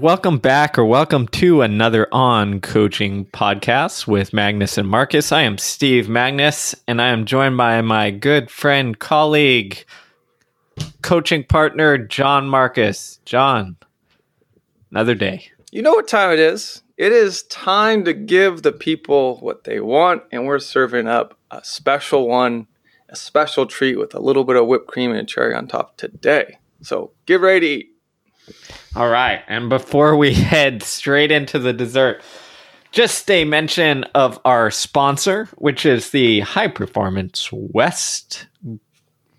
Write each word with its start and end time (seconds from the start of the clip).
welcome 0.00 0.38
back 0.38 0.78
or 0.78 0.84
welcome 0.86 1.28
to 1.28 1.60
another 1.60 2.08
On 2.10 2.58
Coaching 2.58 3.26
podcast 3.26 4.06
with 4.06 4.30
Magness 4.30 4.78
and 4.78 4.88
Marcus. 4.88 5.30
I 5.30 5.42
am 5.42 5.58
Steve 5.58 6.06
Magness 6.06 6.74
and 6.88 7.02
I 7.02 7.08
am 7.08 7.26
joined 7.26 7.58
by 7.58 7.82
my 7.82 8.10
good 8.10 8.50
friend, 8.50 8.98
colleague, 8.98 9.84
coaching 11.02 11.44
partner, 11.44 11.98
John 11.98 12.48
Marcus. 12.48 13.20
John, 13.26 13.76
another 14.90 15.14
day. 15.14 15.50
You 15.70 15.82
know 15.82 15.92
what 15.92 16.08
time 16.08 16.30
it 16.30 16.40
is? 16.40 16.82
It 16.96 17.12
is 17.12 17.42
time 17.42 18.06
to 18.06 18.14
give 18.14 18.62
the 18.62 18.72
people 18.72 19.36
what 19.40 19.64
they 19.64 19.80
want, 19.80 20.22
and 20.32 20.46
we're 20.46 20.60
serving 20.60 21.08
up 21.08 21.36
a 21.50 21.62
special 21.62 22.26
one, 22.26 22.68
a 23.10 23.16
special 23.16 23.66
treat 23.66 23.96
with 23.96 24.14
a 24.14 24.20
little 24.20 24.44
bit 24.44 24.56
of 24.56 24.66
whipped 24.66 24.88
cream 24.88 25.10
and 25.10 25.20
a 25.20 25.24
cherry 25.24 25.54
on 25.54 25.68
top 25.68 25.98
today. 25.98 26.58
So 26.80 27.12
get 27.26 27.40
ready 27.40 27.60
to 27.60 27.66
eat. 27.66 27.90
All 28.96 29.08
right. 29.08 29.42
And 29.48 29.68
before 29.68 30.16
we 30.16 30.34
head 30.34 30.82
straight 30.82 31.30
into 31.30 31.58
the 31.58 31.72
dessert, 31.72 32.22
just 32.92 33.30
a 33.30 33.44
mention 33.44 34.04
of 34.14 34.38
our 34.44 34.70
sponsor, 34.70 35.48
which 35.56 35.86
is 35.86 36.10
the 36.10 36.40
High 36.40 36.68
Performance 36.68 37.48
West 37.52 38.46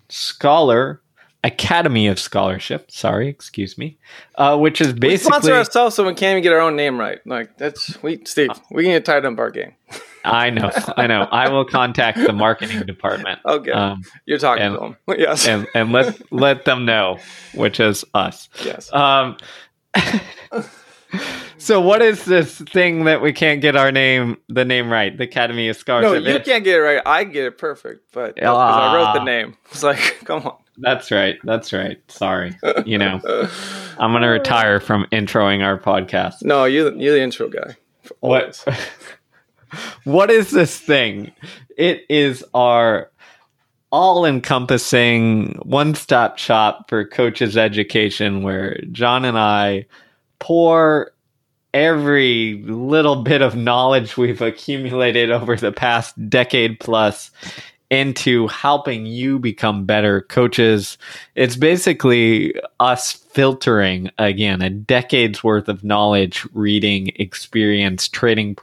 Scholar 0.10 1.02
Academy 1.44 2.08
of 2.08 2.20
Scholarship. 2.20 2.92
Sorry, 2.92 3.28
excuse 3.28 3.78
me. 3.78 3.98
Uh, 4.36 4.58
which 4.58 4.80
is 4.80 4.94
basically 4.94 5.10
we 5.10 5.18
sponsor 5.18 5.54
ourselves, 5.54 5.96
so 5.96 6.06
we 6.06 6.14
can't 6.14 6.34
even 6.34 6.44
get 6.44 6.54
our 6.54 6.60
own 6.60 6.76
name 6.76 7.00
right. 7.00 7.20
Like 7.26 7.58
that's 7.58 8.02
we, 8.04 8.24
Steve. 8.26 8.52
We 8.70 8.84
can 8.84 8.92
get 8.94 9.06
tied 9.06 9.26
up 9.26 9.38
our 9.40 9.50
game. 9.50 9.74
I 10.24 10.50
know, 10.50 10.72
I 10.98 11.08
know. 11.08 11.28
I 11.32 11.50
will 11.50 11.66
contact 11.66 12.18
the 12.18 12.34
marketing 12.34 12.82
department. 12.86 13.40
Okay, 13.46 13.72
um, 13.72 14.04
you're 14.26 14.38
talking 14.38 14.64
and, 14.64 14.76
to 14.76 14.80
them. 14.80 14.98
Yes, 15.20 15.48
and 15.48 15.68
and 15.74 15.92
let 15.92 16.32
let 16.32 16.66
them 16.66 16.86
know, 16.86 17.20
which 17.54 17.80
is 17.80 18.06
us. 18.14 18.50
Yes. 18.64 18.92
Um. 18.94 19.38
so 21.58 21.80
what 21.82 22.02
is 22.02 22.26
this 22.26 22.60
thing 22.60 23.06
that 23.06 23.22
we 23.22 23.34
can't 23.34 23.62
get 23.62 23.76
our 23.76 23.92
name 23.92 24.38
the 24.48 24.66
name 24.66 24.90
right 24.90 25.18
the 25.18 25.26
academy 25.26 25.68
of 25.68 25.76
scholarship 25.76 26.24
no 26.24 26.32
you 26.32 26.40
can't 26.40 26.64
get 26.64 26.78
it 26.78 26.82
right 26.82 27.02
i 27.06 27.24
get 27.24 27.46
it 27.46 27.58
perfect 27.58 28.02
but 28.14 28.42
uh, 28.42 28.56
i 28.56 28.96
wrote 28.96 29.14
the 29.14 29.24
name 29.24 29.56
it's 29.72 29.84
like 29.84 30.20
come 30.24 30.42
on 30.44 30.56
that's 30.78 31.12
right 31.12 31.38
that's 31.44 31.74
right 31.74 32.00
sorry 32.10 32.58
you 32.86 32.98
know 32.98 33.20
i'm 34.00 34.14
gonna 34.14 34.30
retire 34.30 34.80
from 34.80 35.06
introing 35.12 35.64
our 35.64 35.78
podcast 35.78 36.44
no 36.44 36.66
you 36.66 36.96
you're 36.98 37.14
the 37.14 37.22
intro 37.22 37.50
guy 37.50 37.76
what 38.22 38.64
what 40.04 40.32
is 40.32 40.52
this 40.52 40.78
thing? 40.78 41.32
It 41.78 42.06
is 42.10 42.44
our 42.54 43.10
all 43.92 44.26
encompassing 44.26 45.60
one 45.64 45.94
stop 45.96 46.38
shop 46.38 46.90
for 46.90 47.06
coaches 47.06 47.58
education 47.58 48.42
where 48.42 48.80
John 48.92 49.26
and 49.26 49.38
I 49.38 49.86
pour 50.40 51.12
every 51.74 52.64
little 52.66 53.24
bit 53.24 53.42
of 53.42 53.56
knowledge 53.56 54.18
we've 54.18 54.42
accumulated 54.42 55.32
over 55.32 55.56
the 55.56 55.72
past 55.72 56.30
decade 56.30 56.80
plus 56.80 57.32
into 57.92 58.48
helping 58.48 59.06
you 59.06 59.38
become 59.38 59.86
better 59.86 60.22
coaches. 60.22 60.98
It's 61.36 61.58
basically 61.58 62.56
us 62.80 63.12
filtering 63.12 64.10
again 64.18 64.62
a 64.62 64.70
decade's 64.70 65.44
worth 65.44 65.68
of 65.68 65.84
knowledge, 65.84 66.48
reading, 66.54 67.12
experience, 67.18 68.08
training 68.08 68.56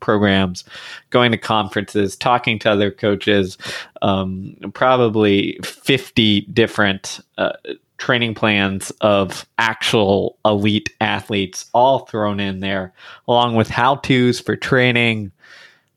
programs, 0.00 0.64
going 1.10 1.30
to 1.30 1.38
conferences, 1.38 2.16
talking 2.16 2.58
to 2.58 2.70
other 2.72 2.90
coaches, 2.90 3.56
um, 4.02 4.56
probably 4.74 5.58
50 5.62 6.42
different 6.42 7.20
uh, 7.38 7.52
training 7.98 8.34
plans 8.34 8.90
of 9.00 9.46
actual 9.58 10.36
elite 10.44 10.90
athletes 11.00 11.70
all 11.72 12.00
thrown 12.00 12.40
in 12.40 12.58
there, 12.58 12.92
along 13.28 13.54
with 13.54 13.68
how 13.68 13.94
to's 13.96 14.40
for 14.40 14.56
training, 14.56 15.30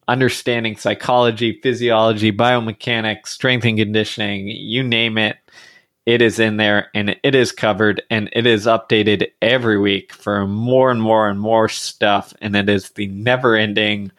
understanding 0.07 0.77
psychology, 0.77 1.59
physiology, 1.61 2.31
biomechanics, 2.31 3.27
strength 3.27 3.66
and 3.66 3.77
conditioning, 3.77 4.47
you 4.47 4.83
name 4.83 5.17
it. 5.17 5.38
It 6.05 6.21
is 6.21 6.38
in 6.38 6.57
there 6.57 6.89
and 6.93 7.16
it 7.23 7.33
is 7.33 7.51
covered 7.51 8.03
and 8.11 8.29
it 8.33 8.45
is 8.45 8.67
updated 8.67 9.31
every 9.41 9.79
week 9.79 10.13
for 10.13 10.45
more 10.45 10.91
and 10.91 11.01
more 11.01 11.27
and 11.27 11.39
more 11.39 11.67
stuff. 11.67 12.33
And 12.41 12.55
it 12.55 12.69
is 12.69 12.91
the 12.91 13.07
never 13.07 13.55
ending 13.55 14.11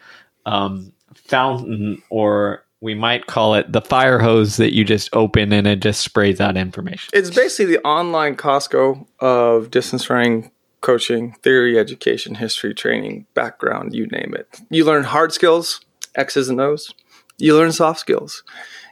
um, 0.47 0.93
fountain 1.15 2.03
or 2.11 2.65
we 2.81 2.95
might 2.95 3.27
call 3.27 3.55
it 3.55 3.73
the 3.73 3.81
fire 3.81 4.19
hose 4.19 4.57
that 4.57 4.75
you 4.75 4.85
just 4.85 5.09
open 5.15 5.53
and 5.53 5.67
it 5.67 5.81
just 5.81 6.01
sprays 6.01 6.41
out 6.41 6.57
information. 6.57 7.11
It's 7.13 7.31
basically 7.31 7.77
the 7.77 7.85
online 7.85 8.37
Costco 8.37 9.07
of 9.21 9.71
distance 9.71 10.11
running 10.11 10.51
coaching, 10.87 11.33
theory, 11.43 11.77
education, 11.77 12.37
history, 12.37 12.73
training, 12.73 13.27
background, 13.35 13.93
you 13.93 14.07
name 14.07 14.33
it. 14.39 14.61
You 14.71 14.85
learn 14.85 15.03
hard 15.03 15.33
skills, 15.33 15.81
X's 16.15 16.49
and 16.49 16.61
O's. 16.61 16.95
You 17.39 17.57
learn 17.57 17.73
soft 17.73 17.99
skills, 17.99 18.45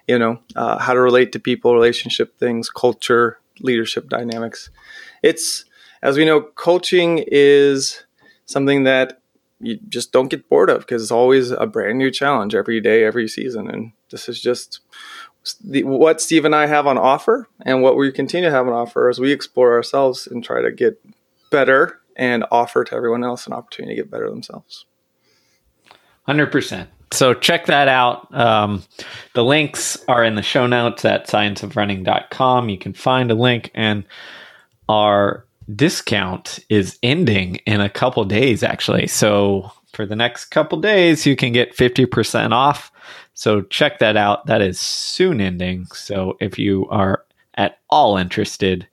you 0.08 0.18
know, 0.18 0.40
uh, 0.56 0.78
how 0.78 0.92
to 0.94 1.00
relate 1.00 1.30
to 1.32 1.38
people, 1.38 1.72
relationship 1.72 2.36
things, 2.36 2.68
culture, 2.68 3.38
leadership 3.60 4.08
dynamics. 4.08 4.70
It's, 5.22 5.66
as 6.02 6.16
we 6.16 6.24
know, 6.24 6.40
coaching 6.42 7.24
is 7.28 8.04
something 8.44 8.82
that 8.82 9.20
you 9.60 9.78
just 9.88 10.10
don't 10.10 10.28
get 10.28 10.48
bored 10.48 10.70
of 10.70 10.80
because 10.80 11.00
it's 11.00 11.12
always 11.12 11.52
a 11.52 11.64
brand 11.64 11.96
new 11.96 12.10
challenge 12.10 12.56
every 12.56 12.80
day, 12.80 13.04
every 13.04 13.28
season. 13.28 13.70
And 13.70 13.92
this 14.10 14.28
is 14.28 14.40
just 14.40 14.80
the, 15.62 15.84
what 15.84 16.20
Steve 16.20 16.44
and 16.44 16.56
I 16.56 16.66
have 16.66 16.88
on 16.88 16.98
offer 16.98 17.48
and 17.64 17.82
what 17.82 17.96
we 17.96 18.10
continue 18.10 18.48
to 18.48 18.54
have 18.54 18.66
on 18.66 18.72
offer 18.72 19.08
as 19.08 19.20
we 19.20 19.30
explore 19.30 19.74
ourselves 19.74 20.26
and 20.26 20.42
try 20.42 20.60
to 20.60 20.72
get 20.72 21.00
better 21.54 22.00
and 22.16 22.44
offer 22.50 22.82
to 22.82 22.94
everyone 22.96 23.22
else 23.22 23.46
an 23.46 23.52
opportunity 23.52 23.94
to 23.94 24.02
get 24.02 24.10
better 24.10 24.28
themselves. 24.28 24.86
100%. 26.26 26.88
So 27.12 27.32
check 27.32 27.66
that 27.66 27.86
out. 27.86 28.34
Um, 28.34 28.82
the 29.34 29.44
links 29.44 29.96
are 30.08 30.24
in 30.24 30.34
the 30.34 30.42
show 30.42 30.66
notes 30.66 31.04
at 31.04 31.28
scienceofrunning.com. 31.28 32.68
You 32.68 32.78
can 32.78 32.92
find 32.92 33.30
a 33.30 33.36
link 33.36 33.70
and 33.72 34.04
our 34.88 35.46
discount 35.72 36.58
is 36.68 36.98
ending 37.04 37.56
in 37.66 37.80
a 37.80 37.88
couple 37.88 38.24
days 38.24 38.64
actually. 38.64 39.06
So 39.06 39.70
for 39.92 40.06
the 40.06 40.16
next 40.16 40.46
couple 40.46 40.80
days 40.80 41.24
you 41.24 41.36
can 41.36 41.52
get 41.52 41.76
50% 41.76 42.50
off. 42.50 42.90
So 43.34 43.62
check 43.62 44.00
that 44.00 44.16
out. 44.16 44.46
That 44.46 44.60
is 44.60 44.80
soon 44.80 45.40
ending. 45.40 45.86
So 45.86 46.36
if 46.40 46.58
you 46.58 46.88
are 46.88 47.24
at 47.54 47.78
all 47.90 48.16
interested, 48.16 48.88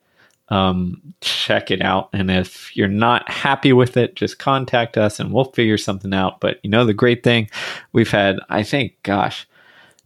um, 0.52 1.00
check 1.22 1.70
it 1.70 1.80
out. 1.80 2.10
And 2.12 2.30
if 2.30 2.76
you're 2.76 2.86
not 2.86 3.28
happy 3.30 3.72
with 3.72 3.96
it, 3.96 4.14
just 4.16 4.38
contact 4.38 4.98
us 4.98 5.18
and 5.18 5.32
we'll 5.32 5.46
figure 5.46 5.78
something 5.78 6.12
out. 6.12 6.40
But 6.40 6.58
you 6.62 6.68
know, 6.68 6.84
the 6.84 6.92
great 6.92 7.22
thing 7.24 7.48
we've 7.92 8.10
had, 8.10 8.38
I 8.50 8.62
think, 8.62 9.02
gosh, 9.02 9.48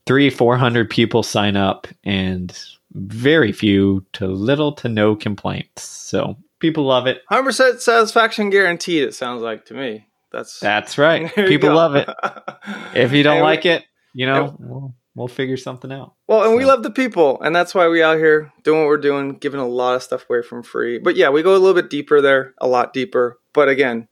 three, 0.07 0.31
400 0.31 0.89
people 0.89 1.25
sign 1.25 1.57
up 1.57 1.89
and 2.05 2.57
very 2.93 3.51
few 3.51 4.07
to 4.13 4.29
little 4.29 4.71
to 4.75 4.89
no 4.89 5.17
complaints. 5.17 5.83
So 5.83 6.37
people 6.61 6.85
love 6.85 7.09
it. 7.09 7.23
100% 7.29 7.81
satisfaction 7.81 8.49
guaranteed, 8.49 9.03
it 9.03 9.17
sounds 9.17 9.43
like 9.43 9.65
to 9.67 9.75
me. 9.75 10.07
That's 10.31 10.61
That's 10.61 10.97
right. 10.97 11.35
People 11.35 11.75
love 11.75 11.97
it. 11.97 12.09
If 12.95 13.13
you 13.13 13.23
don't 13.23 13.43
like 13.43 13.65
it, 13.65 13.85
you 14.13 14.27
know, 14.27 14.93
we'll, 15.17 15.29
figure 15.29 15.57
something 15.57 15.91
out. 15.91 16.15
Well, 16.29 16.43
and 16.43 16.53
so. 16.53 16.57
we 16.57 16.65
love 16.65 16.83
the 16.83 16.91
people, 16.91 17.41
and 17.43 17.55
that's 17.55 17.75
why 17.75 17.89
we 17.89 18.03
out 18.03 18.19
here 18.19 18.53
doing 18.63 18.81
what 18.81 18.87
we're 18.87 18.99
doing, 18.99 19.33
giving 19.39 19.61
a 19.61 19.67
lot 19.67 19.97
of 19.97 20.03
stuff 20.03 20.27
away 20.29 20.43
from 20.43 20.63
free. 20.63 20.99
But 20.99 21.17
yeah, 21.17 21.31
we 21.31 21.43
go 21.43 21.53
a 21.53 21.59
little 21.59 21.75
bit 21.75 21.91
deeper 21.91 22.21
there, 22.21 22.55
a 22.59 22.69
lot 22.69 22.93
deeper. 22.93 23.39
But 23.53 23.69
again, 23.69 24.09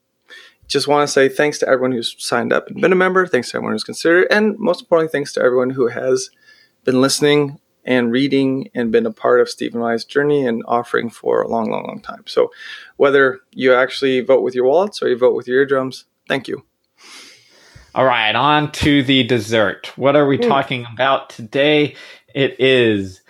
just 0.66 0.88
want 0.88 1.06
to 1.06 1.12
say 1.12 1.28
thanks 1.28 1.58
to 1.58 1.68
everyone 1.68 1.92
who's 1.92 2.16
signed 2.18 2.52
up 2.52 2.68
and 2.68 2.80
been 2.80 2.92
a 2.92 2.96
member. 2.96 3.26
Thanks 3.26 3.50
to 3.50 3.58
everyone 3.58 3.74
who's 3.74 3.84
considered, 3.84 4.26
and 4.30 4.58
most 4.58 4.80
importantly, 4.80 5.12
thanks 5.12 5.32
to 5.34 5.42
everyone 5.42 5.70
who 5.70 5.88
has 5.88 6.30
been 6.84 7.00
listening 7.00 7.60
and 7.84 8.10
reading 8.10 8.70
and 8.74 8.90
been 8.90 9.06
a 9.06 9.12
part 9.12 9.40
of 9.40 9.48
Steve 9.48 9.74
and 9.74 9.84
I's 9.84 10.04
journey 10.04 10.46
and 10.46 10.62
offering 10.66 11.10
for 11.10 11.42
a 11.42 11.48
long, 11.48 11.70
long, 11.70 11.86
long 11.86 12.00
time. 12.00 12.24
So 12.26 12.50
whether 12.96 13.40
you 13.52 13.74
actually 13.74 14.20
vote 14.20 14.42
with 14.42 14.54
your 14.54 14.64
wallets 14.64 15.02
or 15.02 15.08
you 15.08 15.18
vote 15.18 15.34
with 15.34 15.46
your 15.46 15.58
eardrums, 15.58 16.06
thank 16.28 16.48
you. 16.48 16.64
All 17.94 18.04
right, 18.04 18.34
on 18.34 18.72
to 18.72 19.04
the 19.04 19.22
dessert. 19.22 19.92
What 19.96 20.16
are 20.16 20.26
we 20.26 20.36
mm. 20.36 20.48
talking 20.48 20.84
about 20.92 21.30
today? 21.30 21.94
It 22.34 22.58
is 22.58 23.22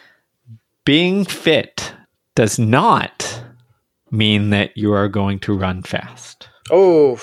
being 0.87 1.27
fit 1.27 1.93
does 2.35 2.59
not 2.59 3.45
mean 4.11 4.49
that 4.51 4.75
you 4.75 4.95
are 4.95 5.09
going 5.09 5.39
to 5.41 5.59
run 5.59 5.83
fast. 5.83 6.49
Oh, 6.71 7.21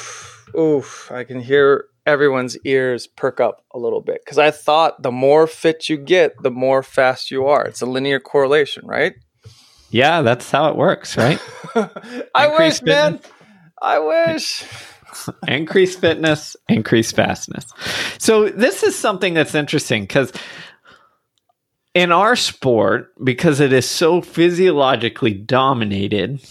oof. 0.56 1.12
I 1.12 1.24
can 1.24 1.40
hear 1.40 1.86
everyone's 2.06 2.60
ears 2.64 3.08
perk 3.08 3.40
up 3.40 3.66
a 3.74 3.80
little 3.80 4.02
bit 4.02 4.22
because 4.24 4.38
I 4.38 4.52
thought 4.52 5.02
the 5.02 5.12
more 5.12 5.48
fit 5.48 5.90
you 5.90 5.98
get, 5.98 6.34
the 6.44 6.52
more 6.52 6.84
fast 6.84 7.32
you 7.32 7.48
are. 7.48 7.66
It's 7.66 7.82
a 7.82 7.88
linear 7.88 8.20
correlation, 8.20 8.86
right? 8.86 9.16
Yeah, 9.90 10.22
that's 10.22 10.52
how 10.52 10.70
it 10.70 10.76
works, 10.76 11.18
right? 11.18 11.42
I 12.36 12.56
wish, 12.60 12.84
man. 12.84 13.20
I 13.82 13.98
wish. 13.98 14.64
increase 15.48 15.96
fitness, 15.96 16.56
increase 16.70 17.12
fastness. 17.12 17.66
So 18.18 18.50
this 18.50 18.84
is 18.84 18.98
something 18.98 19.34
that's 19.34 19.56
interesting 19.56 20.04
because 20.04 20.32
in 21.94 22.12
our 22.12 22.36
sport, 22.36 23.12
because 23.24 23.60
it 23.60 23.74
is 23.74 23.88
so 23.90 24.22
physiologically 24.22 25.34
dominated, 25.34 26.42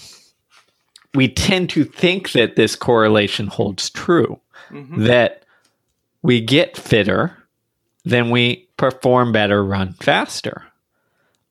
we 1.15 1.29
tend 1.29 1.71
to 1.71 1.85
think 1.85 2.33
that 2.33 2.57
this 2.57 2.77
correlation 2.77 3.47
holds 3.47 3.91
true 3.91 4.41
Mhm. 4.71 5.07
that 5.07 5.45
we 6.23 6.41
get 6.41 6.77
fitter, 6.77 7.37
then 8.05 8.31
we 8.31 8.69
perform 8.77 9.33
better, 9.33 9.65
run 9.65 9.95
faster. 9.95 10.63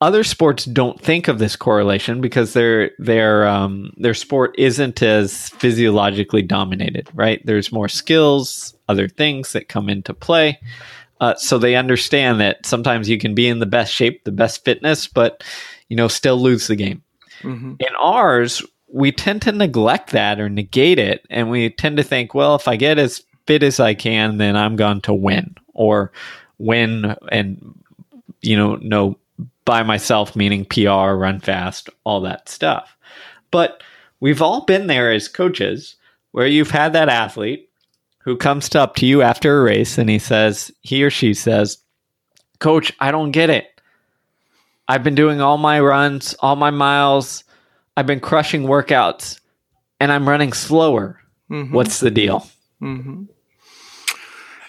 Other 0.02 0.24
sports 0.24 0.64
don't 0.64 1.00
think 1.02 1.28
of 1.28 1.40
this 1.40 1.58
correlation 1.58 2.22
because 2.22 2.54
their 2.54 2.92
their 3.00 3.46
um, 3.46 3.92
their 3.98 4.14
sport 4.14 4.56
isn't 4.58 5.02
as 5.02 5.50
physiologically 5.50 6.42
dominated, 6.42 7.10
right? 7.14 7.46
There's 7.46 7.72
more 7.72 7.90
skills, 7.90 8.74
other 8.88 9.10
things 9.10 9.52
that 9.52 9.68
come 9.68 9.90
into 9.90 10.14
play, 10.14 10.58
uh, 11.20 11.36
so 11.36 11.58
they 11.58 11.76
understand 11.76 12.40
that 12.40 12.66
sometimes 12.66 13.10
you 13.10 13.18
can 13.18 13.36
be 13.36 13.50
in 13.50 13.60
the 13.60 13.66
best 13.66 13.94
shape, 13.94 14.24
the 14.24 14.32
best 14.32 14.64
fitness, 14.64 15.06
but 15.06 15.44
you 15.90 15.98
know 15.98 16.08
still 16.08 16.38
lose 16.38 16.68
the 16.68 16.78
game. 16.78 17.04
Mhm. 17.42 17.76
In 17.82 17.96
ours, 18.02 18.64
we 18.88 19.12
tend 19.12 19.42
to 19.42 19.52
neglect 19.52 20.12
that 20.12 20.40
or 20.40 20.48
negate 20.48 20.98
it, 21.00 21.26
and 21.30 21.50
we 21.50 21.72
tend 21.72 21.98
to 21.98 22.04
think, 22.04 22.34
well, 22.34 22.56
if 22.56 22.70
I 22.70 22.78
get 22.78 22.98
as 22.98 23.22
fit 23.48 23.64
as 23.64 23.82
I 23.82 23.96
can, 23.96 24.38
then 24.38 24.56
I'm 24.56 24.78
going 24.78 25.02
to 25.02 25.14
win 25.14 25.56
or 25.74 26.14
win 26.58 27.16
and 27.34 27.76
you 28.42 28.56
know 28.56 28.76
know 28.78 29.18
by 29.70 29.84
myself 29.84 30.36
meaning 30.36 30.66
PR, 30.66 31.14
run 31.14 31.40
fast, 31.40 31.92
all 32.04 32.22
that 32.22 32.50
stuff. 32.50 32.98
But 33.52 33.84
we've 34.20 34.42
all 34.42 34.66
been 34.66 34.88
there 34.88 35.12
as 35.12 35.28
coaches 35.28 35.96
where 36.32 36.48
you've 36.48 36.72
had 36.72 36.94
that 36.94 37.08
athlete 37.08 37.70
who 38.18 38.36
comes 38.36 38.74
up 38.74 38.96
to 38.96 39.06
you 39.06 39.22
after 39.22 39.60
a 39.60 39.64
race 39.64 40.00
and 40.00 40.10
he 40.10 40.18
says, 40.18 40.72
he 40.82 41.04
or 41.04 41.12
she 41.12 41.36
says, 41.36 41.78
Coach, 42.58 42.92
I 43.00 43.12
don't 43.12 43.30
get 43.30 43.52
it. 43.52 43.80
I've 44.88 45.04
been 45.04 45.14
doing 45.14 45.40
all 45.40 45.60
my 45.60 45.80
runs, 45.80 46.34
all 46.40 46.56
my 46.56 46.72
miles. 46.72 47.44
I've 47.96 48.08
been 48.08 48.20
crushing 48.20 48.64
workouts 48.64 49.40
and 50.00 50.12
I'm 50.12 50.28
running 50.28 50.52
slower. 50.52 51.22
Mhm. 51.52 51.74
What's 51.74 52.00
the 52.00 52.10
deal? 52.10 52.48
hmm 52.80 53.26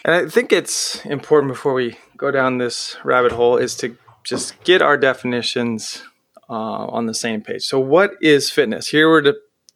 And 0.05 0.15
I 0.15 0.29
think 0.29 0.53
it's 0.53 1.03
important 1.07 1.53
before 1.55 1.73
we 1.73 1.97
go 2.19 2.31
down 2.31 2.59
this 2.59 2.99
rabbit 3.03 3.33
hole 3.33 3.57
is 3.57 3.75
to 3.77 3.97
just 4.31 4.63
get 4.63 4.81
our 4.81 4.97
definitions 4.97 6.05
uh, 6.49 6.53
on 6.53 7.07
the 7.07 7.15
same 7.15 7.43
page. 7.43 7.65
So, 7.65 7.81
what 7.81 8.13
is 8.23 8.49
fitness? 8.49 8.87
Here 8.87 9.11
we're 9.11 9.23
to, 9.23 9.35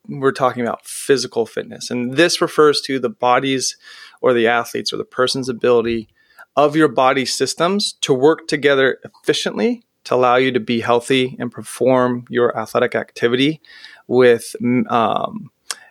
we're 0.08 0.30
talking 0.30 0.62
about 0.62 0.86
physical 0.86 1.44
fitness, 1.44 1.90
and 1.90 2.14
this 2.14 2.40
refers 2.40 2.80
to 2.82 3.00
the 3.00 3.10
body's 3.10 3.76
or 4.22 4.32
the 4.32 4.46
athlete's 4.46 4.92
or 4.92 4.96
the 4.96 5.04
person's 5.04 5.48
ability 5.48 6.08
of 6.56 6.76
your 6.76 6.86
body 6.86 7.26
systems 7.26 7.94
to 8.02 8.14
work 8.14 8.46
together 8.46 9.00
efficiently 9.04 9.82
to 10.04 10.14
allow 10.14 10.36
you 10.36 10.52
to 10.52 10.60
be 10.60 10.80
healthy 10.80 11.34
and 11.40 11.50
perform 11.50 12.24
your 12.28 12.56
athletic 12.56 12.94
activity 12.94 13.60
with 14.06 14.54
um, 14.88 15.50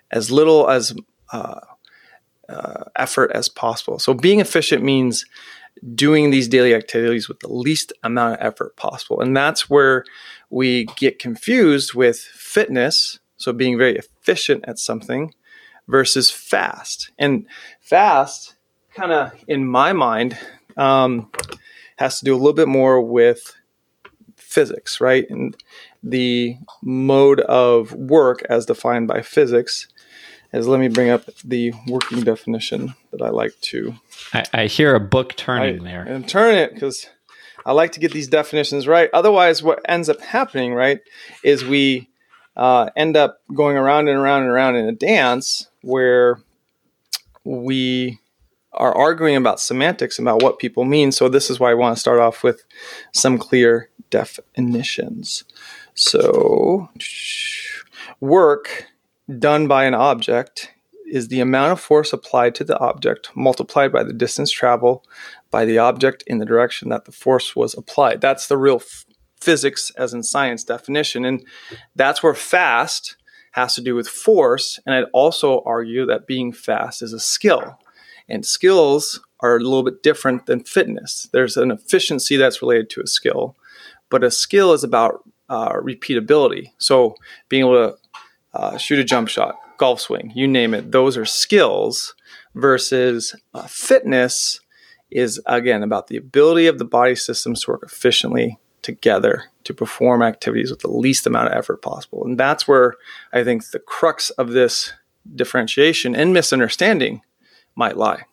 as 0.10 0.31
little 0.31 0.69
as 0.69 0.95
uh, 1.33 1.60
uh, 2.48 2.83
effort 2.95 3.30
as 3.33 3.50
possible. 3.50 4.00
So 4.00 4.13
being 4.13 4.39
efficient 4.39 4.83
means 4.83 5.25
doing 5.96 6.30
these 6.30 6.48
daily 6.48 6.74
activities 6.74 7.28
with 7.28 7.40
the 7.40 7.52
least 7.52 7.94
amount 8.04 8.40
of 8.40 8.46
effort 8.46 8.75
possible. 8.78 9.20
And 9.22 9.36
that's 9.36 9.70
where 9.70 10.06
we 10.50 10.86
get 10.98 11.20
confused 11.20 11.94
with 11.94 12.20
fitness, 12.20 13.20
so 13.38 13.52
being 13.54 13.78
very 13.78 13.98
efficient 13.98 14.66
at 14.68 14.80
something 14.80 15.34
versus 15.88 16.30
fast. 16.30 17.12
And 17.18 17.46
fast 17.81 18.56
kind 18.94 19.12
of 19.12 19.34
in 19.48 19.68
my 19.68 19.94
mind 19.94 20.38
um, 20.78 21.31
has 21.98 22.20
to 22.20 22.25
do 22.25 22.34
a 22.34 22.38
little 22.38 22.54
bit 22.54 22.68
more 22.68 23.02
with 23.02 23.56
physics, 24.38 25.02
right? 25.02 25.25
And 25.30 25.56
the 26.04 26.58
mode 26.81 27.40
of 27.42 27.94
work 27.94 28.44
as 28.50 28.66
defined 28.66 29.08
by 29.08 29.22
physics 29.22 29.88
is 30.54 30.68
let 30.68 30.80
me 30.80 30.88
bring 30.88 31.10
up 31.10 31.26
the 31.44 31.74
working 31.88 32.22
definition 32.22 32.94
that 33.12 33.22
I 33.22 33.30
like 33.30 33.60
to 33.62 33.96
I, 34.34 34.46
I 34.54 34.66
hear 34.68 34.96
a 34.96 35.00
book 35.00 35.36
turning 35.36 35.82
I- 35.82 35.84
there. 35.92 36.04
and 36.04 36.28
turn 36.28 36.56
it 36.56 36.74
because 36.74 37.08
I 37.66 37.72
like 37.72 37.94
to 37.94 38.00
get 38.00 38.12
these 38.12 38.28
definitions 38.28 38.88
right. 38.88 39.10
Otherwise, 39.14 39.64
what 39.64 39.80
ends 39.88 40.10
up 40.10 40.20
happening, 40.22 40.74
right, 40.74 41.00
is 41.46 41.64
we 41.64 42.10
uh, 42.58 42.90
end 42.96 43.16
up 43.16 43.40
going 43.54 43.78
around 43.78 44.10
and 44.10 44.18
around 44.18 44.42
and 44.42 44.52
around 44.52 44.76
in 44.76 44.86
a 44.88 44.92
dance 44.92 45.70
where 45.82 46.40
we 47.46 48.20
are 48.74 48.94
arguing 48.94 49.36
about 49.38 49.60
semantics 49.62 50.20
about 50.20 50.42
what 50.42 50.60
people 50.60 50.84
mean. 50.84 51.12
So 51.14 51.30
this 51.30 51.50
is 51.50 51.58
why 51.60 51.72
I 51.72 51.76
want 51.76 51.96
to 51.96 52.00
start 52.02 52.20
off 52.20 52.44
with 52.44 52.64
some 53.14 53.38
clear 53.38 53.90
definitions. 54.10 55.46
So 55.96 56.90
work 58.20 58.88
done 59.40 59.68
by 59.68 59.86
an 59.86 59.94
object 59.94 60.72
is 61.10 61.28
the 61.28 61.40
amount 61.40 61.72
of 61.72 61.80
force 61.80 62.12
applied 62.12 62.56
to 62.56 62.64
the 62.64 62.78
object 62.80 63.30
multiplied 63.36 63.92
by 63.92 64.04
the 64.04 64.14
distance 64.14 64.52
traveled 64.52 65.06
by 65.52 65.66
the 65.66 65.78
object 65.78 66.24
in 66.26 66.40
the 66.40 66.46
direction 66.46 66.90
that 66.90 67.06
the 67.06 67.12
force 67.12 67.56
was 67.56 67.76
applied. 67.76 68.20
That's 68.20 68.48
the 68.48 68.58
real 68.58 68.78
f- 68.78 69.06
physics, 69.40 69.92
as 69.98 70.14
in 70.14 70.24
science 70.24 70.64
definition. 70.64 71.26
And 71.26 71.46
that's 71.96 72.24
where 72.24 72.34
fast 72.34 73.16
has 73.52 73.76
to 73.76 73.82
do 73.82 73.94
with 73.94 74.08
force. 74.08 74.80
And 74.86 74.96
I'd 74.96 75.10
also 75.14 75.62
argue 75.66 76.06
that 76.08 76.26
being 76.26 76.52
fast 76.52 77.02
is 77.02 77.14
a 77.14 77.20
skill. 77.20 77.78
And 78.28 78.46
skills 78.46 79.22
are 79.42 79.58
a 79.58 79.60
little 79.60 79.84
bit 79.84 80.02
different 80.02 80.48
than 80.48 80.64
fitness. 80.64 81.30
There's 81.32 81.58
an 81.58 81.70
efficiency 81.70 82.38
that's 82.38 82.62
related 82.62 82.90
to 82.92 83.02
a 83.02 83.08
skill, 83.08 83.56
but 84.10 84.24
a 84.24 84.32
skill 84.32 84.74
is 84.74 84.84
about 84.84 85.24
uh, 85.50 85.74
repeatability. 85.74 86.72
So 86.80 87.16
being 87.50 87.66
able 87.66 87.90
to 87.90 87.98
uh, 88.54 88.78
shoot 88.78 89.00
a 89.00 89.04
jump 89.04 89.28
shot, 89.28 89.56
golf 89.78 90.00
swing, 90.00 90.32
you 90.36 90.48
name 90.48 90.74
it, 90.74 90.92
those 90.92 91.18
are 91.18 91.26
skills 91.26 92.16
versus 92.56 93.36
uh, 93.54 93.68
fitness 93.68 94.60
is 95.10 95.40
again 95.46 95.84
about 95.84 96.08
the 96.08 96.18
ability 96.18 96.68
of 96.68 96.80
the 96.80 96.86
body 96.86 97.16
systems 97.16 97.64
to 97.64 97.72
work 97.72 97.84
efficiently 97.84 98.58
together 98.82 99.46
to 99.64 99.74
perform 99.74 100.22
activities 100.22 100.70
with 100.70 100.80
the 100.80 100.92
least 100.92 101.26
amount 101.26 101.48
of 101.48 101.58
effort 101.58 101.82
possible. 101.82 102.24
And 102.26 102.38
that's 102.38 102.68
where 102.68 102.96
I 103.32 103.44
think 103.44 103.70
the 103.70 103.80
crux 103.80 104.30
of 104.32 104.50
this 104.50 104.94
differentiation 105.36 106.16
and 106.16 106.34
misunderstanding 106.34 107.22
might 107.76 107.98
lie. 107.98 108.24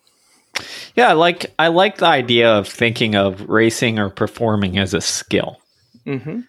Yeah, 0.95 1.09
I 1.09 1.13
like 1.13 1.53
I 1.57 1.69
like 1.69 1.97
the 1.97 2.07
idea 2.07 2.51
of 2.51 2.67
thinking 2.67 3.15
of 3.15 3.49
racing 3.49 3.97
or 3.97 4.09
performing 4.09 4.77
as 4.77 4.93
a 4.93 5.01
skill. 5.01 5.61
Mm-hmm. 6.05 6.41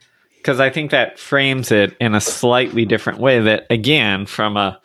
Because 0.43 0.61
I 0.61 0.71
think 0.71 0.91
that 0.91 1.19
frames 1.19 1.71
it 1.71 1.97
in 2.01 2.15
a 2.15 2.21
slightly 2.21 2.85
different 2.85 3.19
way. 3.21 3.41
That 3.41 3.67
again, 3.71 4.27
from 4.27 4.57
a 4.57 4.81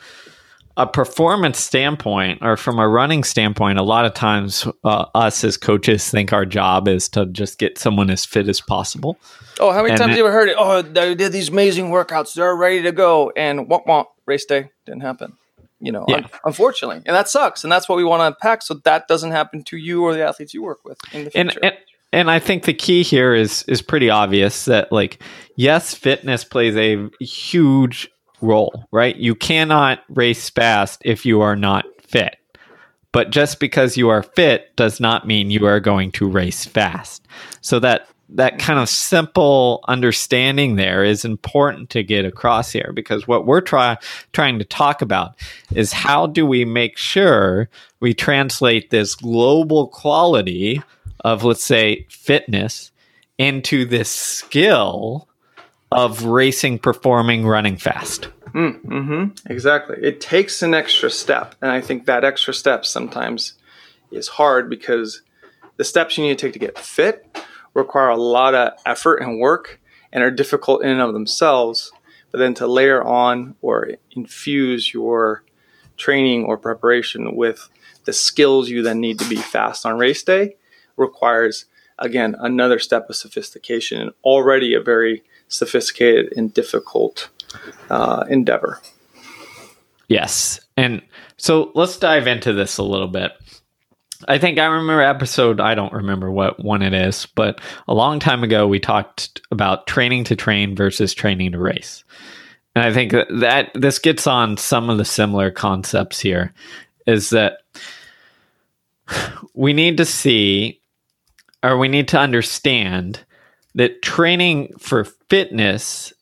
a 0.79 0.85
performance 0.85 1.59
standpoint 1.59 2.39
or 2.43 2.55
from 2.55 2.77
a 2.77 2.87
running 2.87 3.23
standpoint, 3.23 3.79
a 3.79 3.83
lot 3.83 4.05
of 4.05 4.13
times 4.13 4.67
uh, 4.83 5.05
us 5.15 5.43
as 5.43 5.57
coaches 5.57 6.07
think 6.07 6.31
our 6.31 6.45
job 6.45 6.87
is 6.87 7.09
to 7.09 7.25
just 7.25 7.57
get 7.57 7.79
someone 7.79 8.11
as 8.11 8.25
fit 8.25 8.47
as 8.47 8.61
possible. 8.61 9.17
Oh, 9.59 9.71
how 9.71 9.81
many 9.81 9.93
And 9.93 9.97
times 9.99 10.09
have 10.09 10.17
you 10.19 10.25
ever 10.27 10.31
heard 10.31 10.49
it? 10.49 10.55
Oh, 10.59 10.83
they 10.83 11.15
did 11.15 11.31
these 11.31 11.49
amazing 11.49 11.89
workouts. 11.89 12.35
They're 12.35 12.55
ready 12.55 12.83
to 12.83 12.91
go. 12.91 13.31
And 13.35 13.61
womp 13.67 13.87
womp, 13.87 14.05
race 14.27 14.45
day 14.45 14.69
didn't 14.85 15.01
happen. 15.01 15.33
You 15.79 15.91
know, 15.91 16.05
Yeah. 16.07 16.17
un- 16.17 16.29
unfortunately. 16.45 17.01
And 17.07 17.15
that 17.15 17.27
sucks. 17.27 17.63
And 17.63 17.71
that's 17.71 17.89
what 17.89 17.95
we 17.95 18.03
want 18.03 18.21
to 18.21 18.27
unpack 18.27 18.61
so 18.61 18.75
that 18.83 19.07
doesn't 19.07 19.31
happen 19.31 19.63
to 19.63 19.77
you 19.77 20.03
or 20.03 20.13
the 20.13 20.23
athletes 20.23 20.53
you 20.53 20.61
work 20.61 20.85
with 20.85 20.99
in 21.11 21.23
the 21.25 21.31
future. 21.31 21.59
and 21.63 21.65
and 21.65 21.75
I 22.13 22.39
think 22.39 22.63
the 22.63 22.73
key 22.73 23.03
here 23.03 23.33
is 23.35 23.63
is 23.63 23.81
pretty 23.81 24.09
obvious 24.09 24.65
that 24.65 24.91
like 24.91 25.21
yes, 25.55 25.93
fitness 25.93 26.43
plays 26.43 26.75
a 26.75 27.09
huge 27.23 28.09
role, 28.41 28.85
right? 28.91 29.15
You 29.15 29.35
cannot 29.35 30.03
race 30.09 30.49
fast 30.49 31.01
if 31.03 31.25
you 31.25 31.41
are 31.41 31.55
not 31.55 31.85
fit. 32.01 32.37
But 33.11 33.31
just 33.31 33.59
because 33.59 33.97
you 33.97 34.09
are 34.09 34.23
fit 34.23 34.75
does 34.75 34.99
not 34.99 35.25
mean 35.25 35.49
you 35.49 35.65
are 35.65 35.79
going 35.79 36.11
to 36.13 36.29
race 36.29 36.65
fast. 36.65 37.25
So 37.61 37.79
that 37.79 38.07
that 38.29 38.59
kind 38.59 38.79
of 38.79 38.89
simple 38.89 39.83
understanding 39.87 40.75
there 40.75 41.03
is 41.03 41.23
important 41.23 41.89
to 41.91 42.03
get 42.03 42.25
across 42.25 42.71
here 42.71 42.91
because 42.93 43.27
what 43.27 43.45
we're 43.45 43.61
try, 43.61 43.97
trying 44.33 44.59
to 44.59 44.65
talk 44.65 45.01
about 45.01 45.35
is 45.73 45.93
how 45.93 46.27
do 46.27 46.45
we 46.45 46.65
make 46.65 46.97
sure 46.97 47.69
we 48.01 48.13
translate 48.13 48.89
this 48.89 49.15
global 49.15 49.87
quality 49.87 50.81
of 51.21 51.43
let's 51.43 51.63
say 51.63 52.05
fitness 52.09 52.91
into 53.37 53.85
this 53.85 54.09
skill 54.09 55.27
of 55.91 56.25
racing 56.25 56.79
performing 56.79 57.45
running 57.45 57.77
fast 57.77 58.29
Mm-hmm. 58.57 59.51
Exactly. 59.51 59.97
It 60.01 60.19
takes 60.19 60.63
an 60.63 60.73
extra 60.73 61.11
step. 61.11 61.55
And 61.61 61.71
I 61.71 61.79
think 61.79 62.05
that 62.05 62.23
extra 62.23 62.53
step 62.53 62.85
sometimes 62.85 63.53
is 64.11 64.27
hard 64.27 64.69
because 64.69 65.21
the 65.77 65.83
steps 65.83 66.17
you 66.17 66.23
need 66.23 66.37
to 66.37 66.45
take 66.47 66.53
to 66.53 66.59
get 66.59 66.79
fit 66.79 67.37
require 67.73 68.09
a 68.09 68.17
lot 68.17 68.55
of 68.55 68.73
effort 68.85 69.17
and 69.17 69.39
work 69.39 69.79
and 70.11 70.23
are 70.23 70.31
difficult 70.31 70.83
in 70.83 70.89
and 70.89 71.01
of 71.01 71.13
themselves. 71.13 71.91
But 72.31 72.39
then 72.39 72.55
to 72.55 72.67
layer 72.67 73.03
on 73.03 73.55
or 73.61 73.91
infuse 74.11 74.91
your 74.91 75.43
training 75.95 76.45
or 76.45 76.57
preparation 76.57 77.35
with 77.35 77.69
the 78.05 78.13
skills 78.13 78.69
you 78.69 78.81
then 78.81 78.99
need 78.99 79.19
to 79.19 79.29
be 79.29 79.35
fast 79.35 79.85
on 79.85 79.99
race 79.99 80.23
day 80.23 80.55
requires, 80.97 81.65
again, 81.99 82.35
another 82.39 82.79
step 82.79 83.09
of 83.09 83.15
sophistication 83.15 84.01
and 84.01 84.11
already 84.23 84.73
a 84.73 84.81
very 84.81 85.23
sophisticated 85.47 86.33
and 86.35 86.53
difficult 86.53 87.29
uh, 87.89 88.25
endeavor. 88.29 88.81
Yes. 90.07 90.59
And 90.75 91.01
so 91.37 91.71
let's 91.75 91.97
dive 91.97 92.27
into 92.27 92.53
this 92.53 92.77
a 92.77 92.83
little 92.83 93.07
bit. 93.07 93.31
I 94.27 94.39
think 94.39 94.57
I 94.57 94.65
remember 94.65 95.01
episode, 95.01 95.59
I 95.59 95.75
don't 95.75 95.93
remember 95.93 96.31
what 96.31 96.63
one 96.63 96.81
it 96.81 96.93
is, 96.93 97.27
but 97.35 97.61
a 97.87 97.93
long 97.93 98.19
time 98.19 98.43
ago 98.43 98.67
we 98.67 98.79
talked 98.79 99.41
about 99.51 99.85
training 99.85 100.23
to 100.25 100.35
train 100.35 100.75
versus 100.75 101.13
training 101.13 101.51
to 101.51 101.59
race. 101.59 102.03
And 102.75 102.83
I 102.83 102.93
think 102.93 103.11
that, 103.11 103.27
that 103.39 103.71
this 103.75 103.99
gets 103.99 104.25
on 104.25 104.57
some 104.57 104.89
of 104.89 104.97
the 104.97 105.05
similar 105.05 105.51
concepts 105.51 106.19
here 106.19 106.53
is 107.05 107.29
that 107.29 107.59
we 109.53 109.73
need 109.73 109.97
to 109.97 110.05
see 110.05 110.81
or 111.67 111.77
we 111.77 111.89
need 111.89 112.07
to 112.07 112.17
understand 112.17 113.19
that 113.75 114.01
training 114.01 114.73
for 114.79 115.03
fitness 115.03 116.13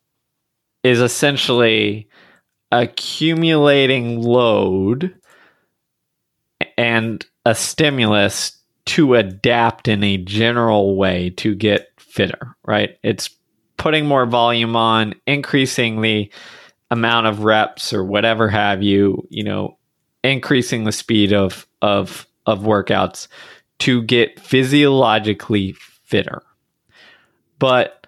is 0.84 1.00
essentially 1.00 2.10
accumulating 2.72 4.24
load 4.24 5.16
and 6.80 7.24
a 7.46 7.54
stimulus 7.54 8.58
to 8.86 9.14
adapt 9.14 9.88
in 9.88 10.04
a 10.04 10.18
general 10.18 10.98
way 10.98 11.30
to 11.30 11.54
get 11.54 11.90
fitter, 11.98 12.56
right? 12.66 12.98
It's 13.04 13.30
putting 13.78 14.08
more 14.08 14.26
volume 14.26 14.76
on, 14.76 15.14
increasing 15.28 16.02
the 16.02 16.32
amount 16.90 17.28
of 17.28 17.44
reps 17.44 17.94
or 17.94 18.04
whatever 18.04 18.50
have 18.50 18.82
you, 18.82 19.28
you 19.30 19.44
know, 19.44 19.78
increasing 20.24 20.86
the 20.86 20.92
speed 20.92 21.34
of 21.34 21.68
of 21.84 22.26
of 22.48 22.62
workouts 22.62 23.28
to 23.80 24.02
get 24.04 24.40
physiologically 24.40 25.74
fitter. 26.04 26.42
But 27.60 28.08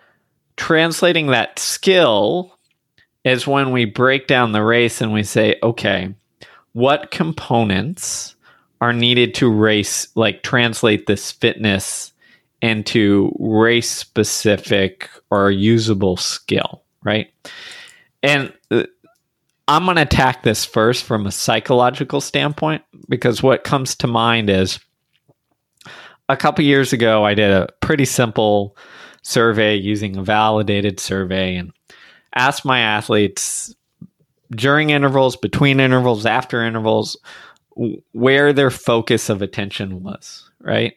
translating 0.56 1.28
that 1.28 1.60
skill 1.60 2.58
is 3.24 3.48
when 3.48 3.72
we 3.72 3.86
break 3.86 4.28
down 4.28 4.52
the 4.52 4.64
race 4.64 5.02
and 5.02 5.14
we 5.14 5.24
say, 5.24 5.58
okay, 5.62 6.14
what 6.74 7.12
components 7.12 8.36
are 8.82 8.94
needed 8.94 9.34
to 9.36 9.52
race, 9.52 10.08
like 10.16 10.44
translate 10.44 11.08
this 11.08 11.32
fitness 11.32 12.14
into 12.62 13.36
race 13.40 13.90
specific 13.90 15.10
or 15.30 15.52
usable 15.52 16.18
skill, 16.18 16.84
right? 17.04 17.32
And 18.24 18.54
uh, 18.72 18.84
I'm 19.68 19.86
going 19.86 19.98
to 19.98 20.04
attack 20.04 20.44
this 20.44 20.64
first 20.64 21.04
from 21.04 21.26
a 21.26 21.32
psychological 21.32 22.22
standpoint 22.22 22.84
because 23.10 23.44
what 23.44 23.64
comes 23.64 23.96
to 23.96 24.08
mind 24.08 24.50
is 24.50 24.80
a 26.30 26.38
couple 26.38 26.64
years 26.64 26.94
ago, 26.94 27.26
I 27.26 27.34
did 27.34 27.52
a 27.52 27.70
pretty 27.82 28.06
simple 28.06 28.78
survey 29.22 29.76
using 29.76 30.18
a 30.18 30.24
validated 30.24 31.00
survey 31.00 31.56
and 31.56 31.72
asked 32.36 32.66
my 32.66 32.80
athletes 32.80 33.76
during 34.52 34.90
intervals, 34.90 35.36
between 35.36 35.80
intervals, 35.80 36.26
after 36.26 36.64
intervals, 36.64 37.18
where 38.14 38.54
their 38.54 38.72
focus 38.72 39.30
of 39.30 39.42
attention 39.42 40.04
was, 40.04 40.50
right? 40.62 40.94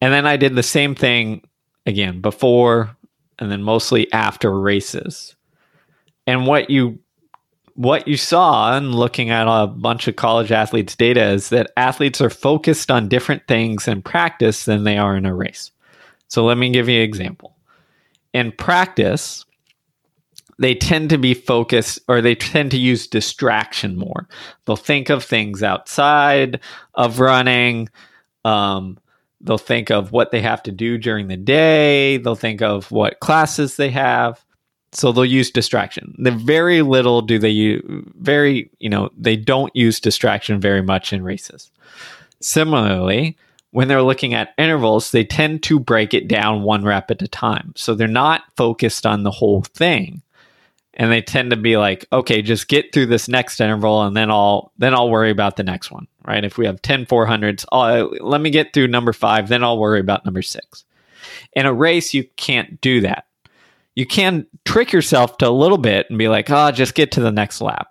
And 0.00 0.12
then 0.12 0.26
I 0.26 0.36
did 0.36 0.54
the 0.54 0.62
same 0.62 0.94
thing 0.94 1.42
again 1.86 2.20
before 2.20 2.96
and 3.38 3.50
then 3.50 3.62
mostly 3.62 4.12
after 4.12 4.58
races. 4.58 5.34
And 6.26 6.46
what 6.46 6.70
you 6.70 7.00
what 7.78 8.08
you 8.08 8.16
saw 8.16 8.76
in 8.76 8.90
looking 8.90 9.30
at 9.30 9.46
a 9.46 9.68
bunch 9.68 10.08
of 10.08 10.16
college 10.16 10.50
athletes' 10.50 10.96
data 10.96 11.22
is 11.22 11.50
that 11.50 11.70
athletes 11.76 12.20
are 12.20 12.28
focused 12.28 12.90
on 12.90 13.06
different 13.08 13.46
things 13.46 13.86
in 13.86 14.02
practice 14.02 14.64
than 14.64 14.82
they 14.82 14.98
are 14.98 15.16
in 15.16 15.24
a 15.24 15.32
race. 15.32 15.70
So 16.26 16.44
let 16.44 16.58
me 16.58 16.70
give 16.70 16.88
you 16.88 16.96
an 16.96 17.04
example. 17.04 17.54
In 18.34 18.50
practice, 18.50 19.44
they 20.58 20.74
tend 20.74 21.10
to 21.10 21.18
be 21.18 21.34
focused 21.34 22.00
or 22.08 22.20
they 22.20 22.34
tend 22.34 22.72
to 22.72 22.78
use 22.78 23.06
distraction 23.06 23.96
more. 23.96 24.28
They'll 24.66 24.74
think 24.74 25.08
of 25.08 25.22
things 25.22 25.62
outside 25.62 26.58
of 26.94 27.20
running. 27.20 27.90
Um, 28.44 28.98
they'll 29.40 29.56
think 29.56 29.92
of 29.92 30.10
what 30.10 30.32
they 30.32 30.40
have 30.40 30.64
to 30.64 30.72
do 30.72 30.98
during 30.98 31.28
the 31.28 31.36
day. 31.36 32.16
They'll 32.16 32.34
think 32.34 32.60
of 32.60 32.90
what 32.90 33.20
classes 33.20 33.76
they 33.76 33.90
have. 33.90 34.44
So 34.92 35.12
they'll 35.12 35.24
use 35.24 35.50
distraction. 35.50 36.14
The 36.18 36.30
very 36.30 36.82
little 36.82 37.20
do 37.20 37.38
they 37.38 37.50
use, 37.50 37.82
very, 38.18 38.70
you 38.78 38.88
know, 38.88 39.10
they 39.16 39.36
don't 39.36 39.74
use 39.76 40.00
distraction 40.00 40.60
very 40.60 40.82
much 40.82 41.12
in 41.12 41.22
races. 41.22 41.70
Similarly, 42.40 43.36
when 43.72 43.88
they're 43.88 44.02
looking 44.02 44.32
at 44.32 44.54
intervals, 44.56 45.10
they 45.10 45.24
tend 45.24 45.62
to 45.64 45.78
break 45.78 46.14
it 46.14 46.26
down 46.26 46.62
one 46.62 46.84
rep 46.84 47.10
at 47.10 47.20
a 47.20 47.28
time. 47.28 47.74
So 47.76 47.94
they're 47.94 48.08
not 48.08 48.44
focused 48.56 49.04
on 49.04 49.24
the 49.24 49.30
whole 49.30 49.62
thing 49.62 50.22
and 50.98 51.12
they 51.12 51.22
tend 51.22 51.50
to 51.50 51.56
be 51.56 51.76
like, 51.76 52.04
okay, 52.12 52.42
just 52.42 52.66
get 52.66 52.92
through 52.92 53.06
this 53.06 53.28
next 53.28 53.60
interval, 53.60 54.02
and 54.02 54.16
then 54.16 54.30
I'll 54.30 54.72
then 54.78 54.94
I'll 54.94 55.10
worry 55.10 55.30
about 55.30 55.56
the 55.56 55.62
next 55.62 55.92
one, 55.92 56.08
right? 56.26 56.44
If 56.44 56.58
we 56.58 56.66
have 56.66 56.82
10 56.82 57.06
400s, 57.06 57.64
I'll, 57.70 58.06
uh, 58.06 58.08
let 58.20 58.40
me 58.40 58.50
get 58.50 58.72
through 58.72 58.88
number 58.88 59.12
five, 59.12 59.48
then 59.48 59.62
I'll 59.62 59.78
worry 59.78 60.00
about 60.00 60.24
number 60.24 60.42
six. 60.42 60.84
In 61.52 61.66
a 61.66 61.72
race, 61.72 62.12
you 62.12 62.24
can't 62.36 62.80
do 62.80 63.00
that. 63.02 63.26
You 63.98 64.06
can 64.06 64.46
trick 64.64 64.92
yourself 64.92 65.38
to 65.38 65.48
a 65.48 65.50
little 65.50 65.76
bit 65.76 66.06
and 66.08 66.18
be 66.18 66.28
like, 66.28 66.48
oh, 66.50 66.70
just 66.70 66.94
get 66.94 67.10
to 67.12 67.20
the 67.20 67.32
next 67.32 67.60
lap. 67.60 67.88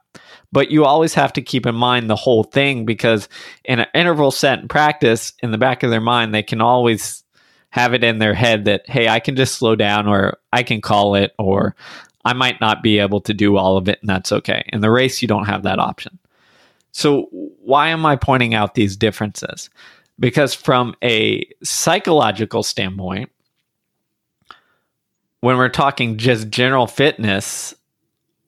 But 0.54 0.72
you 0.72 0.86
always 0.86 1.14
have 1.16 1.34
to 1.34 1.42
keep 1.42 1.66
in 1.66 1.76
mind 1.76 2.10
the 2.10 2.16
whole 2.16 2.46
thing 2.46 2.86
because 2.86 3.28
in 3.66 3.82
an 3.82 3.88
interval 3.94 4.32
set 4.32 4.60
in 4.60 4.70
practice, 4.70 5.34
in 5.44 5.52
the 5.52 5.58
back 5.58 5.84
of 5.84 5.90
their 5.90 6.00
mind, 6.00 6.34
they 6.34 6.44
can 6.44 6.62
always 6.62 7.26
have 7.72 7.94
it 7.94 8.06
in 8.06 8.20
their 8.20 8.34
head 8.34 8.64
that, 8.64 8.90
hey, 8.90 9.10
I 9.10 9.20
can 9.20 9.36
just 9.36 9.56
slow 9.56 9.76
down 9.76 10.08
or 10.08 10.38
I 10.54 10.64
can 10.64 10.80
call 10.80 11.16
it 11.16 11.34
or 11.38 11.76
I 12.24 12.32
might 12.32 12.62
not 12.62 12.82
be 12.82 13.00
able 13.00 13.20
to 13.22 13.34
do 13.34 13.58
all 13.58 13.76
of 13.76 13.90
it, 13.90 14.00
and 14.00 14.08
that's 14.08 14.32
okay. 14.32 14.64
In 14.72 14.80
the 14.80 14.90
race, 14.90 15.22
you 15.22 15.28
don't 15.28 15.48
have 15.48 15.64
that 15.64 15.80
option. 15.80 16.20
So, 16.94 17.28
why 17.32 17.90
am 17.90 18.06
I 18.06 18.16
pointing 18.16 18.54
out 18.54 18.76
these 18.76 18.96
differences? 18.96 19.70
Because, 20.22 20.54
from 20.54 20.96
a 21.04 21.46
psychological 21.64 22.64
standpoint, 22.64 23.30
when 25.42 25.58
we're 25.58 25.70
talking 25.70 26.18
just 26.18 26.50
general 26.50 26.88
fitness, 26.88 27.74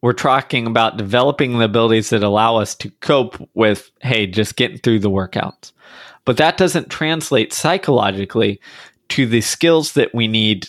we're 0.01 0.13
talking 0.13 0.65
about 0.65 0.98
developing 0.98 1.58
the 1.58 1.65
abilities 1.65 2.10
that 2.10 2.24
allow 2.24 2.58
us 2.58 2.74
to 2.75 2.89
cope 3.01 3.50
with, 3.53 3.91
hey, 4.01 4.27
just 4.27 4.55
getting 4.55 4.77
through 4.77 5.00
the 5.00 5.10
workouts. 5.10 5.72
But 6.25 6.38
that 6.38 6.58
doesn't 6.58 6.89
translate 6.89 7.53
psychologically 7.53 8.62
to 9.10 9.25
the 9.25 9.41
skills 9.41 9.93
that 9.93 10.13
we 10.13 10.27
need 10.27 10.67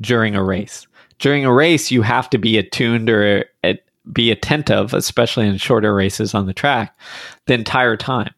during 0.00 0.34
a 0.34 0.42
race 0.42 0.86
during 1.20 1.44
a 1.44 1.52
race, 1.52 1.90
you 1.90 2.02
have 2.02 2.28
to 2.30 2.38
be 2.38 2.58
attuned 2.58 3.08
or 3.08 3.44
at, 3.62 3.80
be 4.12 4.32
attentive, 4.32 4.92
especially 4.92 5.46
in 5.46 5.58
shorter 5.58 5.94
races 5.94 6.34
on 6.34 6.46
the 6.46 6.54
track, 6.54 6.98
the 7.46 7.54
entire 7.54 7.96
time. 7.96 8.34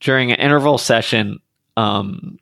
During 0.00 0.32
an 0.32 0.40
interval 0.40 0.78
session, 0.78 1.38
um, 1.76 2.38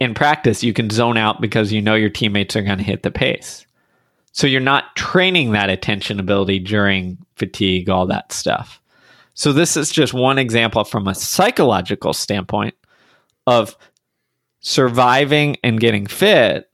in 0.00 0.14
practice, 0.14 0.62
you 0.62 0.72
can 0.72 0.90
zone 0.90 1.16
out 1.16 1.40
because 1.40 1.72
you 1.72 1.80
know 1.80 1.94
your 1.94 2.10
teammates 2.10 2.56
are 2.56 2.62
going 2.62 2.78
to 2.78 2.84
hit 2.84 3.02
the 3.02 3.10
pace. 3.10 3.66
So 4.32 4.46
you're 4.46 4.60
not 4.60 4.96
training 4.96 5.52
that 5.52 5.70
attention 5.70 6.18
ability 6.18 6.58
during 6.58 7.18
fatigue, 7.36 7.88
all 7.88 8.06
that 8.06 8.32
stuff. 8.32 8.80
So 9.34 9.52
this 9.52 9.76
is 9.76 9.90
just 9.90 10.12
one 10.12 10.38
example 10.38 10.84
from 10.84 11.06
a 11.06 11.14
psychological 11.14 12.12
standpoint 12.12 12.74
of 13.46 13.76
surviving 14.60 15.56
and 15.62 15.78
getting 15.78 16.06
fit 16.06 16.70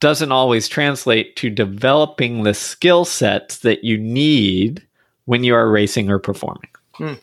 doesn't 0.00 0.32
always 0.32 0.68
translate 0.68 1.36
to 1.36 1.50
developing 1.50 2.42
the 2.42 2.54
skill 2.54 3.04
sets 3.04 3.58
that 3.58 3.84
you 3.84 3.96
need 3.98 4.86
when 5.24 5.42
you 5.42 5.54
are 5.54 5.70
racing 5.70 6.10
or 6.10 6.18
performing. 6.18 6.70
Hmm. 6.92 7.14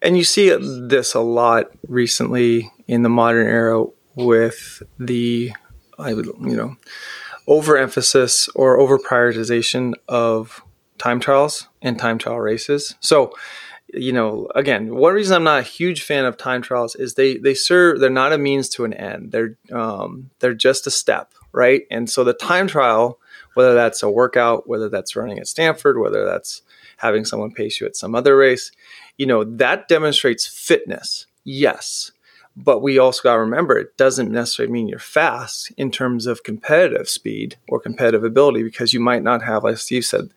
And 0.00 0.16
you 0.16 0.24
see 0.24 0.50
this 0.50 1.14
a 1.14 1.20
lot 1.20 1.66
recently 1.86 2.70
in 2.88 3.02
the 3.02 3.08
modern 3.08 3.46
era 3.46 3.84
with 4.14 4.82
the, 4.98 5.52
I 5.98 6.14
would, 6.14 6.26
you 6.26 6.56
know, 6.56 6.76
overemphasis 7.46 8.48
or 8.54 8.78
over 8.78 8.98
prioritization 8.98 9.94
of 10.08 10.62
time 10.98 11.20
trials 11.20 11.68
and 11.80 11.98
time 11.98 12.18
trial 12.18 12.40
races. 12.40 12.94
So, 13.00 13.32
you 13.92 14.12
know, 14.12 14.48
again, 14.54 14.94
one 14.94 15.14
reason 15.14 15.36
I'm 15.36 15.44
not 15.44 15.60
a 15.60 15.62
huge 15.62 16.02
fan 16.02 16.24
of 16.24 16.36
time 16.36 16.62
trials 16.62 16.94
is 16.94 17.14
they 17.14 17.36
they 17.36 17.52
serve 17.52 18.00
they're 18.00 18.08
not 18.08 18.32
a 18.32 18.38
means 18.38 18.70
to 18.70 18.84
an 18.84 18.94
end. 18.94 19.32
They're 19.32 19.56
um, 19.70 20.30
they're 20.38 20.54
just 20.54 20.86
a 20.86 20.90
step 20.90 21.34
right? 21.52 21.82
And 21.90 22.10
so 22.10 22.24
the 22.24 22.32
time 22.32 22.66
trial, 22.66 23.18
whether 23.54 23.74
that's 23.74 24.02
a 24.02 24.10
workout, 24.10 24.68
whether 24.68 24.88
that's 24.88 25.14
running 25.14 25.38
at 25.38 25.46
Stanford, 25.46 25.98
whether 25.98 26.24
that's 26.24 26.62
having 26.96 27.24
someone 27.24 27.52
pace 27.52 27.80
you 27.80 27.86
at 27.86 27.96
some 27.96 28.14
other 28.14 28.36
race, 28.36 28.72
you 29.18 29.26
know, 29.26 29.44
that 29.44 29.88
demonstrates 29.88 30.46
fitness. 30.46 31.26
Yes. 31.44 32.10
But 32.56 32.82
we 32.82 32.98
also 32.98 33.22
got 33.22 33.34
to 33.34 33.40
remember 33.40 33.78
it 33.78 33.96
doesn't 33.96 34.30
necessarily 34.30 34.72
mean 34.72 34.88
you're 34.88 34.98
fast 34.98 35.72
in 35.76 35.90
terms 35.90 36.26
of 36.26 36.42
competitive 36.42 37.08
speed 37.08 37.56
or 37.68 37.80
competitive 37.80 38.24
ability 38.24 38.62
because 38.62 38.92
you 38.92 39.00
might 39.00 39.22
not 39.22 39.42
have, 39.42 39.64
like 39.64 39.78
Steve 39.78 40.04
said, 40.04 40.28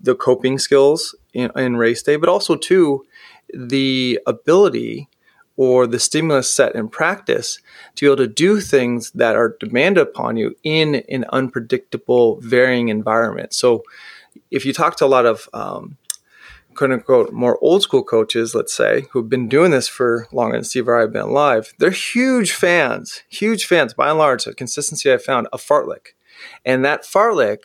the 0.00 0.14
coping 0.14 0.58
skills 0.58 1.14
in, 1.32 1.50
in 1.56 1.76
race 1.76 2.02
day, 2.02 2.16
but 2.16 2.28
also, 2.28 2.56
too, 2.56 3.06
the 3.54 4.18
ability 4.26 5.08
or 5.56 5.86
the 5.86 6.00
stimulus 6.00 6.52
set 6.52 6.74
in 6.74 6.88
practice 6.88 7.58
to 7.94 8.04
be 8.04 8.06
able 8.06 8.16
to 8.16 8.26
do 8.26 8.60
things 8.60 9.10
that 9.12 9.36
are 9.36 9.56
demanded 9.60 10.00
upon 10.00 10.36
you 10.36 10.54
in 10.64 10.96
an 11.08 11.24
unpredictable, 11.30 12.40
varying 12.40 12.88
environment. 12.88 13.54
So, 13.54 13.84
if 14.50 14.66
you 14.66 14.72
talk 14.72 14.96
to 14.96 15.04
a 15.04 15.06
lot 15.06 15.26
of 15.26 15.48
um, 15.52 15.96
quote 16.74 16.92
unquote 16.92 17.32
more 17.32 17.58
old 17.62 17.82
school 17.82 18.02
coaches, 18.02 18.54
let's 18.54 18.74
say, 18.74 19.06
who've 19.12 19.28
been 19.28 19.48
doing 19.48 19.70
this 19.70 19.88
for 19.88 20.26
longer 20.32 20.56
than 20.56 20.64
Steve 20.64 20.88
or 20.88 20.98
I 20.98 21.02
have 21.02 21.12
been 21.12 21.22
alive, 21.22 21.72
they're 21.78 21.90
huge 21.90 22.52
fans, 22.52 23.22
huge 23.28 23.66
fans 23.66 23.94
by 23.94 24.10
and 24.10 24.18
large. 24.18 24.44
The 24.44 24.54
consistency 24.54 25.12
I 25.12 25.18
found 25.18 25.48
a 25.52 25.58
fartlek, 25.58 26.08
and 26.64 26.84
that 26.84 27.04
fartlek 27.04 27.58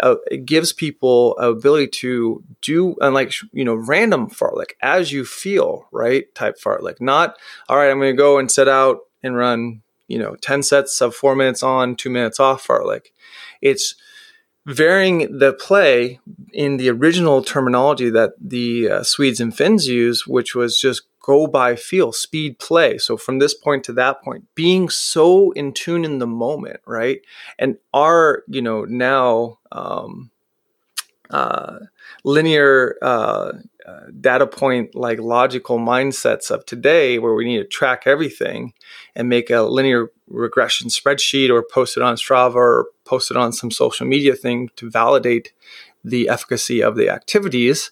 uh, 0.00 0.16
gives 0.44 0.72
people 0.72 1.36
ability 1.38 1.88
to 1.88 2.44
do 2.60 2.96
unlike 3.00 3.32
you 3.52 3.64
know 3.64 3.74
random 3.74 4.28
fartlek 4.28 4.72
as 4.82 5.12
you 5.12 5.24
feel 5.24 5.86
right 5.92 6.32
type 6.34 6.56
fartlek. 6.58 7.00
Not 7.00 7.36
all 7.68 7.76
right. 7.76 7.90
I'm 7.90 7.98
going 7.98 8.12
to 8.12 8.16
go 8.16 8.38
and 8.38 8.50
set 8.50 8.68
out 8.68 8.98
and 9.22 9.36
run 9.36 9.82
you 10.08 10.18
know 10.18 10.36
10 10.36 10.62
sets 10.62 11.00
of 11.00 11.14
four 11.14 11.34
minutes 11.36 11.62
on, 11.62 11.96
two 11.96 12.10
minutes 12.10 12.40
off 12.40 12.66
fartlek. 12.66 13.06
It's 13.62 13.94
varying 14.70 15.38
the 15.38 15.52
play 15.52 16.20
in 16.52 16.76
the 16.76 16.90
original 16.90 17.42
terminology 17.42 18.10
that 18.10 18.32
the 18.40 18.90
uh, 18.90 19.02
Swedes 19.02 19.40
and 19.40 19.56
Finns 19.56 19.88
use, 19.88 20.26
which 20.26 20.54
was 20.54 20.78
just 20.78 21.02
go 21.20 21.46
by 21.46 21.76
feel, 21.76 22.12
speed 22.12 22.58
play. 22.58 22.98
So 22.98 23.16
from 23.16 23.38
this 23.38 23.54
point 23.54 23.84
to 23.84 23.92
that 23.94 24.22
point, 24.22 24.46
being 24.54 24.88
so 24.88 25.50
in 25.52 25.72
tune 25.72 26.04
in 26.04 26.18
the 26.18 26.26
moment, 26.26 26.80
right? 26.86 27.20
And 27.58 27.76
our, 27.92 28.42
you 28.48 28.62
know, 28.62 28.84
now 28.84 29.58
um, 29.70 30.30
uh, 31.30 31.78
linear 32.24 32.96
uh, 33.02 33.52
uh, 33.86 34.06
data 34.20 34.46
point 34.46 34.94
like 34.94 35.18
logical 35.20 35.78
mindsets 35.78 36.50
of 36.50 36.64
today 36.66 37.18
where 37.18 37.34
we 37.34 37.44
need 37.44 37.58
to 37.58 37.64
track 37.64 38.02
everything 38.06 38.72
and 39.14 39.28
make 39.28 39.50
a 39.50 39.62
linear 39.62 40.10
regression 40.28 40.88
spreadsheet 40.88 41.50
or 41.50 41.62
post 41.62 41.96
it 41.96 42.02
on 42.02 42.16
Strava 42.16 42.54
or 42.54 42.86
post 43.04 43.30
it 43.30 43.36
on 43.36 43.52
some 43.52 43.70
social 43.70 44.06
media 44.06 44.34
thing 44.34 44.70
to 44.76 44.90
validate 44.90 45.52
the 46.04 46.28
efficacy 46.28 46.82
of 46.82 46.96
the 46.96 47.08
activities 47.08 47.90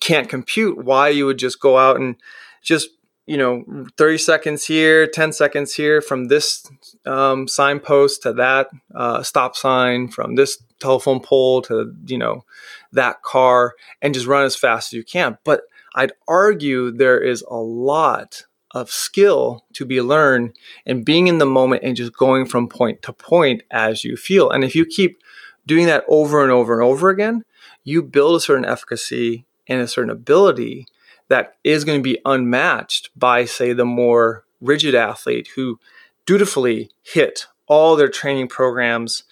can't 0.00 0.28
compute 0.28 0.78
why 0.78 1.08
you 1.08 1.26
would 1.26 1.38
just 1.38 1.60
go 1.60 1.78
out 1.78 1.96
and 1.96 2.16
just 2.62 2.90
you 3.26 3.36
know 3.36 3.86
30 3.96 4.18
seconds 4.18 4.66
here 4.66 5.06
10 5.06 5.32
seconds 5.32 5.74
here 5.74 6.00
from 6.00 6.28
this 6.28 6.66
um, 7.06 7.46
signpost 7.46 8.22
to 8.22 8.32
that 8.32 8.68
uh, 8.94 9.22
stop 9.22 9.56
sign 9.56 10.08
from 10.08 10.34
this 10.34 10.62
telephone 10.80 11.20
pole 11.20 11.62
to 11.62 11.94
you 12.06 12.18
know 12.18 12.44
that 12.92 13.22
car 13.22 13.74
and 14.02 14.14
just 14.14 14.26
run 14.26 14.44
as 14.44 14.56
fast 14.56 14.92
as 14.92 14.96
you 14.96 15.04
can. 15.04 15.38
But 15.44 15.62
i'd 15.96 16.12
argue 16.28 16.92
there 16.92 17.20
is 17.20 17.42
a 17.50 17.56
lot 17.56 18.44
of 18.72 18.90
skill 18.90 19.64
to 19.72 19.84
be 19.84 20.00
learned 20.00 20.54
and 20.86 21.04
being 21.04 21.26
in 21.26 21.38
the 21.38 21.46
moment 21.46 21.82
and 21.82 21.96
just 21.96 22.16
going 22.16 22.46
from 22.46 22.68
point 22.68 23.02
to 23.02 23.12
point 23.12 23.62
as 23.70 24.04
you 24.04 24.16
feel. 24.16 24.50
And 24.50 24.62
if 24.62 24.76
you 24.76 24.86
keep 24.86 25.20
doing 25.66 25.86
that 25.86 26.04
over 26.08 26.42
and 26.42 26.52
over 26.52 26.74
and 26.74 26.82
over 26.82 27.08
again 27.08 27.44
you 27.84 28.02
build 28.02 28.36
a 28.36 28.40
certain 28.40 28.64
efficacy 28.64 29.46
and 29.66 29.80
a 29.80 29.88
certain 29.88 30.10
ability 30.10 30.86
that 31.28 31.54
is 31.64 31.84
going 31.84 31.98
to 31.98 32.02
be 32.02 32.18
unmatched 32.24 33.10
by, 33.16 33.44
say, 33.44 33.72
the 33.72 33.84
more 33.84 34.44
rigid 34.60 34.94
athlete 34.94 35.48
who 35.54 35.78
dutifully 36.26 36.90
hit 37.02 37.46
all 37.66 37.96
their 37.96 38.08
training 38.08 38.48
programs, 38.48 39.22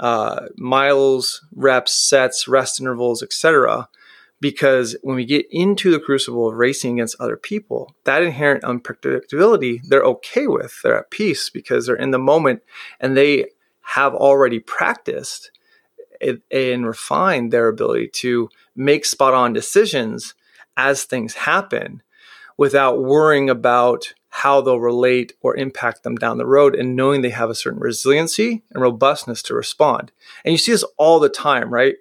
uh, 0.00 0.46
miles, 0.56 1.44
reps, 1.54 1.92
sets, 1.92 2.48
rest 2.48 2.80
intervals, 2.80 3.22
etc. 3.22 3.88
Because 4.40 4.96
when 5.02 5.16
we 5.16 5.24
get 5.24 5.46
into 5.50 5.90
the 5.90 6.00
crucible 6.00 6.48
of 6.48 6.56
racing 6.56 6.94
against 6.94 7.16
other 7.20 7.36
people, 7.36 7.94
that 8.04 8.22
inherent 8.22 8.64
unpredictability 8.64 9.80
they're 9.88 10.04
okay 10.04 10.46
with. 10.46 10.80
They're 10.82 10.98
at 10.98 11.10
peace 11.10 11.48
because 11.50 11.86
they're 11.86 11.96
in 11.96 12.10
the 12.10 12.18
moment 12.18 12.62
and 13.00 13.16
they 13.16 13.46
have 13.82 14.14
already 14.14 14.60
practiced 14.60 15.50
and 16.50 16.86
refined 16.86 17.52
their 17.52 17.68
ability 17.68 18.08
to 18.08 18.48
make 18.74 19.04
spot 19.04 19.34
on 19.34 19.52
decisions 19.52 20.34
as 20.76 21.04
things 21.04 21.34
happen 21.34 22.02
without 22.56 23.02
worrying 23.02 23.50
about 23.50 24.14
how 24.38 24.60
they'll 24.60 24.80
relate 24.80 25.32
or 25.42 25.56
impact 25.56 26.02
them 26.02 26.16
down 26.16 26.38
the 26.38 26.44
road 26.44 26.74
and 26.74 26.96
knowing 26.96 27.22
they 27.22 27.30
have 27.30 27.50
a 27.50 27.54
certain 27.54 27.78
resiliency 27.78 28.64
and 28.72 28.82
robustness 28.82 29.40
to 29.44 29.54
respond. 29.54 30.10
And 30.44 30.50
you 30.50 30.58
see 30.58 30.72
this 30.72 30.82
all 30.98 31.20
the 31.20 31.28
time, 31.28 31.72
right? 31.72 31.94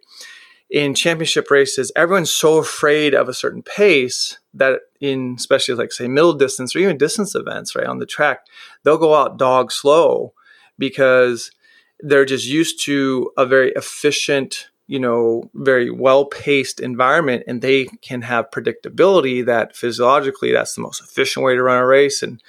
In 0.71 0.95
championship 0.95 1.51
races, 1.51 1.91
everyone's 1.95 2.33
so 2.33 2.57
afraid 2.57 3.13
of 3.13 3.29
a 3.29 3.35
certain 3.35 3.61
pace 3.61 4.39
that 4.55 4.79
in 4.99 5.35
especially 5.37 5.75
like 5.75 5.91
say 5.91 6.07
middle 6.07 6.33
distance 6.33 6.75
or 6.75 6.79
even 6.79 6.97
distance 6.97 7.35
events, 7.35 7.75
right, 7.75 7.85
on 7.85 7.99
the 7.99 8.05
track, 8.07 8.47
they'll 8.81 8.97
go 8.97 9.13
out 9.13 9.37
dog 9.37 9.71
slow 9.71 10.33
because 10.79 11.51
they're 11.99 12.25
just 12.25 12.47
used 12.47 12.83
to 12.85 13.31
a 13.37 13.45
very 13.45 13.71
efficient 13.75 14.69
you 14.87 14.99
know, 14.99 15.49
very 15.53 15.89
well 15.89 16.25
paced 16.25 16.79
environment 16.79 17.43
and 17.47 17.61
they 17.61 17.85
can 18.01 18.21
have 18.21 18.51
predictability 18.51 19.45
that 19.45 19.75
physiologically 19.75 20.51
that's 20.51 20.75
the 20.75 20.81
most 20.81 21.01
efficient 21.01 21.45
way 21.45 21.55
to 21.55 21.63
run 21.63 21.81
a 21.81 21.85
race. 21.85 22.21
And 22.21 22.41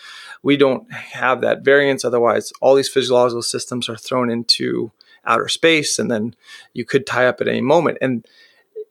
we 0.42 0.56
don't 0.56 0.90
have 0.92 1.40
that 1.40 1.64
variance. 1.64 2.04
Otherwise, 2.04 2.52
all 2.60 2.74
these 2.74 2.88
physiological 2.88 3.42
systems 3.42 3.88
are 3.88 3.96
thrown 3.96 4.30
into 4.30 4.90
outer 5.24 5.48
space 5.48 5.98
and 5.98 6.10
then 6.10 6.34
you 6.72 6.84
could 6.84 7.06
tie 7.06 7.26
up 7.26 7.40
at 7.40 7.48
any 7.48 7.60
moment. 7.60 7.98
And 8.00 8.26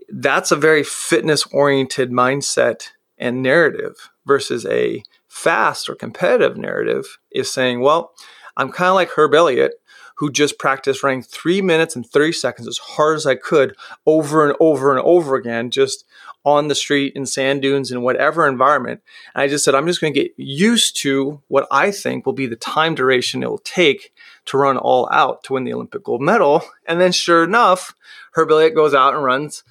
that's 0.09 0.51
a 0.51 0.55
very 0.55 0.83
fitness 0.83 1.45
oriented 1.47 2.11
mindset 2.11 2.89
and 3.17 3.43
narrative 3.43 4.09
versus 4.25 4.65
a 4.65 5.03
fast 5.27 5.89
or 5.89 5.95
competitive 5.95 6.57
narrative 6.57 7.17
is 7.31 7.51
saying, 7.51 7.81
well, 7.81 8.13
I'm 8.55 8.71
kind 8.71 8.89
of 8.89 8.95
like 8.95 9.09
Herb 9.09 9.33
Elliott 9.33 9.73
who 10.15 10.31
just 10.31 10.59
practiced 10.59 11.03
running 11.03 11.23
three 11.23 11.61
minutes 11.61 11.95
and 11.95 12.05
30 12.05 12.31
seconds 12.33 12.67
as 12.67 12.77
hard 12.77 13.15
as 13.15 13.25
I 13.25 13.35
could 13.35 13.75
over 14.05 14.47
and 14.47 14.55
over 14.59 14.91
and 14.91 15.01
over 15.05 15.35
again, 15.35 15.71
just 15.71 16.05
on 16.45 16.67
the 16.67 16.75
street 16.75 17.13
in 17.15 17.25
sand 17.25 17.61
dunes 17.61 17.91
in 17.91 18.01
whatever 18.01 18.47
environment. 18.47 19.01
And 19.33 19.41
I 19.41 19.47
just 19.47 19.63
said, 19.63 19.75
I'm 19.75 19.87
just 19.87 20.01
going 20.01 20.13
to 20.13 20.23
get 20.23 20.33
used 20.37 20.97
to 20.97 21.41
what 21.47 21.67
I 21.71 21.91
think 21.91 22.25
will 22.25 22.33
be 22.33 22.47
the 22.47 22.55
time 22.55 22.95
duration 22.95 23.43
it 23.43 23.49
will 23.49 23.57
take 23.59 24.13
to 24.45 24.57
run 24.57 24.77
all 24.77 25.07
out 25.11 25.43
to 25.43 25.53
win 25.53 25.63
the 25.63 25.73
Olympic 25.73 26.03
gold 26.03 26.21
medal. 26.21 26.63
And 26.85 26.99
then 26.99 27.11
sure 27.11 27.43
enough, 27.43 27.95
Herb 28.33 28.51
Elliott 28.51 28.75
goes 28.75 28.93
out 28.93 29.15
and 29.15 29.23
runs 29.23 29.63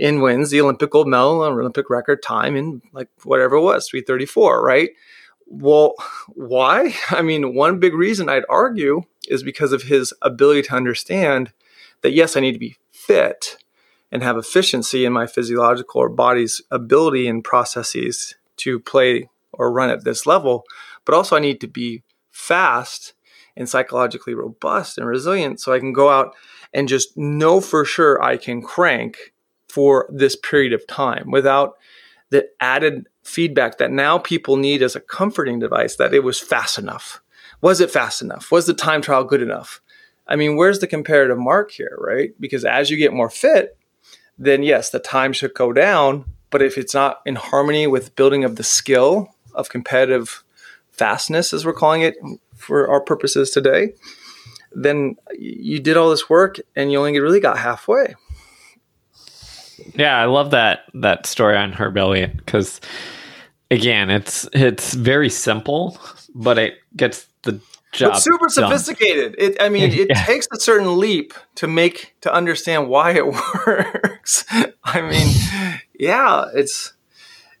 and 0.00 0.22
wins 0.22 0.50
the 0.50 0.60
Olympic 0.60 0.90
gold 0.90 1.08
medal, 1.08 1.44
and 1.44 1.58
Olympic 1.58 1.90
record 1.90 2.22
time 2.22 2.56
in 2.56 2.80
like 2.92 3.08
whatever 3.24 3.56
it 3.56 3.62
was, 3.62 3.88
334, 3.88 4.64
right? 4.64 4.90
Well, 5.52 5.94
why? 6.28 6.94
I 7.10 7.22
mean, 7.22 7.54
one 7.54 7.78
big 7.78 7.94
reason 7.94 8.28
I'd 8.28 8.44
argue 8.48 9.02
is 9.28 9.42
because 9.42 9.72
of 9.72 9.82
his 9.84 10.14
ability 10.22 10.62
to 10.62 10.74
understand 10.74 11.52
that 12.00 12.12
yes, 12.12 12.36
I 12.36 12.40
need 12.40 12.52
to 12.52 12.58
be 12.58 12.78
fit 12.90 13.58
and 14.10 14.22
have 14.22 14.36
efficiency 14.36 15.04
in 15.04 15.12
my 15.12 15.26
physiological 15.26 16.00
or 16.00 16.08
body's 16.08 16.60
ability 16.70 17.28
and 17.28 17.44
processes 17.44 18.34
to 18.58 18.80
play 18.80 19.28
or 19.52 19.70
run 19.70 19.90
at 19.90 20.04
this 20.04 20.26
level, 20.26 20.64
but 21.04 21.14
also 21.14 21.36
I 21.36 21.40
need 21.40 21.60
to 21.60 21.68
be 21.68 22.02
fast 22.30 23.12
and 23.56 23.68
psychologically 23.68 24.34
robust 24.34 24.96
and 24.96 25.06
resilient 25.06 25.60
so 25.60 25.72
I 25.72 25.78
can 25.78 25.92
go 25.92 26.08
out 26.08 26.34
and 26.72 26.88
just 26.88 27.16
know 27.16 27.60
for 27.60 27.84
sure 27.84 28.22
I 28.22 28.38
can 28.38 28.62
crank 28.62 29.34
for 29.68 30.08
this 30.10 30.36
period 30.36 30.72
of 30.72 30.86
time 30.86 31.30
without 31.30 31.74
the 32.30 32.48
added 32.60 33.08
feedback 33.22 33.78
that 33.78 33.90
now 33.90 34.18
people 34.18 34.56
need 34.56 34.82
as 34.82 34.96
a 34.96 35.00
comforting 35.00 35.58
device 35.58 35.96
that 35.96 36.14
it 36.14 36.24
was 36.24 36.40
fast 36.40 36.78
enough. 36.78 37.22
Was 37.60 37.80
it 37.80 37.90
fast 37.90 38.22
enough? 38.22 38.50
Was 38.50 38.66
the 38.66 38.74
time 38.74 39.02
trial 39.02 39.24
good 39.24 39.42
enough? 39.42 39.80
I 40.26 40.36
mean, 40.36 40.56
where's 40.56 40.80
the 40.80 40.86
comparative 40.86 41.38
mark 41.38 41.70
here, 41.70 41.96
right? 42.00 42.32
Because 42.40 42.64
as 42.64 42.90
you 42.90 42.96
get 42.96 43.12
more 43.12 43.30
fit, 43.30 43.76
then 44.38 44.62
yes, 44.62 44.90
the 44.90 44.98
time 44.98 45.32
should 45.32 45.54
go 45.54 45.72
down. 45.72 46.24
But 46.50 46.62
if 46.62 46.76
it's 46.76 46.94
not 46.94 47.20
in 47.24 47.36
harmony 47.36 47.86
with 47.86 48.14
building 48.16 48.44
of 48.44 48.56
the 48.56 48.62
skill 48.62 49.34
of 49.54 49.68
competitive 49.68 50.44
fastness, 50.90 51.52
as 51.52 51.64
we're 51.64 51.72
calling 51.72 52.02
it 52.02 52.16
for 52.56 52.88
our 52.88 53.00
purposes 53.00 53.50
today, 53.50 53.94
then 54.74 55.16
you 55.38 55.80
did 55.80 55.96
all 55.96 56.10
this 56.10 56.28
work 56.28 56.58
and 56.76 56.90
you 56.90 56.98
only 56.98 57.18
really 57.20 57.40
got 57.40 57.58
halfway. 57.58 58.14
Yeah, 59.94 60.16
I 60.16 60.26
love 60.26 60.50
that 60.50 60.84
that 60.94 61.26
story 61.26 61.56
on 61.56 61.72
Herb 61.72 61.96
Elliott 61.96 62.36
because 62.36 62.80
again, 63.70 64.10
it's 64.10 64.48
it's 64.52 64.94
very 64.94 65.30
simple, 65.30 65.98
but 66.34 66.58
it 66.58 66.74
gets 66.96 67.26
the 67.42 67.60
job. 67.92 68.12
But 68.12 68.18
super 68.20 68.48
sophisticated. 68.48 69.34
It, 69.38 69.56
I 69.60 69.68
mean, 69.68 69.90
it 69.92 70.08
yeah. 70.10 70.24
takes 70.24 70.46
a 70.52 70.60
certain 70.60 70.98
leap 70.98 71.34
to 71.56 71.66
make 71.66 72.14
to 72.20 72.32
understand 72.32 72.88
why 72.88 73.12
it 73.12 73.26
works. 73.66 74.44
I 74.84 75.00
mean, 75.00 75.80
yeah, 75.98 76.44
it's 76.54 76.92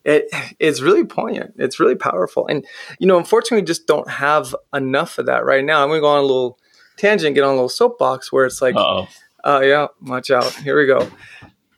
it 0.04 0.28
it's 0.58 0.80
really 0.80 1.04
poignant. 1.04 1.54
It's 1.58 1.78
really 1.80 1.96
powerful, 1.96 2.46
and 2.46 2.64
you 2.98 3.06
know, 3.06 3.18
unfortunately, 3.18 3.62
we 3.62 3.66
just 3.66 3.86
don't 3.86 4.08
have 4.08 4.54
enough 4.74 5.18
of 5.18 5.26
that 5.26 5.44
right 5.44 5.64
now. 5.64 5.82
I'm 5.82 5.88
going 5.88 5.98
to 5.98 6.02
go 6.02 6.08
on 6.08 6.18
a 6.18 6.22
little 6.26 6.58
tangent, 6.96 7.34
get 7.34 7.44
on 7.44 7.50
a 7.50 7.54
little 7.54 7.68
soapbox 7.68 8.32
where 8.32 8.44
it's 8.44 8.60
like, 8.60 8.76
oh, 8.76 9.06
uh, 9.44 9.60
yeah, 9.64 9.86
watch 10.02 10.30
out. 10.30 10.52
Here 10.54 10.78
we 10.78 10.86
go. 10.86 11.10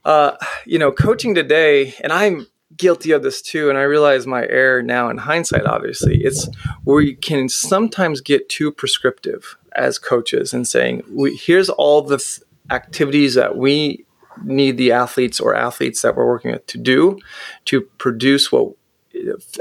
Uh, 0.05 0.37
you 0.67 0.79
know, 0.79 0.93
coaching 0.93 1.35
today, 1.35 1.95
and 2.03 2.13
I'm 2.13 2.47
guilty 2.77 3.13
of 3.13 3.23
this 3.23 3.41
too, 3.41 3.69
and 3.69 3.79
I 3.79 3.83
realize 3.83 4.27
my 4.27 4.47
error 4.47 4.83
now 4.83 5.09
in 5.09 5.19
hindsight, 5.19 5.65
obviously. 5.65 6.23
It's 6.23 6.49
where 6.83 7.01
you 7.01 7.17
can 7.17 7.49
sometimes 7.49 8.21
get 8.21 8.49
too 8.49 8.71
prescriptive 8.73 9.57
as 9.75 9.99
coaches 9.99 10.53
and 10.53 10.67
saying, 10.67 11.03
we, 11.11 11.37
here's 11.37 11.69
all 11.69 12.03
the 12.03 12.19
th- 12.19 12.41
activities 12.71 13.35
that 13.35 13.57
we 13.57 14.05
need 14.43 14.77
the 14.77 14.93
athletes 14.93 15.41
or 15.41 15.55
athletes 15.55 16.03
that 16.03 16.17
we're 16.17 16.27
working 16.27 16.51
with 16.51 16.67
to 16.67 16.79
do 16.79 17.19
to 17.67 17.83
produce 17.99 18.51
what 18.51 18.73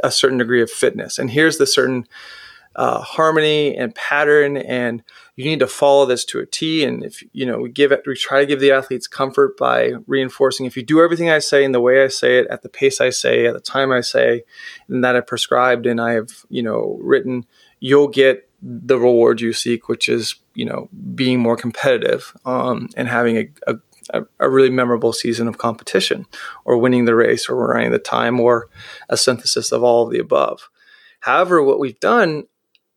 a 0.04 0.10
certain 0.12 0.40
degree 0.40 0.62
of 0.62 0.72
fitness. 0.72 1.20
And 1.20 1.30
here's 1.30 1.58
the 1.58 1.68
certain 1.68 2.08
uh, 2.76 3.00
harmony 3.02 3.78
and 3.78 3.94
pattern, 3.94 4.58
and 4.58 5.04
you 5.36 5.46
need 5.46 5.60
to 5.60 5.68
follow 5.68 6.06
this 6.06 6.26
to 6.26 6.40
a 6.40 6.46
T. 6.46 6.84
And 6.84 7.04
if 7.04 7.24
you 7.34 7.46
know, 7.46 7.58
we 7.58 7.70
give 7.70 7.92
it, 7.92 8.04
we 8.06 8.16
try 8.16 8.40
to 8.40 8.46
give 8.46 8.60
the 8.60 8.72
athletes 8.72 9.08
comfort 9.08 9.58
by 9.58 9.94
reinforcing. 10.06 10.66
If 10.66 10.78
you 10.78 10.84
do 10.84 11.02
everything 11.02 11.30
I 11.30 11.40
say 11.40 11.64
in 11.64 11.72
the 11.72 11.82
way 11.82 12.04
I 12.04 12.08
say 12.08 12.40
it, 12.40 12.48
at 12.48 12.62
the 12.62 12.70
pace 12.70 13.02
I 13.02 13.10
say, 13.10 13.48
at 13.48 13.54
the 13.54 13.60
time 13.60 13.92
I 13.92 14.02
say, 14.02 14.44
and 14.88 15.04
that 15.04 15.16
I 15.16 15.22
prescribed, 15.22 15.86
and 15.86 16.00
I 16.00 16.14
have 16.14 16.46
you 16.50 16.62
know 16.62 17.00
written, 17.02 17.46
you'll 17.80 18.10
get 18.10 18.50
the 18.62 19.00
reward 19.00 19.42
you 19.42 19.54
seek, 19.54 19.90
which 19.90 20.08
is 20.08 20.36
you 20.54 20.66
know 20.66 20.90
being 21.16 21.40
more 21.40 21.58
competitive 21.58 22.36
um, 22.46 22.90
and 22.96 23.08
having 23.08 23.38
a, 23.38 23.50
a 23.68 23.76
a, 24.10 24.24
a, 24.38 24.50
really 24.50 24.70
memorable 24.70 25.14
season 25.14 25.48
of 25.48 25.58
competition, 25.58 26.26
or 26.66 26.78
winning 26.78 27.06
the 27.06 27.16
race, 27.16 27.48
or 27.48 27.56
running 27.56 27.92
the 27.92 28.00
time, 28.00 28.38
or 28.38 28.68
a 29.08 29.16
synthesis 29.16 29.72
of 29.72 29.82
all 29.82 30.06
of 30.06 30.12
the 30.12 30.20
above. 30.20 30.70
However, 31.22 31.64
what 31.64 31.80
we've 31.80 32.00
done 32.02 32.44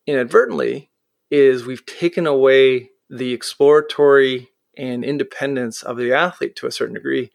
inadvertently 0.05 0.91
is 1.31 1.65
we've 1.65 1.87
taken 1.87 2.27
away 2.27 2.91
the 3.11 3.33
exploratory 3.33 4.51
and 4.77 5.05
independence 5.05 5.83
of 5.83 5.97
the 5.97 6.13
athlete 6.13 6.57
to 6.57 6.67
a 6.67 6.73
certain 6.73 6.95
degree 6.95 7.31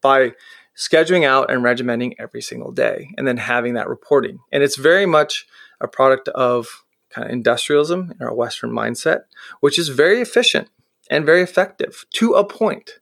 by 0.00 0.32
scheduling 0.76 1.26
out 1.26 1.50
and 1.50 1.62
regimenting 1.62 2.14
every 2.18 2.42
single 2.42 2.72
day 2.72 3.10
and 3.16 3.26
then 3.26 3.36
having 3.36 3.74
that 3.74 3.88
reporting. 3.88 4.38
And 4.50 4.62
it's 4.62 4.76
very 4.76 5.06
much 5.06 5.46
a 5.80 5.88
product 5.88 6.28
of 6.28 6.84
kind 7.10 7.26
of 7.26 7.32
industrialism 7.32 8.12
in 8.18 8.26
our 8.26 8.34
Western 8.34 8.70
mindset, 8.70 9.22
which 9.60 9.78
is 9.78 9.88
very 9.88 10.20
efficient 10.20 10.68
and 11.10 11.26
very 11.26 11.42
effective 11.42 12.06
to 12.14 12.34
a 12.34 12.44
point. 12.44 12.98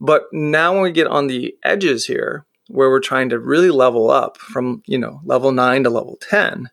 But 0.00 0.24
now 0.32 0.74
when 0.74 0.82
we 0.82 0.92
get 0.92 1.06
on 1.06 1.26
the 1.26 1.56
edges 1.64 2.06
here, 2.06 2.46
where 2.68 2.90
we're 2.90 3.00
trying 3.00 3.28
to 3.28 3.38
really 3.38 3.70
level 3.70 4.10
up 4.10 4.38
from, 4.38 4.82
you 4.86 4.98
know, 4.98 5.20
level 5.24 5.52
nine 5.52 5.84
to 5.84 5.90
level 5.90 6.16
10, 6.20 6.70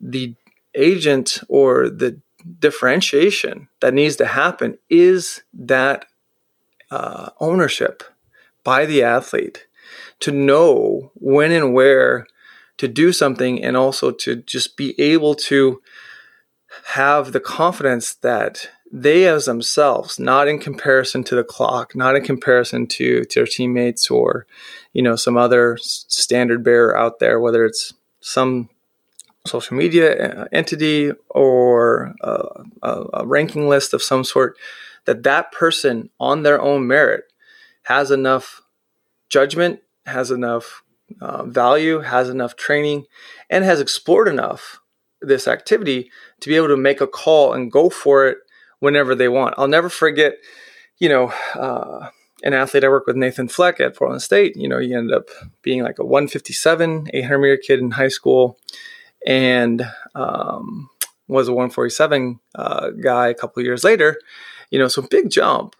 the 0.00 0.34
agent 0.74 1.38
or 1.48 1.88
the 1.88 2.20
differentiation 2.58 3.68
that 3.80 3.94
needs 3.94 4.16
to 4.16 4.26
happen 4.26 4.78
is 4.88 5.42
that 5.52 6.06
uh, 6.90 7.30
ownership 7.40 8.02
by 8.64 8.86
the 8.86 9.02
athlete 9.02 9.66
to 10.20 10.30
know 10.30 11.10
when 11.14 11.52
and 11.52 11.72
where 11.72 12.26
to 12.78 12.88
do 12.88 13.12
something 13.12 13.62
and 13.62 13.76
also 13.76 14.10
to 14.10 14.36
just 14.36 14.76
be 14.76 14.98
able 15.00 15.34
to 15.34 15.82
have 16.86 17.32
the 17.32 17.40
confidence 17.40 18.14
that 18.14 18.70
they 18.92 19.26
as 19.26 19.44
themselves 19.44 20.18
not 20.18 20.48
in 20.48 20.58
comparison 20.58 21.22
to 21.22 21.36
the 21.36 21.44
clock 21.44 21.94
not 21.94 22.16
in 22.16 22.24
comparison 22.24 22.86
to, 22.86 23.24
to 23.24 23.40
their 23.40 23.46
teammates 23.46 24.10
or 24.10 24.46
you 24.92 25.02
know 25.02 25.14
some 25.14 25.36
other 25.36 25.76
standard 25.80 26.64
bearer 26.64 26.96
out 26.96 27.18
there 27.18 27.38
whether 27.38 27.64
it's 27.64 27.92
some 28.20 28.68
social 29.50 29.76
media 29.76 30.42
uh, 30.42 30.48
entity 30.52 31.12
or 31.30 32.14
a, 32.20 33.04
a, 33.12 33.26
ranking 33.26 33.68
list 33.68 33.92
of 33.92 34.02
some 34.02 34.24
sort 34.24 34.56
that 35.04 35.22
that 35.22 35.52
person 35.52 36.10
on 36.18 36.42
their 36.42 36.60
own 36.60 36.86
merit 36.86 37.24
has 37.82 38.10
enough 38.10 38.62
judgment 39.28 39.80
has 40.06 40.30
enough 40.30 40.82
uh, 41.20 41.44
value 41.44 42.00
has 42.00 42.28
enough 42.28 42.56
training 42.56 43.04
and 43.48 43.64
has 43.64 43.80
explored 43.80 44.28
enough 44.28 44.80
this 45.20 45.46
activity 45.48 46.10
to 46.40 46.48
be 46.48 46.56
able 46.56 46.68
to 46.68 46.76
make 46.76 47.00
a 47.00 47.06
call 47.06 47.52
and 47.52 47.72
go 47.72 47.90
for 47.90 48.26
it 48.26 48.38
whenever 48.78 49.14
they 49.14 49.28
want. 49.28 49.54
I'll 49.58 49.68
never 49.68 49.88
forget 49.88 50.34
you 50.98 51.08
know 51.08 51.32
uh, 51.54 52.08
an 52.42 52.54
athlete 52.54 52.84
I 52.84 52.88
worked 52.88 53.06
with, 53.06 53.16
Nathan 53.16 53.48
Fleck 53.48 53.80
at 53.80 53.96
Portland 53.96 54.22
State, 54.22 54.56
you 54.56 54.68
know, 54.68 54.78
he 54.78 54.94
ended 54.94 55.14
up 55.14 55.28
being 55.62 55.82
like 55.82 55.98
a 55.98 56.04
157, 56.04 57.08
800 57.12 57.38
meter 57.38 57.56
kid 57.56 57.80
in 57.80 57.92
high 57.92 58.08
school 58.08 58.58
and 59.26 59.82
um, 60.14 60.88
was 61.28 61.48
a 61.48 61.52
147 61.52 62.40
uh, 62.54 62.90
guy 62.90 63.28
a 63.28 63.34
couple 63.34 63.62
years 63.62 63.84
later. 63.84 64.18
You 64.70 64.78
know, 64.78 64.88
so 64.88 65.02
big 65.02 65.30
jump. 65.30 65.74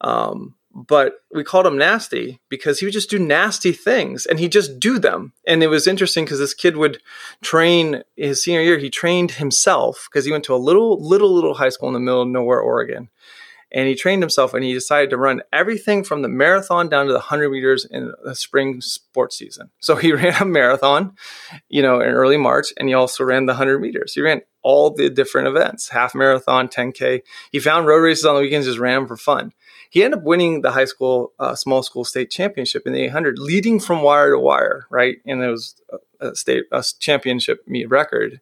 Um, 0.00 0.54
but 0.74 1.16
we 1.30 1.44
called 1.44 1.66
him 1.66 1.76
nasty 1.76 2.40
because 2.48 2.80
he 2.80 2.86
would 2.86 2.94
just 2.94 3.10
do 3.10 3.18
nasty 3.18 3.72
things 3.72 4.24
and 4.24 4.38
he'd 4.38 4.52
just 4.52 4.80
do 4.80 4.98
them. 4.98 5.34
And 5.46 5.62
it 5.62 5.66
was 5.66 5.86
interesting 5.86 6.24
because 6.24 6.38
this 6.38 6.54
kid 6.54 6.76
would 6.76 7.02
train 7.42 8.02
his 8.16 8.42
senior 8.42 8.62
year, 8.62 8.78
he 8.78 8.88
trained 8.88 9.32
himself 9.32 10.08
because 10.10 10.24
he 10.24 10.32
went 10.32 10.44
to 10.44 10.54
a 10.54 10.56
little, 10.56 10.98
little, 11.00 11.32
little 11.32 11.54
high 11.54 11.68
school 11.68 11.88
in 11.88 11.94
the 11.94 12.00
middle 12.00 12.22
of 12.22 12.28
nowhere, 12.28 12.60
Oregon 12.60 13.10
and 13.72 13.88
he 13.88 13.94
trained 13.94 14.22
himself 14.22 14.52
and 14.54 14.62
he 14.62 14.72
decided 14.72 15.10
to 15.10 15.16
run 15.16 15.42
everything 15.52 16.04
from 16.04 16.22
the 16.22 16.28
marathon 16.28 16.88
down 16.88 17.06
to 17.06 17.12
the 17.12 17.18
100 17.18 17.50
meters 17.50 17.86
in 17.90 18.12
the 18.22 18.34
spring 18.34 18.80
sports 18.80 19.38
season. 19.38 19.70
So 19.80 19.96
he 19.96 20.12
ran 20.12 20.40
a 20.40 20.44
marathon, 20.44 21.14
you 21.68 21.82
know, 21.82 22.00
in 22.00 22.08
early 22.08 22.36
March 22.36 22.72
and 22.76 22.88
he 22.88 22.94
also 22.94 23.24
ran 23.24 23.46
the 23.46 23.52
100 23.52 23.80
meters. 23.80 24.12
He 24.14 24.20
ran 24.20 24.42
all 24.62 24.94
the 24.94 25.10
different 25.10 25.48
events, 25.48 25.88
half 25.88 26.14
marathon, 26.14 26.68
10K. 26.68 27.22
He 27.50 27.58
found 27.58 27.86
road 27.86 28.02
races 28.02 28.24
on 28.24 28.36
the 28.36 28.42
weekends, 28.42 28.66
just 28.66 28.78
ran 28.78 28.94
them 28.94 29.08
for 29.08 29.16
fun. 29.16 29.52
He 29.90 30.04
ended 30.04 30.20
up 30.20 30.24
winning 30.24 30.62
the 30.62 30.70
high 30.70 30.84
school, 30.84 31.32
uh, 31.38 31.54
small 31.54 31.82
school 31.82 32.04
state 32.04 32.30
championship 32.30 32.86
in 32.86 32.92
the 32.92 33.02
800, 33.04 33.38
leading 33.38 33.80
from 33.80 34.02
wire 34.02 34.30
to 34.30 34.38
wire, 34.38 34.86
right? 34.90 35.16
And 35.26 35.42
it 35.42 35.50
was 35.50 35.74
a 36.20 36.34
state 36.36 36.64
a 36.70 36.84
championship 36.98 37.62
meet 37.66 37.90
record. 37.90 38.40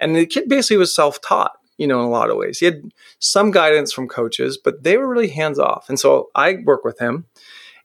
And 0.00 0.14
the 0.14 0.26
kid 0.26 0.48
basically 0.48 0.76
was 0.76 0.94
self 0.94 1.20
taught 1.20 1.52
you 1.78 1.86
know, 1.86 2.00
in 2.00 2.06
a 2.06 2.10
lot 2.10 2.28
of 2.28 2.36
ways. 2.36 2.58
He 2.58 2.66
had 2.66 2.92
some 3.20 3.50
guidance 3.50 3.92
from 3.92 4.08
coaches, 4.08 4.58
but 4.62 4.82
they 4.82 4.98
were 4.98 5.08
really 5.08 5.28
hands 5.28 5.58
off. 5.58 5.88
And 5.88 5.98
so 5.98 6.30
I 6.34 6.58
work 6.64 6.84
with 6.84 6.98
him. 6.98 7.26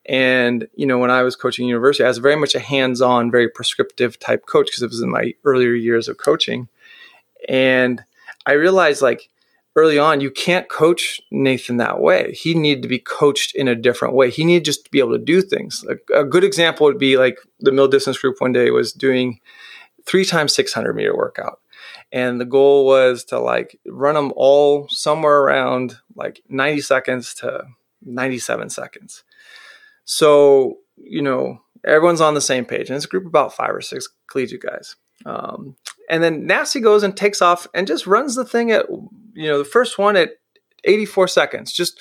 And, 0.05 0.67
you 0.75 0.85
know, 0.85 0.97
when 0.97 1.11
I 1.11 1.21
was 1.21 1.37
coaching 1.37 1.67
university, 1.67 2.03
I 2.03 2.09
was 2.09 2.17
very 2.17 2.35
much 2.35 2.55
a 2.55 2.59
hands 2.59 3.01
on, 3.01 3.31
very 3.31 3.47
prescriptive 3.47 4.19
type 4.19 4.45
coach 4.45 4.65
because 4.67 4.81
it 4.81 4.89
was 4.89 5.01
in 5.01 5.09
my 5.09 5.33
earlier 5.45 5.73
years 5.73 6.09
of 6.09 6.17
coaching. 6.17 6.67
And 7.47 8.03
I 8.45 8.53
realized 8.53 9.01
like 9.01 9.29
early 9.75 9.97
on, 9.97 10.19
you 10.19 10.29
can't 10.29 10.67
coach 10.67 11.21
Nathan 11.31 11.77
that 11.77 12.01
way. 12.01 12.33
He 12.33 12.53
needed 12.53 12.81
to 12.81 12.89
be 12.89 12.99
coached 12.99 13.55
in 13.55 13.67
a 13.67 13.75
different 13.75 14.13
way. 14.13 14.29
He 14.29 14.43
needed 14.43 14.65
just 14.65 14.85
to 14.85 14.91
be 14.91 14.99
able 14.99 15.13
to 15.13 15.23
do 15.23 15.41
things. 15.41 15.85
A, 15.87 16.19
a 16.19 16.25
good 16.25 16.43
example 16.43 16.85
would 16.85 16.99
be 16.99 17.17
like 17.17 17.37
the 17.59 17.71
middle 17.71 17.87
distance 17.87 18.17
group 18.17 18.35
one 18.39 18.51
day 18.51 18.71
was 18.71 18.91
doing 18.91 19.39
three 20.05 20.25
times 20.25 20.53
600 20.53 20.93
meter 20.93 21.15
workout 21.15 21.59
and 22.13 22.39
the 22.39 22.45
goal 22.45 22.85
was 22.85 23.23
to 23.25 23.39
like 23.39 23.79
run 23.87 24.13
them 24.13 24.31
all 24.35 24.87
somewhere 24.87 25.39
around 25.39 25.97
like 26.15 26.43
90 26.47 26.81
seconds 26.81 27.33
to 27.33 27.65
97 28.03 28.69
seconds. 28.69 29.23
So 30.05 30.77
you 30.95 31.21
know 31.21 31.59
everyone's 31.85 32.21
on 32.21 32.35
the 32.35 32.41
same 32.41 32.63
page 32.63 32.89
and 32.89 32.95
it's 32.95 33.05
a 33.05 33.09
group 33.09 33.23
of 33.23 33.27
about 33.27 33.53
five 33.53 33.71
or 33.71 33.81
six 33.81 34.07
collegiate 34.27 34.61
guys. 34.61 34.95
Um, 35.25 35.75
and 36.09 36.23
then 36.23 36.45
nasty 36.45 36.79
goes 36.79 37.03
and 37.03 37.17
takes 37.17 37.41
off 37.41 37.65
and 37.73 37.87
just 37.87 38.07
runs 38.07 38.35
the 38.35 38.45
thing 38.45 38.71
at 38.71 38.85
you 39.33 39.47
know 39.47 39.57
the 39.57 39.65
first 39.65 39.97
one 39.97 40.15
at 40.15 40.31
84 40.85 41.27
seconds 41.29 41.73
just 41.73 41.99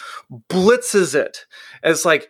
blitzes 0.51 1.15
it. 1.15 1.47
And 1.83 1.91
it's 1.91 2.05
like 2.05 2.29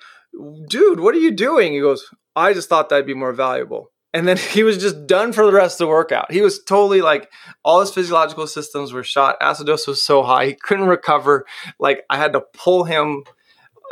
dude 0.68 1.01
what 1.01 1.14
are 1.14 1.21
you 1.21 1.33
doing? 1.33 1.73
He 1.73 1.81
goes 1.81 2.09
i 2.35 2.55
just 2.55 2.68
thought 2.68 2.88
that'd 2.88 3.07
be 3.07 3.12
more 3.12 3.35
valuable 3.35 3.91
and 4.12 4.27
then 4.29 4.37
he 4.53 4.62
was 4.62 4.79
just 4.79 5.07
done 5.07 5.33
for 5.33 5.46
the 5.46 5.53
rest 5.53 5.81
of 5.81 5.87
the 5.87 5.88
workout. 5.88 6.33
He 6.33 6.40
was 6.40 6.62
totally 6.62 7.01
like 7.01 7.31
all 7.64 7.81
his 7.81 7.92
physiological 7.92 8.46
systems 8.46 8.92
were 8.92 9.05
shot. 9.05 9.40
Acidosis 9.40 9.88
was 9.88 10.03
so 10.03 10.22
high 10.22 10.46
he 10.46 10.55
couldn't 10.55 10.87
recover. 10.87 11.46
Like 11.79 12.05
I 12.11 12.16
had 12.16 12.33
to 12.33 12.40
pull 12.40 12.85
him, 12.85 13.25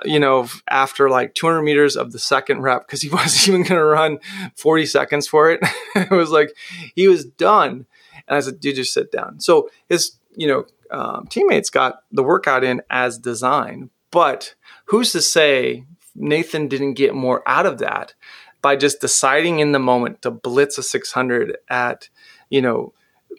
you 0.04 0.20
know, 0.20 0.48
after 0.68 1.08
like 1.10 1.34
200 1.34 1.62
meters 1.62 1.96
of 1.96 2.12
the 2.12 2.18
second 2.18 2.62
rep 2.62 2.86
because 2.86 3.02
he 3.02 3.08
wasn't 3.10 3.48
even 3.48 3.62
going 3.62 3.80
to 3.80 3.84
run 3.84 4.18
40 4.56 4.86
seconds 4.86 5.26
for 5.26 5.50
it. 5.50 5.60
it 5.94 6.10
was 6.10 6.30
like 6.30 6.50
he 6.94 7.08
was 7.08 7.24
done. 7.24 7.86
And 8.28 8.36
I 8.36 8.40
said, 8.40 8.60
"Dude, 8.60 8.76
just 8.76 8.92
sit 8.92 9.10
down." 9.10 9.40
So 9.40 9.70
his, 9.88 10.12
you 10.36 10.46
know, 10.46 10.66
um, 10.90 11.26
teammates 11.26 11.70
got 11.70 12.02
the 12.12 12.22
workout 12.22 12.62
in 12.62 12.82
as 12.90 13.18
designed, 13.18 13.90
but 14.10 14.54
who's 14.84 15.10
to 15.12 15.22
say 15.22 15.84
Nathan 16.14 16.68
didn't 16.68 16.94
get 16.94 17.14
more 17.14 17.42
out 17.46 17.66
of 17.66 17.78
that? 17.78 18.14
By 18.62 18.76
just 18.76 19.00
deciding 19.00 19.60
in 19.60 19.72
the 19.72 19.78
moment 19.78 20.22
to 20.22 20.30
blitz 20.30 20.78
a 20.78 20.82
600 20.82 21.56
at, 21.68 22.08
you 22.50 22.60
know, 22.60 22.92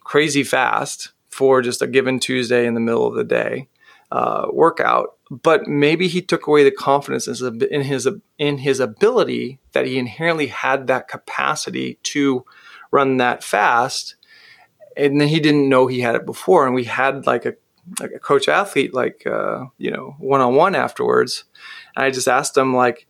crazy 0.04 0.44
fast 0.44 1.12
for 1.30 1.62
just 1.62 1.82
a 1.82 1.88
given 1.88 2.20
Tuesday 2.20 2.66
in 2.66 2.74
the 2.74 2.80
middle 2.80 3.06
of 3.06 3.16
the 3.16 3.24
day 3.24 3.68
uh, 4.12 4.48
workout. 4.52 5.16
But 5.30 5.68
maybe 5.68 6.08
he 6.08 6.22
took 6.22 6.48
away 6.48 6.64
the 6.64 6.72
confidence 6.72 7.28
in 7.28 7.82
his 7.82 8.08
in 8.38 8.58
his 8.58 8.80
ability 8.82 9.60
that 9.72 9.86
he 9.86 9.98
inherently 9.98 10.48
had 10.48 10.88
that 10.88 11.08
capacity 11.08 12.00
to 12.04 12.44
run 12.92 13.18
that 13.18 13.42
fast, 13.42 14.16
and 14.98 15.22
then 15.22 15.30
he 15.30 15.40
didn't 15.40 15.70
know 15.70 15.88
he 15.88 16.02
had 16.02 16.16
it 16.16 16.26
before. 16.26 16.66
And 16.66 16.76
we 16.76 16.84
had 16.84 17.26
like 17.26 17.46
a 17.46 17.54
like 18.02 18.12
a 18.14 18.20
coach 18.20 18.50
athlete 18.50 18.94
like 18.94 19.26
uh, 19.26 19.66
you 19.78 19.90
know 19.90 20.16
one 20.20 20.42
on 20.42 20.56
one 20.56 20.76
afterwards, 20.76 21.46
and 21.96 22.04
I 22.04 22.12
just 22.12 22.28
asked 22.28 22.58
him 22.58 22.76
like 22.76 23.08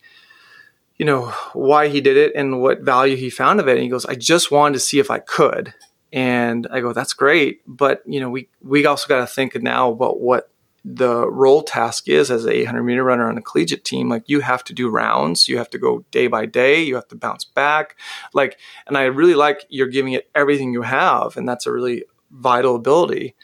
you 1.01 1.05
know, 1.05 1.33
why 1.53 1.87
he 1.87 1.99
did 1.99 2.15
it 2.15 2.31
and 2.35 2.61
what 2.61 2.81
value 2.81 3.15
he 3.15 3.31
found 3.31 3.59
of 3.59 3.67
it. 3.67 3.71
And 3.71 3.81
he 3.81 3.89
goes, 3.89 4.05
I 4.05 4.13
just 4.13 4.51
wanted 4.51 4.73
to 4.73 4.79
see 4.79 4.99
if 4.99 5.09
I 5.09 5.17
could. 5.17 5.73
And 6.13 6.67
I 6.69 6.79
go, 6.79 6.93
that's 6.93 7.13
great. 7.13 7.61
But, 7.65 8.03
you 8.05 8.19
know, 8.19 8.29
we, 8.29 8.49
we 8.61 8.85
also 8.85 9.07
got 9.07 9.17
to 9.17 9.25
think 9.25 9.59
now 9.63 9.89
about 9.91 10.21
what 10.21 10.51
the 10.85 11.27
role 11.27 11.63
task 11.63 12.07
is 12.07 12.29
as 12.29 12.45
a 12.45 12.51
800 12.51 12.83
meter 12.83 13.03
runner 13.03 13.27
on 13.27 13.35
a 13.35 13.41
collegiate 13.41 13.83
team 13.83 14.09
like 14.09 14.23
you 14.27 14.41
have 14.41 14.63
to 14.63 14.73
do 14.73 14.89
rounds 14.89 15.47
you 15.47 15.59
have 15.59 15.69
to 15.69 15.77
go 15.77 16.03
day 16.09 16.25
by 16.25 16.47
day 16.47 16.81
you 16.81 16.95
have 16.95 17.07
to 17.07 17.15
bounce 17.15 17.45
back 17.45 17.95
like 18.33 18.57
and 18.87 18.97
i 18.97 19.03
really 19.03 19.35
like 19.35 19.63
you're 19.69 19.85
giving 19.85 20.13
it 20.13 20.27
everything 20.33 20.73
you 20.73 20.81
have 20.81 21.37
and 21.37 21.47
that's 21.47 21.67
a 21.67 21.71
really 21.71 22.03
vital 22.31 22.75
ability 22.75 23.35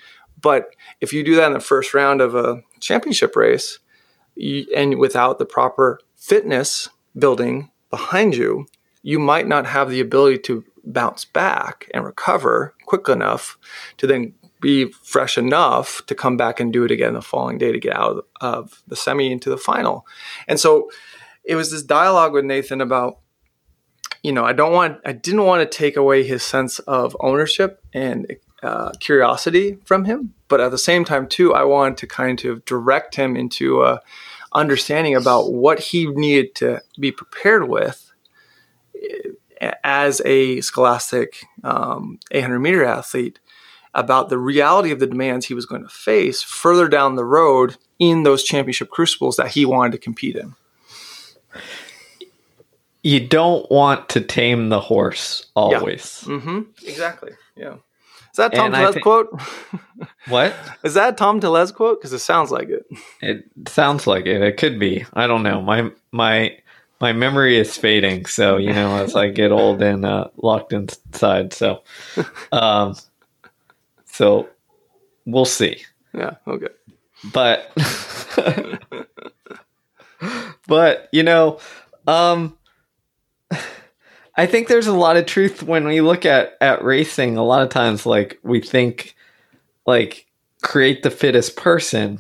but 0.41 0.76
if 1.00 1.13
you 1.13 1.24
do 1.24 1.36
that 1.36 1.46
in 1.46 1.54
the 1.54 1.60
first 1.60 1.93
round 1.93 2.22
of 2.22 2.34
a 2.34 2.63
championship 2.80 3.36
race 3.36 3.78
you, 4.34 4.65
and 4.76 4.98
without 4.98 5.38
the 5.38 5.46
proper 5.46 6.00
fitness 6.15 6.89
building 7.18 7.70
behind 7.90 8.36
you 8.36 8.68
you 9.08 9.20
might 9.20 9.48
not 9.48 9.66
have 9.66 9.90
the 9.90 10.02
ability 10.02 10.38
to 10.38 10.66
bounce 10.84 11.24
back 11.24 11.90
and 11.94 12.04
recover 12.04 12.76
quick 12.86 13.08
enough 13.08 13.58
to 13.96 14.06
then 14.06 14.34
be 14.60 14.92
fresh 15.04 15.38
enough 15.38 16.06
to 16.08 16.16
come 16.16 16.36
back 16.36 16.60
and 16.60 16.74
do 16.74 16.84
it 16.84 16.92
again 16.92 17.14
the 17.14 17.22
following 17.22 17.58
day 17.58 17.72
to 17.72 17.80
get 17.80 17.96
out 17.96 18.26
of 18.42 18.84
the 18.88 18.98
semi 18.98 19.32
into 19.32 19.50
the 19.50 19.58
final. 19.58 20.06
And 20.48 20.60
so 20.60 20.90
it 21.46 21.56
was 21.56 21.72
this 21.72 21.84
dialogue 21.84 22.34
with 22.34 22.44
Nathan 22.44 22.82
about, 22.82 23.20
you 24.24 24.34
know, 24.34 24.44
I 24.44 24.54
don't 24.54 24.74
want, 24.74 25.00
I 25.06 25.14
didn't 25.14 25.46
want 25.46 25.62
to 25.70 25.78
take 25.78 25.96
away 25.96 26.24
his 26.24 26.44
sense 26.44 26.80
of 26.80 27.16
ownership 27.20 27.82
and 27.94 28.36
uh, 28.62 28.92
curiosity 29.00 29.78
from 29.86 30.06
him, 30.06 30.34
but 30.48 30.60
at 30.60 30.72
the 30.72 30.78
same 30.78 31.06
time 31.06 31.28
too, 31.28 31.54
I 31.54 31.64
wanted 31.64 31.98
to 32.00 32.08
kind 32.08 32.44
of 32.44 32.66
direct 32.66 33.16
him 33.16 33.38
into 33.38 33.84
a 33.84 34.02
understanding 34.58 35.15
about 35.15 35.54
what 35.54 35.80
he 35.80 36.08
needed 36.08 36.56
to 36.56 36.82
be 37.00 37.12
prepared 37.12 37.70
with 37.70 38.12
eh, 39.62 39.72
as 39.84 40.22
a 40.26 40.62
scholastic 40.62 41.43
um, 41.63 42.20
800 42.32 42.60
meter 42.60 42.84
athlete 42.84 43.39
about 43.93 44.30
the 44.30 44.38
reality 44.38 44.91
of 44.91 45.00
the 45.00 45.08
demands 45.08 45.46
he 45.46 45.54
was 45.54 45.65
going 45.65 45.84
to 45.84 45.89
face 45.89 46.41
further 46.43 46.88
down 46.88 47.15
the 47.15 47.26
road 47.26 47.78
in 48.00 48.24
those 48.24 48.43
championship 48.43 48.89
crucibles 48.89 49.38
that 49.38 49.50
he 49.50 49.65
wanted 49.65 49.91
to 49.91 49.98
compete 49.98 50.36
in. 50.36 50.54
You 53.04 53.26
don't 53.26 53.70
want 53.72 54.10
to 54.10 54.22
tame 54.22 54.70
the 54.70 54.80
horse 54.80 55.48
always. 55.56 56.24
Yeah. 56.28 56.36
Mm-hmm. 56.36 56.60
Exactly. 56.86 57.32
Yeah. 57.56 57.78
Is 58.38 58.52
that 58.52 58.54
Tom 58.54 58.71
Tellez 58.71 58.97
quote? 59.02 59.41
what? 60.28 60.56
Is 60.84 60.93
that 60.93 61.17
Tom 61.17 61.39
Tellez 61.39 61.71
quote? 61.71 62.00
Because 62.00 62.13
it 62.13 62.19
sounds 62.19 62.52
like 62.52 62.69
it. 62.69 62.86
It 63.19 63.50
sounds 63.67 64.06
like 64.06 64.28
it. 64.28 64.43
It 64.43 64.58
could 64.58 64.78
be. 64.78 65.04
I 65.12 65.26
don't 65.26 65.41
know. 65.41 65.60
My 65.60 65.89
my 66.12 66.56
my 67.02 67.13
memory 67.13 67.58
is 67.58 67.76
fading. 67.76 68.28
So 68.28 68.58
you 68.58 68.73
know, 68.73 68.95
as 69.04 69.15
I 69.15 69.30
get 69.30 69.52
old 69.52 69.82
and 69.82 70.06
uh, 70.06 70.28
locked 70.38 70.71
inside. 70.71 71.52
So, 71.52 71.82
um, 72.52 72.95
so 74.06 74.47
we'll 75.26 75.45
see. 75.45 75.84
Yeah, 76.13 76.36
okay. 76.45 76.69
But 77.34 77.71
but 80.67 81.10
you 81.12 81.23
know, 81.23 81.60
um 82.06 82.56
I 84.38 84.45
think 84.45 84.67
there's 84.67 84.88
a 84.88 84.93
lot 84.93 85.17
of 85.17 85.26
truth 85.26 85.63
when 85.63 85.86
we 85.86 86.02
look 86.02 86.26
at 86.26 86.58
at 86.62 86.84
racing. 86.84 87.38
A 87.38 87.43
lot 87.43 87.63
of 87.63 87.69
times 87.69 88.06
like 88.06 88.39
we 88.43 88.62
think 88.62 89.15
like 89.86 90.28
create 90.62 91.04
the 91.04 91.12
fittest 91.12 91.58
person, 91.58 92.19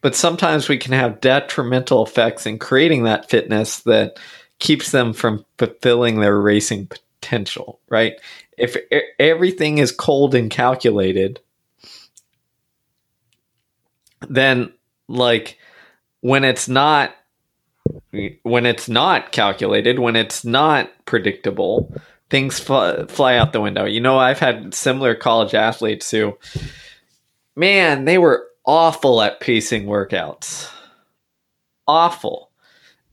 but 0.00 0.14
sometimes 0.14 0.68
we 0.68 0.78
can 0.78 0.92
have 0.92 1.20
detrimental 1.20 2.04
effects 2.06 2.46
in 2.46 2.58
creating 2.58 3.04
that 3.04 3.28
fitness 3.28 3.80
that 3.80 4.18
keeps 4.58 4.92
them 4.92 5.12
from 5.12 5.44
fulfilling 5.58 6.20
their 6.20 6.40
racing 6.40 6.86
potential, 6.86 7.80
right? 7.88 8.14
if 8.56 8.76
everything 9.18 9.78
is 9.78 9.92
cold 9.92 10.34
and 10.34 10.50
calculated, 10.50 11.40
then 14.28 14.72
like 15.08 15.58
when 16.20 16.44
it's 16.44 16.68
not 16.68 17.14
when 18.42 18.66
it's 18.66 18.88
not 18.88 19.32
calculated, 19.32 19.98
when 19.98 20.16
it's 20.16 20.44
not 20.44 20.90
predictable, 21.06 21.92
things 22.30 22.58
fly, 22.58 23.06
fly 23.06 23.36
out 23.36 23.52
the 23.52 23.60
window. 23.60 23.84
You 23.84 24.00
know, 24.00 24.18
I've 24.18 24.38
had 24.38 24.74
similar 24.74 25.14
college 25.14 25.54
athletes 25.54 26.10
who, 26.10 26.36
man, 27.54 28.04
they 28.04 28.18
were 28.18 28.46
awful 28.64 29.22
at 29.22 29.40
pacing 29.40 29.86
workouts. 29.86 30.70
Awful. 31.86 32.50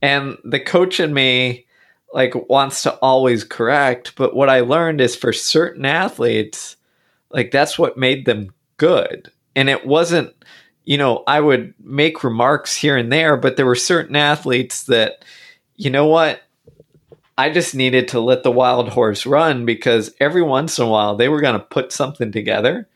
And 0.02 0.38
the 0.44 0.60
coach 0.60 1.00
in 1.00 1.14
me 1.14 1.66
like 2.14 2.50
wants 2.50 2.84
to 2.84 2.94
always 2.96 3.44
correct, 3.44 4.16
but 4.16 4.36
what 4.36 4.50
I 4.50 4.60
learned 4.60 5.02
is 5.02 5.16
for 5.16 5.34
certain 5.34 5.86
athletes, 5.86 6.76
like 7.32 7.52
that's 7.52 7.80
what 7.80 7.98
made 7.98 8.26
them 8.26 8.54
good. 8.78 9.32
And 9.56 9.70
it 9.70 9.86
wasn't, 9.86 10.34
you 10.86 10.98
know, 10.98 11.24
I 11.28 11.40
would 11.40 11.74
make 11.82 12.24
remarks 12.24 12.76
here 12.76 12.98
and 12.98 13.12
there, 13.12 13.38
but 13.38 13.56
there 13.56 13.66
were 13.66 13.76
certain 13.76 14.16
athletes 14.16 14.84
that, 14.86 15.24
you 15.76 15.90
know 15.90 16.06
what, 16.08 16.42
I 17.38 17.50
just 17.50 17.74
needed 17.74 18.08
to 18.10 18.20
let 18.20 18.44
the 18.44 18.52
wild 18.52 18.90
horse 18.90 19.26
run 19.26 19.66
because 19.66 20.14
every 20.20 20.42
once 20.42 20.78
in 20.78 20.86
a 20.86 20.90
while 20.90 21.16
they 21.16 21.30
were 21.30 21.42
going 21.42 21.60
to 21.60 21.66
put 21.66 21.92
something 21.92 22.32
together 22.32 22.88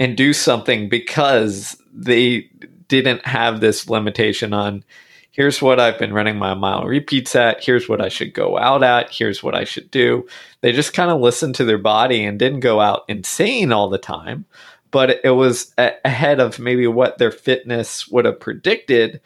and 0.00 0.16
do 0.16 0.32
something 0.32 0.88
because 0.88 1.76
they 1.92 2.48
didn't 2.88 3.24
have 3.26 3.60
this 3.60 3.88
limitation 3.88 4.52
on 4.52 4.84
here's 5.32 5.62
what 5.62 5.80
I've 5.80 5.98
been 5.98 6.12
running 6.12 6.36
my 6.36 6.54
mile 6.54 6.84
repeats 6.84 7.34
at. 7.34 7.64
Here's 7.64 7.88
what 7.88 8.00
I 8.00 8.08
should 8.08 8.34
go 8.34 8.58
out 8.58 8.82
at. 8.82 9.10
Here's 9.10 9.42
what 9.42 9.54
I 9.54 9.64
should 9.64 9.90
do. 9.90 10.26
They 10.60 10.72
just 10.72 10.92
kind 10.92 11.10
of 11.10 11.20
listened 11.20 11.54
to 11.56 11.64
their 11.64 11.78
body 11.78 12.24
and 12.24 12.38
didn't 12.38 12.60
go 12.60 12.80
out 12.80 13.04
insane 13.08 13.72
all 13.72 13.88
the 13.88 13.98
time, 13.98 14.44
but 14.92 15.20
it 15.24 15.30
was 15.30 15.74
a- 15.76 15.94
ahead 16.04 16.38
of 16.38 16.60
maybe 16.60 16.86
what 16.86 17.18
their 17.18 17.32
fitness 17.32 18.06
would 18.06 18.24
have 18.24 18.38
predicted. 18.38 19.20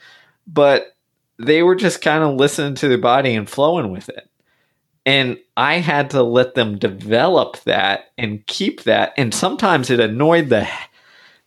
But 0.47 0.97
they 1.39 1.63
were 1.63 1.75
just 1.75 2.01
kind 2.01 2.25
of 2.25 2.37
listening 2.37 2.77
to 2.77 2.89
their 2.89 2.97
body 2.97 3.35
and 3.35 3.51
flowing 3.51 3.91
with 3.91 4.09
it. 4.09 4.31
And 5.05 5.39
I 5.57 5.75
had 5.75 6.11
to 6.11 6.23
let 6.23 6.55
them 6.55 6.79
develop 6.79 7.59
that 7.65 8.13
and 8.17 8.47
keep 8.47 8.85
that. 8.85 9.13
And 9.19 9.35
sometimes 9.35 9.91
it 9.91 10.01
annoyed 10.01 10.49
the 10.49 10.67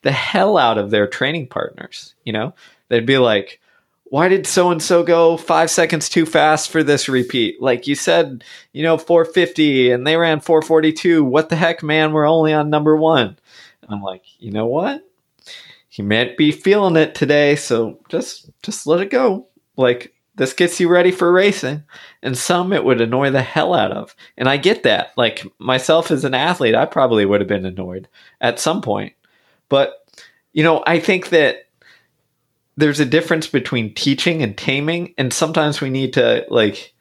the 0.02 0.12
hell 0.14 0.58
out 0.58 0.78
of 0.78 0.92
their 0.92 1.08
training 1.08 1.48
partners. 1.48 2.14
You 2.24 2.32
know, 2.32 2.54
they'd 2.88 3.06
be 3.06 3.18
like, 3.18 3.60
why 4.06 4.28
did 4.28 4.48
so 4.48 4.72
and 4.72 4.82
so 4.82 5.04
go 5.04 5.38
five 5.38 5.70
seconds 5.70 6.10
too 6.10 6.26
fast 6.26 6.72
for 6.72 6.84
this 6.84 7.10
repeat? 7.10 7.62
Like 7.62 7.86
you 7.86 7.96
said, 7.96 8.44
you 8.74 8.82
know, 8.82 8.98
450 8.98 9.92
and 9.92 10.06
they 10.06 10.16
ran 10.16 10.40
442. 10.40 11.24
What 11.24 11.50
the 11.50 11.56
heck, 11.56 11.84
man? 11.84 12.12
We're 12.14 12.28
only 12.28 12.54
on 12.54 12.70
number 12.70 12.96
one. 12.96 13.38
I'm 13.90 14.02
like, 14.02 14.24
you 14.40 14.52
know 14.52 14.68
what? 14.68 15.04
He 15.88 16.04
might 16.04 16.38
be 16.38 16.52
feeling 16.52 16.96
it 16.96 17.16
today, 17.16 17.56
so 17.56 18.00
just 18.10 18.50
just 18.62 18.88
let 18.88 19.02
it 19.02 19.10
go. 19.10 19.48
Like 19.76 20.14
this 20.40 20.54
gets 20.54 20.80
you 20.80 20.88
ready 20.88 21.12
for 21.12 21.32
racing. 21.32 21.84
And 22.24 22.38
some 22.38 22.72
it 22.72 22.86
would 22.86 23.02
annoy 23.02 23.30
the 23.30 23.42
hell 23.42 23.74
out 23.74 23.92
of. 23.92 24.16
And 24.38 24.48
I 24.48 24.56
get 24.56 24.84
that. 24.84 25.12
Like 25.18 25.46
myself 25.60 26.12
as 26.12 26.24
an 26.24 26.34
athlete, 26.34 26.76
I 26.76 26.86
probably 26.86 27.26
would 27.26 27.42
have 27.42 27.48
been 27.50 27.66
annoyed 27.66 28.08
at 28.40 28.60
some 28.60 28.82
point. 28.82 29.14
But 29.68 30.08
you 30.54 30.64
know, 30.64 30.82
I 30.88 31.00
think 31.00 31.30
that 31.30 31.68
there's 32.78 33.02
a 33.02 33.06
difference 33.06 33.48
between 33.48 33.94
teaching 33.94 34.42
and 34.42 34.58
taming, 34.58 35.14
and 35.18 35.34
sometimes 35.34 35.82
we 35.82 35.90
need 35.90 36.14
to 36.14 36.46
like 36.50 36.94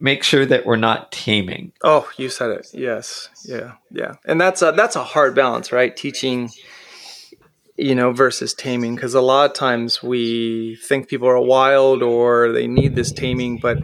make 0.00 0.24
sure 0.24 0.46
that 0.46 0.66
we're 0.66 0.76
not 0.76 1.12
taming. 1.12 1.72
Oh, 1.84 2.10
you 2.16 2.28
said 2.28 2.50
it. 2.50 2.68
Yes. 2.72 3.28
Yeah. 3.44 3.74
Yeah. 3.90 4.14
And 4.24 4.40
that's 4.40 4.62
a 4.62 4.72
that's 4.72 4.96
a 4.96 5.04
hard 5.04 5.34
balance, 5.34 5.70
right? 5.70 5.96
Teaching 5.96 6.50
you 7.76 7.94
know 7.94 8.12
versus 8.12 8.52
taming 8.52 8.94
because 8.94 9.14
a 9.14 9.20
lot 9.22 9.50
of 9.50 9.56
times 9.56 10.02
we 10.02 10.76
think 10.76 11.08
people 11.08 11.28
are 11.28 11.40
wild 11.40 12.02
or 12.02 12.52
they 12.52 12.66
need 12.66 12.94
this 12.94 13.10
taming, 13.10 13.58
but 13.58 13.78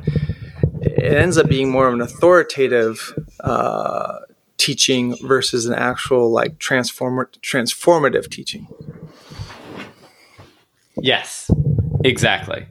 it 0.82 1.14
ends 1.14 1.38
up 1.38 1.48
being 1.48 1.70
more 1.70 1.88
of 1.88 1.94
an 1.94 2.00
authoritative 2.00 3.14
uh, 3.40 4.18
teaching 4.58 5.16
versus 5.22 5.66
an 5.66 5.74
actual 5.74 6.30
like 6.30 6.58
transform 6.58 7.26
transformative 7.40 8.30
teaching. 8.30 8.66
Yes, 10.98 11.50
exactly. 12.04 12.66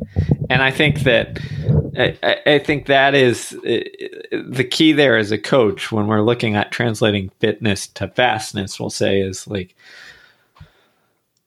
And 0.49 0.61
I 0.61 0.71
think 0.71 1.01
that 1.01 1.39
I, 1.97 2.39
I, 2.45 2.59
think 2.59 2.87
that 2.87 3.15
is 3.15 3.49
the 3.49 4.67
key 4.69 4.91
there 4.91 5.17
as 5.17 5.31
a 5.31 5.37
coach 5.37 5.91
when 5.91 6.07
we're 6.07 6.21
looking 6.21 6.55
at 6.55 6.71
translating 6.71 7.29
fitness 7.39 7.87
to 7.87 8.07
fastness. 8.09 8.79
We'll 8.79 8.89
say 8.89 9.21
is 9.21 9.47
like, 9.47 9.75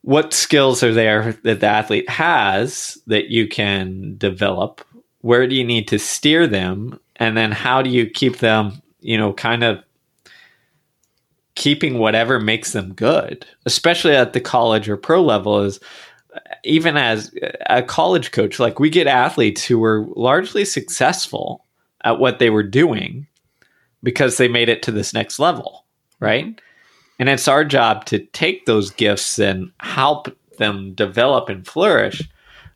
what 0.02 0.32
skills 0.32 0.82
are 0.82 0.94
there 0.94 1.32
that 1.42 1.60
the 1.60 1.66
athlete 1.66 2.08
has 2.08 2.98
that 3.06 3.28
you 3.28 3.46
can 3.46 4.16
develop? 4.16 4.84
Where 5.20 5.46
do 5.46 5.54
you 5.54 5.64
need 5.64 5.88
to 5.88 5.98
steer 5.98 6.46
them? 6.46 6.98
And 7.16 7.36
then 7.36 7.52
how 7.52 7.82
do 7.82 7.90
you 7.90 8.08
keep 8.08 8.38
them, 8.38 8.80
you 9.00 9.18
know, 9.18 9.32
kind 9.32 9.62
of 9.64 9.82
keeping 11.56 11.98
whatever 11.98 12.38
makes 12.38 12.72
them 12.72 12.94
good, 12.94 13.44
especially 13.66 14.14
at 14.14 14.32
the 14.32 14.40
college 14.40 14.88
or 14.88 14.96
pro 14.96 15.22
level 15.22 15.60
is 15.60 15.80
even 16.64 16.96
as 16.96 17.34
a 17.66 17.82
college 17.82 18.32
coach, 18.32 18.58
like 18.58 18.78
we 18.78 18.90
get 18.90 19.06
athletes 19.06 19.64
who 19.64 19.78
were 19.78 20.06
largely 20.16 20.64
successful 20.64 21.64
at 22.04 22.18
what 22.18 22.38
they 22.38 22.50
were 22.50 22.62
doing 22.62 23.26
because 24.02 24.36
they 24.36 24.48
made 24.48 24.68
it 24.68 24.82
to 24.82 24.92
this 24.92 25.12
next 25.12 25.38
level, 25.38 25.84
right? 26.20 26.60
And 27.18 27.28
it's 27.28 27.48
our 27.48 27.64
job 27.64 28.04
to 28.06 28.20
take 28.26 28.66
those 28.66 28.90
gifts 28.90 29.38
and 29.38 29.72
help 29.80 30.28
them 30.58 30.94
develop 30.94 31.48
and 31.48 31.66
flourish. 31.66 32.22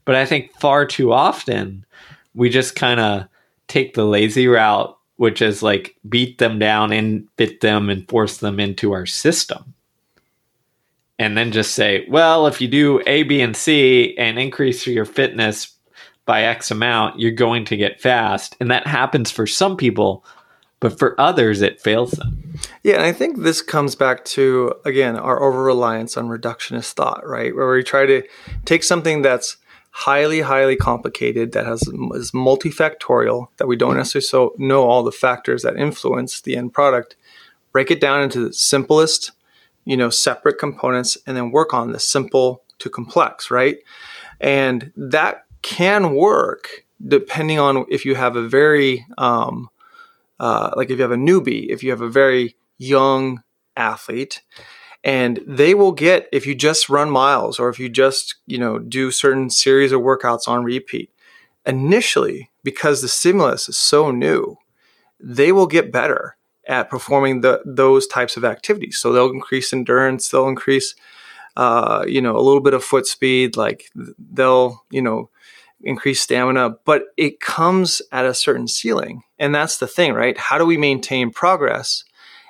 But 0.05 0.17
I 0.17 0.27
think 0.27 0.53
far 0.59 0.85
too 0.85 1.13
often 1.13 1.85
we 2.35 2.49
just 2.49 2.75
kind 2.75 2.99
of 2.99 3.29
take 3.69 3.95
the 3.95 4.05
lazy 4.05 4.49
route, 4.49 4.97
which 5.17 5.41
is 5.41 5.63
like 5.63 5.97
beat 6.09 6.39
them 6.39 6.59
down 6.59 6.93
and 6.93 7.29
fit 7.37 7.61
them 7.61 7.89
and 7.89 8.09
force 8.09 8.39
them 8.39 8.59
into 8.59 8.93
our 8.93 9.07
system. 9.07 9.75
And 11.23 11.39
then 11.39 11.53
just 11.53 11.77
say, 11.77 12.05
well, 12.09 12.49
if 12.49 12.61
you 12.61 12.67
do 12.67 13.01
A, 13.07 13.23
B, 13.23 13.41
and 13.43 13.57
C 13.57 14.17
and 14.19 14.41
increase 14.41 14.85
your 14.89 15.05
fitness 15.05 15.77
by 16.27 16.43
X 16.43 16.73
amount, 16.73 17.21
you're 17.21 17.31
going 17.31 17.65
to 17.67 17.77
get 17.77 18.01
fast. 18.01 18.57
And 18.59 18.73
that 18.73 18.89
happens 18.89 19.31
for 19.31 19.47
some 19.47 19.77
people, 19.77 20.25
but 20.81 20.99
for 20.99 21.15
others, 21.21 21.63
it 21.63 21.81
fails 21.81 22.11
them. 22.11 22.59
Yeah, 22.83 22.95
and 22.95 23.05
I 23.05 23.13
think 23.13 23.39
this 23.39 23.63
comes 23.63 23.95
back 23.95 24.25
to, 24.25 24.75
again, 24.85 25.15
our 25.15 25.41
over 25.41 25.63
reliance 25.63 26.17
on 26.17 26.27
reductionist 26.27 26.95
thought, 26.95 27.25
right? 27.25 27.55
Where 27.55 27.71
we 27.71 27.85
try 27.85 28.05
to 28.05 28.25
take 28.65 28.83
something 28.83 29.23
that's 29.23 29.59
highly, 29.93 30.41
highly 30.41 30.75
complicated, 30.75 31.53
that 31.53 31.67
has 31.67 31.83
is 31.83 32.33
multifactorial, 32.33 33.47
that 33.59 33.69
we 33.69 33.77
don't 33.77 33.97
necessarily 33.97 34.25
so 34.25 34.55
know 34.59 34.83
all 34.83 35.05
the 35.05 35.13
factors 35.13 35.63
that 35.63 35.77
influence 35.77 36.41
the 36.41 36.57
end 36.57 36.75
product, 36.75 37.15
break 37.71 37.93
it 37.93 38.01
down 38.01 38.23
into 38.23 38.45
the 38.45 38.53
simplest, 38.53 39.31
you 39.85 39.97
know, 39.97 40.11
separate 40.11 40.59
components, 40.59 41.17
and 41.27 41.37
then 41.37 41.51
work 41.51 41.75
on 41.75 41.93
the 41.93 42.01
simple 42.01 42.63
to 42.79 42.91
complex, 42.91 43.51
right? 43.51 43.79
And 44.41 44.93
that 44.97 45.45
can 45.63 46.15
work 46.15 46.85
depending 47.07 47.59
on 47.59 47.85
if 47.89 48.05
you 48.05 48.15
have 48.15 48.37
a 48.37 48.47
very 48.47 49.07
um, 49.19 49.69
uh, 50.41 50.71
like 50.77 50.91
if 50.91 50.97
you 50.97 51.03
have 51.03 51.13
a 51.13 51.17
newbie, 51.17 51.69
if 51.69 51.83
you 51.83 51.91
have 51.91 52.01
a 52.01 52.09
very 52.09 52.57
young 52.79 53.43
athlete, 53.77 54.43
and 55.05 55.41
they 55.47 55.75
will 55.75 55.93
get 55.93 56.29
if 56.33 56.47
you 56.47 56.55
just 56.55 56.89
run 56.89 57.11
miles 57.11 57.59
or 57.59 57.69
if 57.69 57.79
you 57.79 57.89
just 57.89 58.37
you 58.47 58.59
know 58.59 58.79
do 58.79 59.11
certain 59.11 59.51
series 59.51 59.93
of 59.93 60.01
workouts 60.01 60.47
on 60.47 60.65
repeat 60.65 61.11
initially 61.67 62.51
because 62.65 63.03
the 63.03 63.09
stimulus 63.09 63.69
is 63.69 63.77
so 63.77 64.11
new 64.11 64.57
they 65.21 65.53
will 65.53 65.67
get 65.67 65.93
better 65.93 66.37
at 66.73 66.91
performing 66.91 67.43
the, 67.43 67.61
those 67.65 68.07
types 68.07 68.37
of 68.37 68.45
activities 68.45 68.99
so 68.99 69.13
they'll 69.13 69.31
increase 69.31 69.73
endurance 69.73 70.29
they'll 70.29 70.49
increase 70.49 70.95
uh, 71.57 72.05
you 72.09 72.21
know 72.21 72.35
a 72.37 72.41
little 72.41 72.63
bit 72.63 72.75
of 72.75 72.83
foot 72.83 73.07
speed 73.07 73.57
like 73.57 73.91
they'll 74.33 74.83
you 74.91 75.03
know 75.03 75.29
increase 75.83 76.21
stamina, 76.21 76.77
but 76.85 77.05
it 77.17 77.41
comes 77.41 78.03
at 78.13 78.25
a 78.25 78.35
certain 78.35 78.69
ceiling. 78.69 79.23
And 79.39 79.55
that's 79.55 79.79
the 79.79 79.87
thing, 79.87 80.13
right? 80.13 80.39
How 80.39 80.59
do 80.59 80.65
we 80.65 80.77
maintain 80.77 81.31
progress 81.31 82.05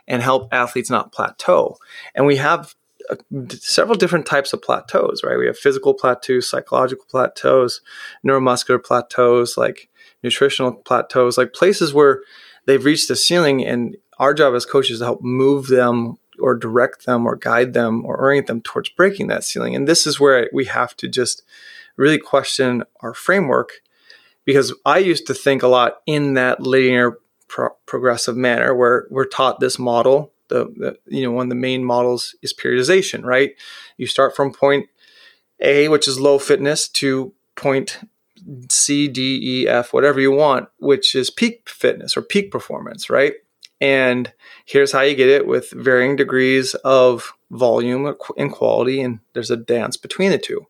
and 0.06 0.22
help 0.22 0.52
athletes 0.52 0.90
not 0.90 1.12
plateau? 1.12 1.78
And 2.14 2.26
we 2.26 2.36
have 2.36 2.74
uh, 3.10 3.16
several 3.58 3.96
different 3.96 4.26
types 4.26 4.52
of 4.52 4.62
plateaus, 4.62 5.22
right? 5.24 5.38
We 5.38 5.46
have 5.46 5.58
physical 5.58 5.94
plateaus, 5.94 6.48
psychological 6.48 7.06
plateaus, 7.08 7.80
neuromuscular 8.26 8.82
plateaus, 8.82 9.56
like 9.56 9.88
nutritional 10.22 10.72
plateaus, 10.72 11.38
like 11.38 11.52
places 11.52 11.94
where 11.94 12.22
they've 12.66 12.84
reached 12.84 13.08
the 13.08 13.16
ceiling. 13.16 13.64
And 13.64 13.96
our 14.22 14.32
job 14.32 14.54
as 14.54 14.64
coaches 14.64 15.00
to 15.00 15.04
help 15.04 15.20
move 15.20 15.66
them 15.66 16.16
or 16.38 16.54
direct 16.54 17.06
them 17.06 17.26
or 17.26 17.34
guide 17.34 17.72
them 17.72 18.06
or 18.06 18.16
orient 18.16 18.46
them 18.46 18.60
towards 18.60 18.88
breaking 18.88 19.26
that 19.26 19.42
ceiling. 19.42 19.74
And 19.74 19.88
this 19.88 20.06
is 20.06 20.20
where 20.20 20.48
we 20.52 20.64
have 20.66 20.96
to 20.98 21.08
just 21.08 21.42
really 21.96 22.18
question 22.18 22.84
our 23.00 23.14
framework 23.14 23.82
because 24.44 24.72
I 24.86 24.98
used 24.98 25.26
to 25.26 25.34
think 25.34 25.64
a 25.64 25.68
lot 25.68 26.02
in 26.06 26.34
that 26.34 26.60
linear 26.60 27.18
pro- 27.48 27.76
progressive 27.84 28.36
manner 28.36 28.72
where 28.74 29.06
we're 29.10 29.26
taught 29.26 29.58
this 29.58 29.76
model. 29.76 30.32
The, 30.48 30.66
the, 30.76 30.98
you 31.06 31.24
know 31.24 31.32
one 31.32 31.46
of 31.46 31.48
the 31.48 31.54
main 31.56 31.84
models 31.84 32.36
is 32.42 32.54
periodization, 32.54 33.24
right? 33.24 33.54
You 33.96 34.06
start 34.06 34.36
from 34.36 34.52
point 34.52 34.88
A, 35.60 35.88
which 35.88 36.06
is 36.06 36.20
low 36.20 36.38
fitness, 36.38 36.88
to 36.90 37.32
point 37.56 37.98
C, 38.68 39.08
D, 39.08 39.62
E, 39.62 39.68
F, 39.68 39.92
whatever 39.92 40.20
you 40.20 40.30
want, 40.30 40.68
which 40.78 41.14
is 41.14 41.30
peak 41.30 41.68
fitness 41.68 42.16
or 42.16 42.22
peak 42.22 42.52
performance, 42.52 43.10
right? 43.10 43.34
And 43.82 44.32
here's 44.64 44.92
how 44.92 45.00
you 45.02 45.14
get 45.14 45.28
it 45.28 45.46
with 45.46 45.70
varying 45.72 46.16
degrees 46.16 46.74
of 46.84 47.34
volume 47.50 48.14
and 48.38 48.50
quality, 48.50 49.02
and 49.02 49.18
there's 49.34 49.50
a 49.50 49.56
dance 49.56 49.98
between 49.98 50.30
the 50.30 50.38
two 50.38 50.66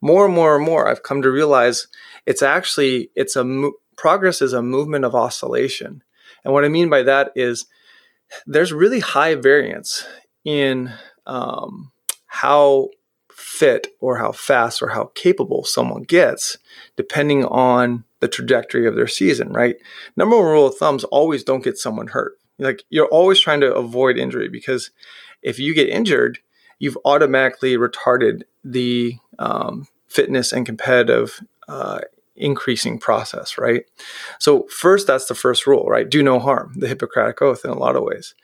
more 0.00 0.24
and 0.24 0.34
more 0.34 0.56
and 0.56 0.64
more, 0.64 0.88
I've 0.88 1.02
come 1.02 1.22
to 1.22 1.30
realize 1.30 1.88
it's 2.26 2.42
actually 2.42 3.10
it's 3.14 3.36
a 3.36 3.44
mo- 3.44 3.74
progress 3.96 4.40
is 4.40 4.52
a 4.52 4.62
movement 4.62 5.04
of 5.04 5.14
oscillation, 5.14 6.02
and 6.44 6.54
what 6.54 6.64
I 6.64 6.68
mean 6.68 6.88
by 6.88 7.02
that 7.02 7.32
is 7.34 7.66
there's 8.46 8.72
really 8.72 9.00
high 9.00 9.34
variance 9.34 10.06
in 10.44 10.92
um, 11.26 11.92
how 12.26 12.88
fit 13.32 13.88
or 14.00 14.18
how 14.18 14.32
fast 14.32 14.82
or 14.82 14.88
how 14.88 15.10
capable 15.14 15.64
someone 15.64 16.02
gets 16.02 16.58
depending 16.96 17.44
on 17.44 18.04
the 18.20 18.28
trajectory 18.28 18.86
of 18.86 18.94
their 18.94 19.06
season, 19.06 19.52
right? 19.52 19.76
Number 20.16 20.36
one 20.36 20.46
rule 20.46 20.66
of 20.66 20.76
thumbs 20.76 21.04
always 21.04 21.42
don't 21.42 21.64
get 21.64 21.76
someone 21.76 22.08
hurt. 22.08 22.38
Like 22.60 22.84
you're 22.90 23.06
always 23.06 23.40
trying 23.40 23.60
to 23.60 23.74
avoid 23.74 24.18
injury 24.18 24.48
because 24.48 24.90
if 25.42 25.58
you 25.58 25.74
get 25.74 25.88
injured, 25.88 26.38
you've 26.78 26.98
automatically 27.04 27.76
retarded 27.76 28.42
the 28.64 29.16
um, 29.38 29.86
fitness 30.08 30.52
and 30.52 30.66
competitive 30.66 31.40
uh, 31.68 32.00
increasing 32.36 32.98
process, 32.98 33.58
right? 33.58 33.84
So, 34.38 34.66
first, 34.68 35.06
that's 35.06 35.26
the 35.26 35.34
first 35.34 35.66
rule, 35.66 35.86
right? 35.86 36.08
Do 36.08 36.22
no 36.22 36.38
harm, 36.38 36.72
the 36.76 36.88
Hippocratic 36.88 37.40
Oath 37.42 37.64
in 37.64 37.70
a 37.70 37.78
lot 37.78 37.96
of 37.96 38.02
ways. 38.02 38.34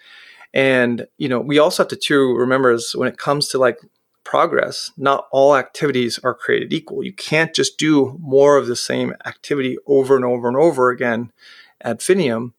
And, 0.54 1.06
you 1.18 1.28
know, 1.28 1.40
we 1.40 1.58
also 1.58 1.82
have 1.82 1.88
to, 1.88 1.96
too, 1.96 2.34
remember 2.36 2.70
is 2.70 2.94
when 2.94 3.08
it 3.08 3.18
comes 3.18 3.48
to 3.48 3.58
like 3.58 3.78
progress, 4.24 4.90
not 4.96 5.26
all 5.30 5.56
activities 5.56 6.18
are 6.22 6.34
created 6.34 6.72
equal. 6.72 7.04
You 7.04 7.12
can't 7.12 7.54
just 7.54 7.78
do 7.78 8.18
more 8.20 8.56
of 8.56 8.66
the 8.66 8.76
same 8.76 9.14
activity 9.24 9.76
over 9.86 10.16
and 10.16 10.24
over 10.24 10.48
and 10.48 10.56
over 10.56 10.90
again 10.90 11.32
ad 11.82 11.92
infinitum 11.92 12.54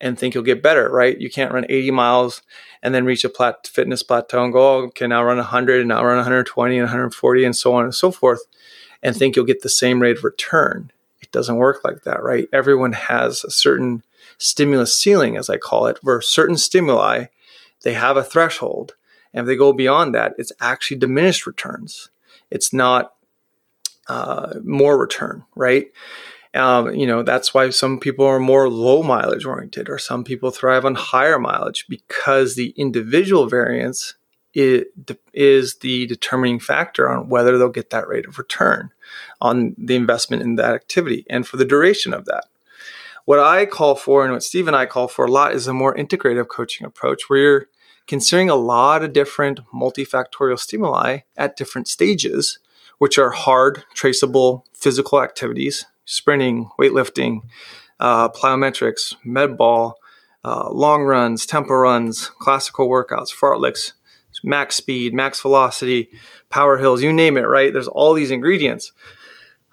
and 0.00 0.18
think 0.18 0.34
you'll 0.34 0.44
get 0.44 0.62
better, 0.62 0.88
right? 0.90 1.18
You 1.18 1.30
can't 1.30 1.52
run 1.52 1.66
80 1.68 1.90
miles 1.92 2.42
and 2.82 2.94
then 2.94 3.04
reach 3.04 3.24
a 3.24 3.28
plat- 3.28 3.66
fitness 3.66 4.02
plateau 4.02 4.44
and 4.44 4.52
go, 4.52 4.60
oh, 4.60 4.82
okay, 4.86 5.06
now 5.06 5.24
run 5.24 5.36
100 5.36 5.80
and 5.80 5.88
now 5.88 6.04
run 6.04 6.16
120 6.16 6.76
and 6.76 6.84
140 6.84 7.44
and 7.44 7.56
so 7.56 7.74
on 7.74 7.84
and 7.84 7.94
so 7.94 8.10
forth 8.10 8.42
and 9.04 9.14
think 9.14 9.36
you'll 9.36 9.44
get 9.44 9.62
the 9.62 9.68
same 9.68 10.00
rate 10.00 10.16
of 10.16 10.24
return. 10.24 10.90
It 11.20 11.30
doesn't 11.30 11.56
work 11.56 11.84
like 11.84 12.02
that, 12.02 12.22
right? 12.22 12.48
Everyone 12.52 12.94
has 12.94 13.44
a 13.44 13.50
certain 13.50 14.02
stimulus 14.38 14.96
ceiling, 14.96 15.36
as 15.36 15.50
I 15.50 15.58
call 15.58 15.86
it, 15.86 15.98
where 16.02 16.20
certain 16.20 16.56
stimuli, 16.56 17.26
they 17.82 17.92
have 17.92 18.16
a 18.16 18.24
threshold. 18.24 18.94
And 19.32 19.42
if 19.42 19.46
they 19.46 19.56
go 19.56 19.72
beyond 19.72 20.14
that, 20.14 20.34
it's 20.38 20.52
actually 20.60 20.98
diminished 20.98 21.46
returns. 21.46 22.08
It's 22.50 22.72
not 22.72 23.14
uh, 24.08 24.54
more 24.64 24.98
return, 24.98 25.44
right? 25.54 25.88
Um, 26.54 26.94
you 26.94 27.06
know, 27.06 27.22
that's 27.22 27.52
why 27.52 27.70
some 27.70 27.98
people 27.98 28.24
are 28.24 28.38
more 28.38 28.68
low 28.68 29.02
mileage 29.02 29.44
oriented, 29.44 29.88
or 29.88 29.98
some 29.98 30.22
people 30.22 30.50
thrive 30.50 30.84
on 30.84 30.94
higher 30.94 31.38
mileage 31.38 31.86
because 31.88 32.54
the 32.54 32.72
individual 32.76 33.48
variance 33.48 34.14
is 34.54 35.74
the 35.80 36.06
determining 36.06 36.60
factor 36.60 37.10
on 37.10 37.28
whether 37.28 37.58
they'll 37.58 37.68
get 37.70 37.90
that 37.90 38.06
rate 38.06 38.26
of 38.26 38.38
return 38.38 38.90
on 39.40 39.74
the 39.76 39.96
investment 39.96 40.42
in 40.42 40.54
that 40.54 40.74
activity 40.74 41.26
and 41.28 41.44
for 41.44 41.56
the 41.56 41.64
duration 41.64 42.14
of 42.14 42.24
that. 42.26 42.44
What 43.24 43.40
I 43.40 43.66
call 43.66 43.96
for 43.96 44.22
and 44.22 44.32
what 44.32 44.44
Steve 44.44 44.68
and 44.68 44.76
I 44.76 44.86
call 44.86 45.08
for 45.08 45.24
a 45.24 45.30
lot 45.30 45.54
is 45.54 45.66
a 45.66 45.72
more 45.72 45.94
integrative 45.96 46.46
coaching 46.46 46.86
approach 46.86 47.22
where 47.26 47.38
you're 47.40 47.66
considering 48.06 48.48
a 48.48 48.54
lot 48.54 49.02
of 49.02 49.12
different 49.12 49.58
multifactorial 49.74 50.58
stimuli 50.58 51.20
at 51.36 51.56
different 51.56 51.88
stages, 51.88 52.60
which 52.98 53.18
are 53.18 53.30
hard, 53.30 53.82
traceable 53.94 54.64
physical 54.72 55.20
activities 55.20 55.86
sprinting, 56.04 56.68
weightlifting, 56.78 57.40
uh, 58.00 58.28
plyometrics, 58.28 59.14
med 59.24 59.56
ball, 59.56 59.96
uh, 60.44 60.70
long 60.70 61.02
runs, 61.02 61.46
tempo 61.46 61.74
runs, 61.74 62.28
classical 62.38 62.88
workouts, 62.88 63.34
fartleks, 63.34 63.92
max 64.42 64.76
speed, 64.76 65.14
max 65.14 65.40
velocity, 65.40 66.10
power 66.50 66.76
hills, 66.76 67.02
you 67.02 67.12
name 67.12 67.36
it, 67.36 67.42
right? 67.42 67.72
There's 67.72 67.88
all 67.88 68.14
these 68.14 68.30
ingredients 68.30 68.92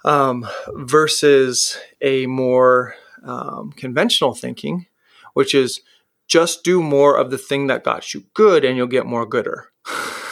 um, 0.06 0.48
versus 0.76 1.78
a 2.02 2.26
more 2.28 2.96
um, 3.24 3.72
conventional 3.74 4.34
thinking, 4.34 4.88
which 5.34 5.54
is 5.54 5.82
just 6.28 6.64
do 6.64 6.82
more 6.82 7.18
of 7.18 7.30
the 7.30 7.38
thing 7.38 7.68
that 7.68 7.84
got 7.84 8.14
you 8.14 8.24
good 8.34 8.64
and 8.64 8.78
you'll 8.78 8.88
get 8.88 9.06
more 9.06 9.26
gooder. 9.26 9.70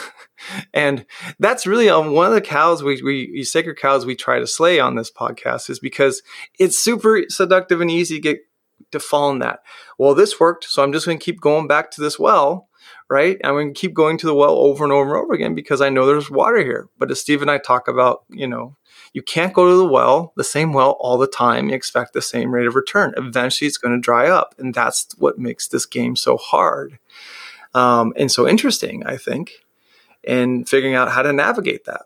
and 0.72 1.04
that's 1.38 1.66
really 1.66 1.88
um, 1.88 2.12
one 2.12 2.26
of 2.26 2.32
the 2.32 2.40
cows 2.40 2.82
we, 2.82 3.02
we 3.02 3.44
sacred 3.44 3.78
cows 3.78 4.06
we 4.06 4.14
try 4.14 4.38
to 4.38 4.46
slay 4.46 4.78
on 4.80 4.94
this 4.94 5.10
podcast 5.10 5.70
is 5.70 5.78
because 5.78 6.22
it's 6.58 6.78
super 6.78 7.22
seductive 7.28 7.80
and 7.80 7.90
easy 7.90 8.16
to 8.16 8.20
get 8.20 8.40
to 8.90 9.00
fall 9.00 9.30
in 9.30 9.38
that. 9.40 9.60
Well, 9.98 10.14
this 10.14 10.40
worked, 10.40 10.64
so 10.64 10.82
I'm 10.82 10.92
just 10.92 11.06
going 11.06 11.18
to 11.18 11.24
keep 11.24 11.40
going 11.40 11.66
back 11.66 11.90
to 11.92 12.00
this 12.00 12.18
well, 12.18 12.68
right? 13.08 13.38
I'm 13.44 13.54
going 13.54 13.72
to 13.74 13.78
keep 13.78 13.94
going 13.94 14.18
to 14.18 14.26
the 14.26 14.34
well 14.34 14.56
over 14.56 14.84
and 14.84 14.92
over 14.92 15.16
and 15.16 15.24
over 15.24 15.32
again 15.32 15.54
because 15.54 15.80
I 15.80 15.90
know 15.90 16.06
there's 16.06 16.30
water 16.30 16.58
here. 16.58 16.88
But 16.98 17.10
as 17.10 17.20
Steve 17.20 17.42
and 17.42 17.50
I 17.50 17.58
talk 17.58 17.88
about, 17.88 18.24
you 18.28 18.46
know, 18.46 18.76
you 19.12 19.22
can't 19.22 19.52
go 19.52 19.68
to 19.68 19.76
the 19.76 19.86
well, 19.86 20.32
the 20.36 20.44
same 20.44 20.72
well 20.72 20.96
all 21.00 21.18
the 21.18 21.26
time. 21.26 21.68
You 21.68 21.74
expect 21.74 22.12
the 22.12 22.22
same 22.22 22.52
rate 22.52 22.66
of 22.66 22.74
return. 22.74 23.14
Eventually, 23.16 23.68
it's 23.68 23.78
going 23.78 23.94
to 23.94 24.00
dry 24.00 24.28
up, 24.28 24.54
and 24.58 24.74
that's 24.74 25.08
what 25.18 25.38
makes 25.38 25.68
this 25.68 25.86
game 25.86 26.16
so 26.16 26.36
hard 26.36 26.98
um, 27.74 28.12
and 28.16 28.30
so 28.30 28.48
interesting. 28.48 29.04
I 29.04 29.16
think 29.16 29.52
and 30.26 30.68
figuring 30.68 30.94
out 30.94 31.10
how 31.10 31.22
to 31.22 31.32
navigate 31.32 31.84
that. 31.84 32.02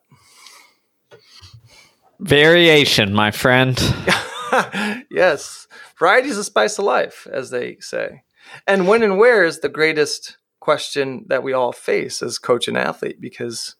Variation, 2.21 3.13
my 3.13 3.31
friend. 3.31 3.79
yes. 5.11 5.67
Variety 5.99 6.29
is 6.29 6.37
the 6.37 6.45
spice 6.45 6.79
of 6.79 6.85
life, 6.85 7.27
as 7.31 7.51
they 7.51 7.77
say. 7.81 8.23
And 8.67 8.87
when 8.87 9.03
and 9.03 9.19
where 9.19 9.45
is 9.45 9.61
the 9.61 9.69
greatest 9.69 10.37
question 10.61 11.25
that 11.29 11.43
we 11.43 11.53
all 11.53 11.73
face 11.73 12.23
as 12.23 12.39
coach 12.39 12.69
and 12.69 12.77
athlete 12.77 13.21
because 13.21 13.77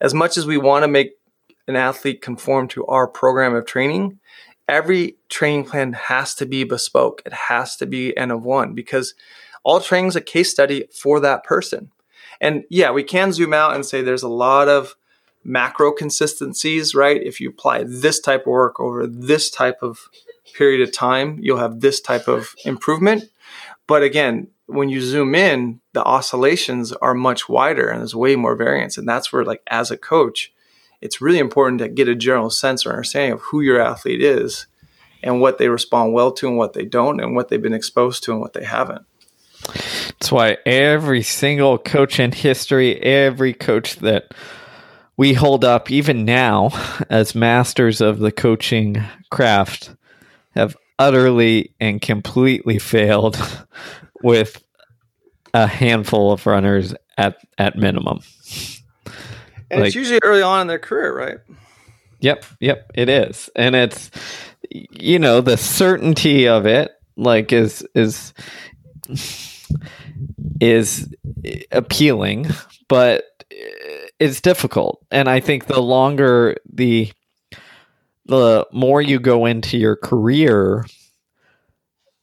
as 0.00 0.12
much 0.12 0.36
as 0.36 0.46
we 0.46 0.58
want 0.58 0.82
to 0.82 0.88
make 0.88 1.12
an 1.68 1.76
athlete 1.76 2.20
conform 2.20 2.68
to 2.68 2.84
our 2.86 3.06
program 3.06 3.54
of 3.54 3.66
training, 3.66 4.18
every 4.68 5.16
training 5.28 5.64
plan 5.64 5.92
has 5.92 6.34
to 6.34 6.46
be 6.46 6.64
bespoke. 6.64 7.22
It 7.24 7.32
has 7.32 7.76
to 7.76 7.86
be 7.86 8.16
N 8.16 8.30
of 8.30 8.44
one 8.44 8.74
because 8.74 9.14
all 9.64 9.80
training 9.80 10.08
is 10.08 10.16
a 10.16 10.20
case 10.20 10.50
study 10.50 10.86
for 10.92 11.20
that 11.20 11.44
person. 11.44 11.90
And 12.40 12.64
yeah, 12.70 12.90
we 12.90 13.02
can 13.02 13.32
zoom 13.32 13.52
out 13.52 13.74
and 13.74 13.84
say 13.84 14.02
there's 14.02 14.22
a 14.22 14.28
lot 14.28 14.68
of 14.68 14.94
macro 15.44 15.92
consistencies, 15.92 16.94
right? 16.94 17.22
If 17.22 17.40
you 17.40 17.50
apply 17.50 17.84
this 17.84 18.20
type 18.20 18.42
of 18.42 18.46
work 18.48 18.80
over 18.80 19.06
this 19.06 19.50
type 19.50 19.78
of 19.82 20.08
period 20.54 20.80
of 20.80 20.92
time, 20.92 21.38
you'll 21.40 21.58
have 21.58 21.80
this 21.80 22.00
type 22.00 22.28
of 22.28 22.54
improvement. 22.64 23.24
But 23.86 24.02
again, 24.02 24.48
when 24.66 24.88
you 24.88 25.00
zoom 25.00 25.34
in, 25.34 25.80
the 25.92 26.02
oscillations 26.02 26.92
are 26.92 27.14
much 27.14 27.48
wider 27.48 27.88
and 27.88 28.00
there's 28.00 28.16
way 28.16 28.34
more 28.34 28.56
variance. 28.56 28.98
And 28.98 29.08
that's 29.08 29.32
where, 29.32 29.44
like, 29.44 29.62
as 29.68 29.90
a 29.92 29.96
coach, 29.96 30.52
it's 31.00 31.20
really 31.20 31.38
important 31.38 31.78
to 31.80 31.88
get 31.88 32.08
a 32.08 32.16
general 32.16 32.50
sense 32.50 32.84
or 32.84 32.90
understanding 32.90 33.32
of 33.32 33.42
who 33.42 33.60
your 33.60 33.80
athlete 33.80 34.22
is 34.22 34.66
and 35.22 35.40
what 35.40 35.58
they 35.58 35.68
respond 35.68 36.14
well 36.14 36.32
to 36.32 36.48
and 36.48 36.56
what 36.56 36.72
they 36.72 36.84
don't, 36.84 37.20
and 37.20 37.36
what 37.36 37.48
they've 37.48 37.62
been 37.62 37.72
exposed 37.72 38.24
to 38.24 38.32
and 38.32 38.40
what 38.40 38.54
they 38.54 38.64
haven't. 38.64 39.06
That's 39.66 40.32
why 40.32 40.58
every 40.64 41.22
single 41.22 41.78
coach 41.78 42.20
in 42.20 42.32
history, 42.32 43.00
every 43.00 43.52
coach 43.52 43.96
that 43.96 44.32
we 45.16 45.32
hold 45.32 45.64
up, 45.64 45.90
even 45.90 46.24
now, 46.24 46.70
as 47.08 47.34
masters 47.34 48.00
of 48.00 48.18
the 48.18 48.32
coaching 48.32 49.02
craft, 49.30 49.94
have 50.54 50.76
utterly 50.98 51.74
and 51.80 52.00
completely 52.00 52.78
failed 52.78 53.36
with 54.22 54.62
a 55.54 55.66
handful 55.66 56.32
of 56.32 56.46
runners 56.46 56.94
at 57.16 57.38
at 57.58 57.76
minimum. 57.76 58.20
And 59.70 59.80
like, 59.80 59.88
it's 59.88 59.96
usually 59.96 60.20
early 60.22 60.42
on 60.42 60.60
in 60.60 60.66
their 60.66 60.78
career, 60.78 61.16
right? 61.16 61.38
Yep, 62.20 62.44
yep, 62.60 62.90
it 62.94 63.08
is. 63.08 63.50
And 63.56 63.74
it's 63.74 64.10
you 64.70 65.18
know, 65.18 65.40
the 65.40 65.56
certainty 65.56 66.48
of 66.48 66.66
it 66.66 66.92
like 67.16 67.52
is 67.52 67.86
is 67.94 68.34
is 70.60 71.08
appealing, 71.72 72.46
but 72.88 73.24
it's 74.18 74.40
difficult. 74.40 75.04
And 75.10 75.28
I 75.28 75.40
think 75.40 75.66
the 75.66 75.80
longer 75.80 76.56
the 76.72 77.12
the 78.26 78.66
more 78.72 79.00
you 79.00 79.20
go 79.20 79.46
into 79.46 79.78
your 79.78 79.96
career, 79.96 80.84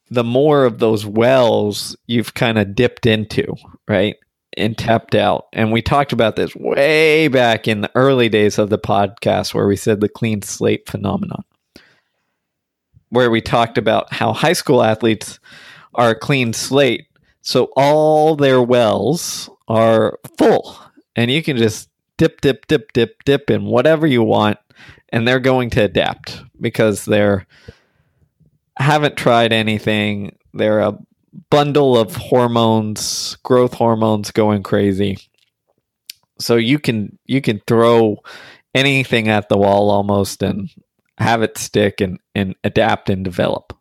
the 0.09 0.23
more 0.23 0.65
of 0.65 0.79
those 0.79 1.05
wells 1.05 1.95
you've 2.07 2.33
kind 2.33 2.57
of 2.59 2.75
dipped 2.75 3.05
into, 3.05 3.55
right? 3.87 4.17
And 4.55 4.77
tapped 4.77 5.15
out. 5.15 5.47
And 5.53 5.71
we 5.71 5.81
talked 5.81 6.13
about 6.13 6.35
this 6.35 6.55
way 6.55 7.27
back 7.29 7.67
in 7.67 7.81
the 7.81 7.91
early 7.95 8.29
days 8.29 8.59
of 8.59 8.69
the 8.69 8.77
podcast 8.77 9.53
where 9.53 9.65
we 9.65 9.75
said 9.75 10.01
the 10.01 10.09
clean 10.09 10.41
slate 10.41 10.87
phenomenon, 10.87 11.43
where 13.09 13.31
we 13.31 13.41
talked 13.41 13.77
about 13.77 14.13
how 14.13 14.33
high 14.33 14.53
school 14.53 14.83
athletes 14.83 15.39
are 15.95 16.11
a 16.11 16.15
clean 16.15 16.53
slate. 16.53 17.07
So 17.43 17.71
all 17.75 18.35
their 18.35 18.61
wells 18.61 19.49
are 19.67 20.17
full 20.37 20.77
and 21.15 21.29
you 21.29 21.43
can 21.43 21.57
just 21.57 21.89
dip, 22.17 22.41
dip, 22.41 22.67
dip, 22.67 22.93
dip, 22.93 23.23
dip 23.25 23.49
in 23.49 23.65
whatever 23.65 24.07
you 24.07 24.23
want. 24.23 24.57
And 25.09 25.27
they're 25.27 25.39
going 25.39 25.69
to 25.71 25.83
adapt 25.83 26.41
because 26.59 27.05
they're 27.05 27.45
haven't 28.77 29.17
tried 29.17 29.53
anything. 29.53 30.35
They're 30.53 30.79
a 30.79 30.97
bundle 31.49 31.97
of 31.97 32.15
hormones, 32.15 33.37
growth 33.43 33.73
hormones 33.73 34.31
going 34.31 34.63
crazy. 34.63 35.19
So 36.39 36.55
you 36.55 36.79
can 36.79 37.19
you 37.25 37.41
can 37.41 37.61
throw 37.67 38.17
anything 38.73 39.27
at 39.27 39.49
the 39.49 39.57
wall 39.57 39.91
almost 39.91 40.41
and 40.41 40.69
have 41.19 41.43
it 41.43 41.57
stick 41.57 42.01
and, 42.01 42.19
and 42.33 42.55
adapt 42.63 43.09
and 43.09 43.23
develop. 43.23 43.73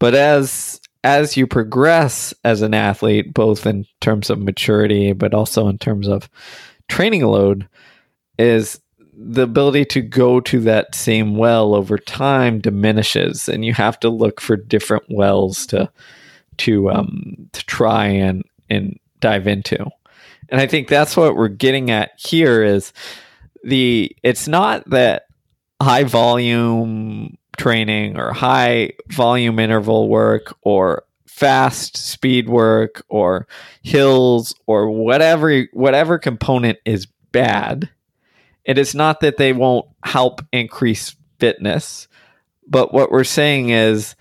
But 0.00 0.14
as 0.14 0.77
as 1.04 1.36
you 1.36 1.46
progress 1.46 2.34
as 2.44 2.62
an 2.62 2.74
athlete, 2.74 3.32
both 3.32 3.66
in 3.66 3.86
terms 4.00 4.30
of 4.30 4.38
maturity 4.38 5.12
but 5.12 5.34
also 5.34 5.68
in 5.68 5.78
terms 5.78 6.08
of 6.08 6.28
training 6.88 7.24
load, 7.24 7.68
is 8.38 8.80
the 9.20 9.42
ability 9.42 9.84
to 9.84 10.00
go 10.00 10.40
to 10.40 10.60
that 10.60 10.94
same 10.94 11.36
well 11.36 11.74
over 11.74 11.98
time 11.98 12.60
diminishes 12.60 13.48
and 13.48 13.64
you 13.64 13.74
have 13.74 13.98
to 13.98 14.08
look 14.08 14.40
for 14.40 14.56
different 14.56 15.02
wells 15.10 15.66
to 15.66 15.90
to 16.56 16.88
um 16.90 17.48
to 17.52 17.64
try 17.66 18.06
and 18.06 18.44
and 18.70 18.98
dive 19.20 19.46
into. 19.46 19.84
And 20.50 20.60
i 20.60 20.66
think 20.66 20.88
that's 20.88 21.16
what 21.16 21.34
we're 21.36 21.48
getting 21.48 21.90
at 21.90 22.12
here 22.16 22.62
is 22.62 22.92
the 23.64 24.14
it's 24.22 24.46
not 24.46 24.88
that 24.90 25.24
high 25.80 26.04
volume 26.04 27.37
training 27.58 28.16
or 28.16 28.32
high 28.32 28.92
volume 29.08 29.58
interval 29.58 30.08
work 30.08 30.56
or 30.62 31.04
fast 31.26 31.96
speed 31.96 32.48
work 32.48 33.04
or 33.08 33.46
hills 33.82 34.54
or 34.66 34.90
whatever 34.90 35.64
whatever 35.72 36.18
component 36.18 36.78
is 36.84 37.06
bad 37.32 37.88
it 38.68 38.76
is 38.76 38.94
not 38.94 39.20
that 39.20 39.38
they 39.38 39.54
won't 39.54 39.86
help 40.04 40.42
increase 40.52 41.16
fitness, 41.40 42.06
but 42.68 42.92
what 42.92 43.10
we're 43.10 43.24
saying 43.24 43.70
is 43.70 44.14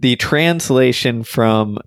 the 0.00 0.16
translation 0.16 1.22
from 1.22 1.78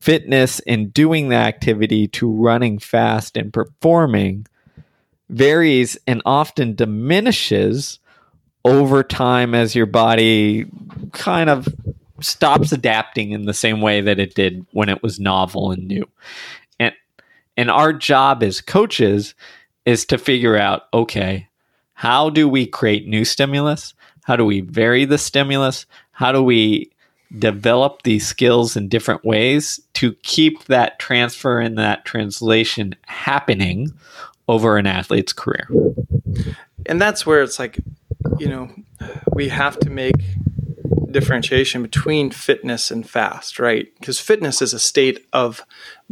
fitness 0.00 0.58
and 0.66 0.92
doing 0.92 1.28
the 1.28 1.36
activity 1.36 2.08
to 2.08 2.28
running 2.28 2.80
fast 2.80 3.36
and 3.36 3.52
performing 3.52 4.46
varies 5.28 5.96
and 6.08 6.20
often 6.26 6.74
diminishes 6.74 8.00
over 8.64 9.02
time 9.02 9.54
as 9.54 9.74
your 9.74 9.86
body 9.86 10.66
kind 11.12 11.50
of 11.50 11.68
stops 12.20 12.72
adapting 12.72 13.32
in 13.32 13.46
the 13.46 13.54
same 13.54 13.80
way 13.80 14.00
that 14.00 14.18
it 14.18 14.34
did 14.34 14.66
when 14.72 14.88
it 14.88 15.02
was 15.02 15.18
novel 15.18 15.70
and 15.70 15.86
new. 15.88 16.06
And 16.78 16.94
and 17.56 17.70
our 17.70 17.92
job 17.92 18.42
as 18.42 18.60
coaches 18.60 19.34
is 19.84 20.04
to 20.06 20.18
figure 20.18 20.56
out 20.56 20.82
okay, 20.92 21.48
how 21.94 22.30
do 22.30 22.48
we 22.48 22.66
create 22.66 23.06
new 23.06 23.24
stimulus? 23.24 23.94
How 24.24 24.36
do 24.36 24.44
we 24.44 24.60
vary 24.60 25.04
the 25.04 25.18
stimulus? 25.18 25.86
How 26.12 26.32
do 26.32 26.42
we 26.42 26.90
develop 27.38 28.02
these 28.02 28.26
skills 28.26 28.76
in 28.76 28.88
different 28.88 29.24
ways 29.24 29.80
to 29.94 30.12
keep 30.22 30.64
that 30.64 30.98
transfer 30.98 31.60
and 31.60 31.78
that 31.78 32.04
translation 32.04 32.94
happening 33.06 33.92
over 34.48 34.76
an 34.76 34.86
athlete's 34.86 35.32
career? 35.32 35.68
And 36.86 37.00
that's 37.00 37.24
where 37.24 37.42
it's 37.42 37.58
like, 37.58 37.78
you 38.38 38.48
know, 38.48 38.70
we 39.32 39.48
have 39.48 39.78
to 39.80 39.90
make 39.90 40.16
differentiation 41.10 41.82
between 41.82 42.30
fitness 42.30 42.90
and 42.90 43.08
fast, 43.08 43.58
right? 43.58 43.88
Because 43.98 44.20
fitness 44.20 44.62
is 44.62 44.72
a 44.72 44.78
state 44.78 45.26
of 45.32 45.62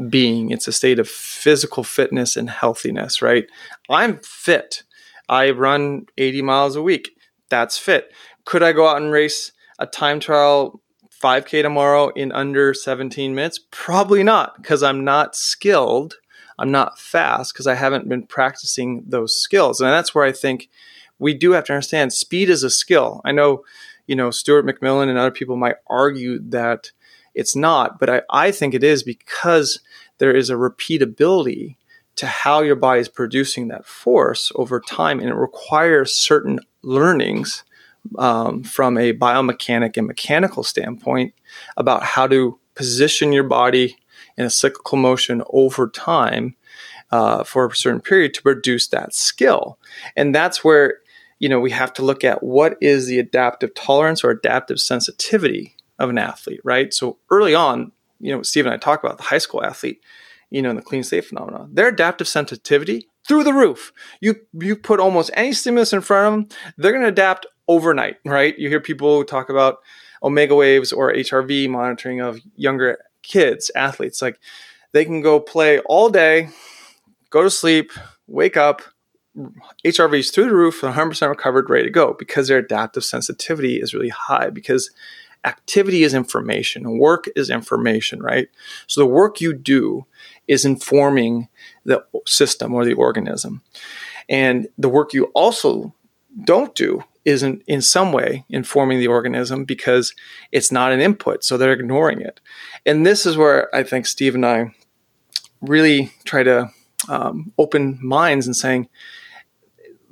being, 0.09 0.51
it's 0.51 0.69
a 0.69 0.73
state 0.73 0.99
of 0.99 1.09
physical 1.09 1.85
fitness 1.85 2.37
and 2.37 2.51
healthiness, 2.51 3.23
right? 3.23 3.47
I'm 3.89 4.19
fit. 4.19 4.83
I 5.29 5.51
run 5.51 6.07
80 6.17 6.43
miles 6.43 6.77
a 6.77 6.83
week. 6.83 7.17
That's 7.49 7.79
fit. 7.79 8.13
Could 8.45 8.63
I 8.63 8.73
go 8.73 8.89
out 8.89 9.01
and 9.01 9.13
race 9.13 9.53
a 9.79 9.87
time 9.87 10.21
trial 10.21 10.81
5K 11.23 11.63
tomorrow 11.63 12.09
in 12.09 12.33
under 12.33 12.75
17 12.75 13.35
minutes? 13.35 13.61
Probably 13.71 14.23
not 14.23 14.57
because 14.57 14.83
I'm 14.83 15.05
not 15.05 15.37
skilled. 15.37 16.17
I'm 16.59 16.71
not 16.73 16.99
fast 16.99 17.53
because 17.53 17.67
I 17.67 17.75
haven't 17.75 18.09
been 18.09 18.27
practicing 18.27 19.05
those 19.07 19.39
skills. 19.41 19.81
And 19.81 19.91
that's 19.91 20.15
where 20.15 20.25
I 20.25 20.33
think 20.33 20.69
we 21.19 21.35
do 21.35 21.53
have 21.53 21.65
to 21.65 21.73
understand 21.73 22.13
speed 22.13 22.49
is 22.49 22.63
a 22.63 22.71
skill. 22.71 23.21
I 23.25 23.33
know, 23.33 23.65
you 24.07 24.17
know, 24.17 24.31
Stuart 24.31 24.67
McMillan 24.67 25.09
and 25.09 25.19
other 25.19 25.31
people 25.31 25.57
might 25.57 25.77
argue 25.87 26.39
that 26.51 26.93
it's 27.35 27.55
not, 27.55 27.99
but 27.99 28.11
I, 28.11 28.23
I 28.31 28.51
think 28.51 28.75
it 28.75 28.85
is 28.85 29.03
because 29.03 29.81
there 30.19 30.35
is 30.35 30.51
a 30.51 30.55
repeatability 30.55 31.77
to 32.17 32.27
how 32.27 32.63
your 32.63 32.77
body 32.77 33.01
is 33.01 33.09
producing 33.09 33.69
that 33.69 33.87
force 33.87 34.51
over 34.57 34.81
time. 34.81 35.21
And 35.21 35.29
it 35.29 35.35
requires 35.35 36.15
certain 36.15 36.59
learnings 36.83 37.63
um, 38.19 38.65
from 38.65 38.99
a 38.99 39.13
biomechanic 39.13 39.97
and 39.97 40.07
mechanical 40.07 40.65
standpoint 40.65 41.35
about 41.77 42.03
how 42.03 42.27
to 42.27 42.59
position 42.75 43.33
your 43.33 43.45
body 43.45 43.97
in 44.37 44.45
a 44.45 44.51
cyclical 44.51 44.99
motion 44.99 45.43
over 45.51 45.89
time 45.89 46.57
uh, 47.11 47.45
for 47.45 47.67
a 47.67 47.77
certain 47.77 48.01
period 48.01 48.35
to 48.35 48.43
produce 48.43 48.89
that 48.89 49.15
skill. 49.15 49.79
And 50.17 50.35
that's 50.35 50.65
where 50.65 50.99
you 51.39 51.49
know 51.49 51.61
we 51.61 51.71
have 51.71 51.93
to 51.95 52.05
look 52.05 52.25
at 52.25 52.43
what 52.43 52.77
is 52.81 53.07
the 53.07 53.19
adaptive 53.19 53.75
tolerance 53.75 54.25
or 54.25 54.31
adaptive 54.31 54.81
sensitivity 54.81 55.77
of 55.99 56.11
an 56.11 56.19
athlete, 56.19 56.61
right? 56.65 56.93
So 56.95 57.19
early 57.31 57.55
on, 57.55 57.93
you 58.21 58.35
know, 58.35 58.43
Steve 58.43 58.67
and 58.67 58.75
I 58.75 58.79
talk 58.79 59.03
about 59.03 59.19
the 59.19 59.25
high 59.25 59.39
school 59.39 59.65
athlete 59.65 60.01
you 60.51 60.63
know, 60.63 60.71
in 60.71 60.77
the 60.77 60.83
clean 60.83 61.03
slate 61.03 61.25
phenomenon. 61.25 61.71
Their 61.73 61.89
adaptive 61.89 62.29
sensitivity 62.29 63.09
through 63.27 63.45
the 63.45 63.53
roof. 63.53 63.93
You 64.21 64.37
you 64.53 64.77
put 64.77 65.01
almost 65.01 65.31
any 65.35 65.53
stimulus 65.53 65.93
in 65.93 66.01
front 66.01 66.27
of 66.27 66.33
them, 66.33 66.59
they're 66.77 66.93
going 66.93 67.03
to 67.03 67.09
adapt 67.09 67.47
overnight, 67.67 68.17
right? 68.25 68.59
You 68.59 68.69
hear 68.69 68.81
people 68.81 69.25
talk 69.25 69.51
about 69.51 69.79
omega 70.23 70.55
waves 70.55 70.93
or 70.93 71.13
HRV 71.13 71.69
monitoring 71.69 72.21
of 72.21 72.41
younger 72.57 72.99
kids, 73.23 73.71
athletes. 73.77 74.23
Like 74.23 74.39
they 74.93 75.05
can 75.05 75.21
go 75.21 75.39
play 75.39 75.81
all 75.81 76.09
day, 76.09 76.49
go 77.31 77.43
to 77.43 77.51
sleep, 77.51 77.93
wake 78.27 78.57
up, 78.57 78.81
HRVs 79.85 80.33
through 80.33 80.49
the 80.49 80.55
roof, 80.55 80.81
100% 80.81 81.29
recovered, 81.29 81.71
ready 81.71 81.85
to 81.85 81.91
go 81.91 82.15
because 82.19 82.49
their 82.49 82.59
adaptive 82.59 83.05
sensitivity 83.05 83.81
is 83.81 83.95
really 83.95 84.09
high 84.09 84.51
because 84.51 84.91
activity 85.45 86.03
is 86.03 86.15
information, 86.15 86.99
work 86.99 87.27
is 87.37 87.49
information, 87.49 88.21
right? 88.21 88.49
So 88.87 89.01
the 89.01 89.07
work 89.07 89.41
you 89.41 89.53
do 89.53 90.07
is 90.49 90.65
informing 90.65 91.49
the 91.85 92.05
system 92.27 92.75
or 92.75 92.85
the 92.85 92.95
organism. 92.95 93.63
And 94.29 94.69
the 94.77 94.89
work 94.89 95.15
you 95.15 95.27
also 95.27 95.95
don't 96.45 96.75
do 96.75 97.05
is 97.25 97.43
in, 97.43 97.63
in 97.67 97.83
some 97.83 98.13
way 98.13 98.45
informing 98.49 98.99
the 98.99 99.07
organism 99.07 99.65
because 99.65 100.15
it's 100.51 100.73
not 100.73 100.93
an 100.93 101.01
input, 101.01 101.45
so 101.45 101.57
they're 101.57 101.73
ignoring 101.73 102.21
it. 102.21 102.41
And 102.87 103.07
this 103.07 103.27
is 103.27 103.37
where 103.37 103.75
I 103.75 103.83
think 103.83 104.07
Steve 104.07 104.35
and 104.35 104.47
I 104.47 104.75
really 105.61 106.13
try 106.25 106.43
to 106.43 106.71
um, 107.09 107.53
open 107.59 107.99
minds 108.03 108.47
and 108.47 108.57
saying, 108.57 108.89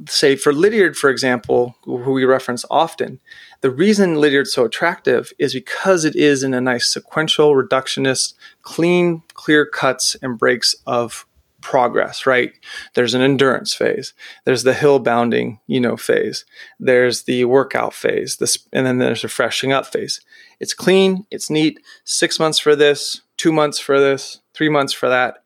say 0.09 0.37
for 0.37 0.53
Lydiard, 0.53 0.97
for 0.97 1.11
example, 1.11 1.77
who 1.85 2.13
we 2.13 2.25
reference 2.25 2.65
often, 2.71 3.21
the 3.61 3.71
reason 3.71 4.21
Lydiard's 4.21 4.53
so 4.53 4.65
attractive 4.65 5.33
is 5.39 5.55
because 5.55 6.05
it 6.05 6.15
is 6.15 6.43
in 6.43 6.55
a 6.55 6.61
nice 6.61 6.93
sequential, 6.93 7.55
reductionist, 7.55 8.35
clean, 8.63 9.23
clear 9.35 9.65
cuts 9.67 10.17
and 10.23 10.39
breaks 10.39 10.75
of 10.87 11.27
progress, 11.63 12.27
right? 12.27 12.53
There's 12.95 13.15
an 13.15 13.23
endurance 13.23 13.75
phase. 13.75 14.15
There's 14.45 14.63
the 14.63 14.75
hill 14.75 14.99
bounding, 14.99 15.59
you 15.67 15.81
know, 15.81 15.97
phase. 15.97 16.45
There's 16.79 17.25
the 17.25 17.45
workout 17.45 17.93
phase. 17.93 18.37
This, 18.37 18.59
and 18.73 18.87
then 18.87 18.99
there's 18.99 19.25
a 19.25 19.29
freshening 19.29 19.73
up 19.73 19.87
phase. 19.87 20.21
It's 20.61 20.75
clean. 20.75 21.27
It's 21.31 21.51
neat. 21.51 21.81
Six 22.05 22.39
months 22.39 22.59
for 22.59 22.77
this, 22.77 23.23
two 23.37 23.53
months 23.53 23.81
for 23.81 23.99
this, 23.99 24.41
three 24.55 24.69
months 24.69 24.93
for 24.93 25.09
that. 25.09 25.39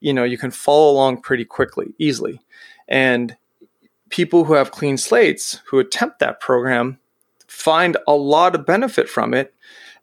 You 0.00 0.12
know, 0.12 0.24
you 0.24 0.36
can 0.36 0.50
follow 0.50 0.90
along 0.90 1.22
pretty 1.22 1.44
quickly, 1.44 1.94
easily. 1.98 2.40
And 2.88 3.36
people 4.10 4.44
who 4.44 4.54
have 4.54 4.70
clean 4.70 4.96
slates 4.96 5.60
who 5.66 5.78
attempt 5.78 6.18
that 6.18 6.40
program 6.40 6.98
find 7.46 7.96
a 8.06 8.14
lot 8.14 8.54
of 8.54 8.66
benefit 8.66 9.08
from 9.08 9.34
it 9.34 9.54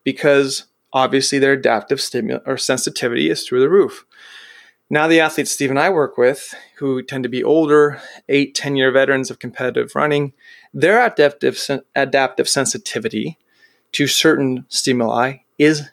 because 0.03 0.65
obviously 0.91 1.39
their 1.39 1.53
adaptive 1.53 2.01
stimulus 2.01 2.43
or 2.45 2.57
sensitivity 2.57 3.29
is 3.29 3.43
through 3.43 3.59
the 3.59 3.69
roof. 3.69 4.05
Now, 4.89 5.07
the 5.07 5.21
athletes 5.21 5.51
Steve 5.51 5.69
and 5.69 5.79
I 5.79 5.89
work 5.89 6.17
with, 6.17 6.53
who 6.77 7.01
tend 7.01 7.23
to 7.23 7.29
be 7.29 7.43
older, 7.43 8.01
eight, 8.29 8.53
10 8.53 8.75
year 8.75 8.91
veterans 8.91 9.31
of 9.31 9.39
competitive 9.39 9.95
running, 9.95 10.33
their 10.73 11.03
adaptive, 11.03 11.59
adaptive 11.95 12.47
sensitivity 12.47 13.37
to 13.93 14.07
certain 14.07 14.65
stimuli 14.69 15.37
is 15.57 15.89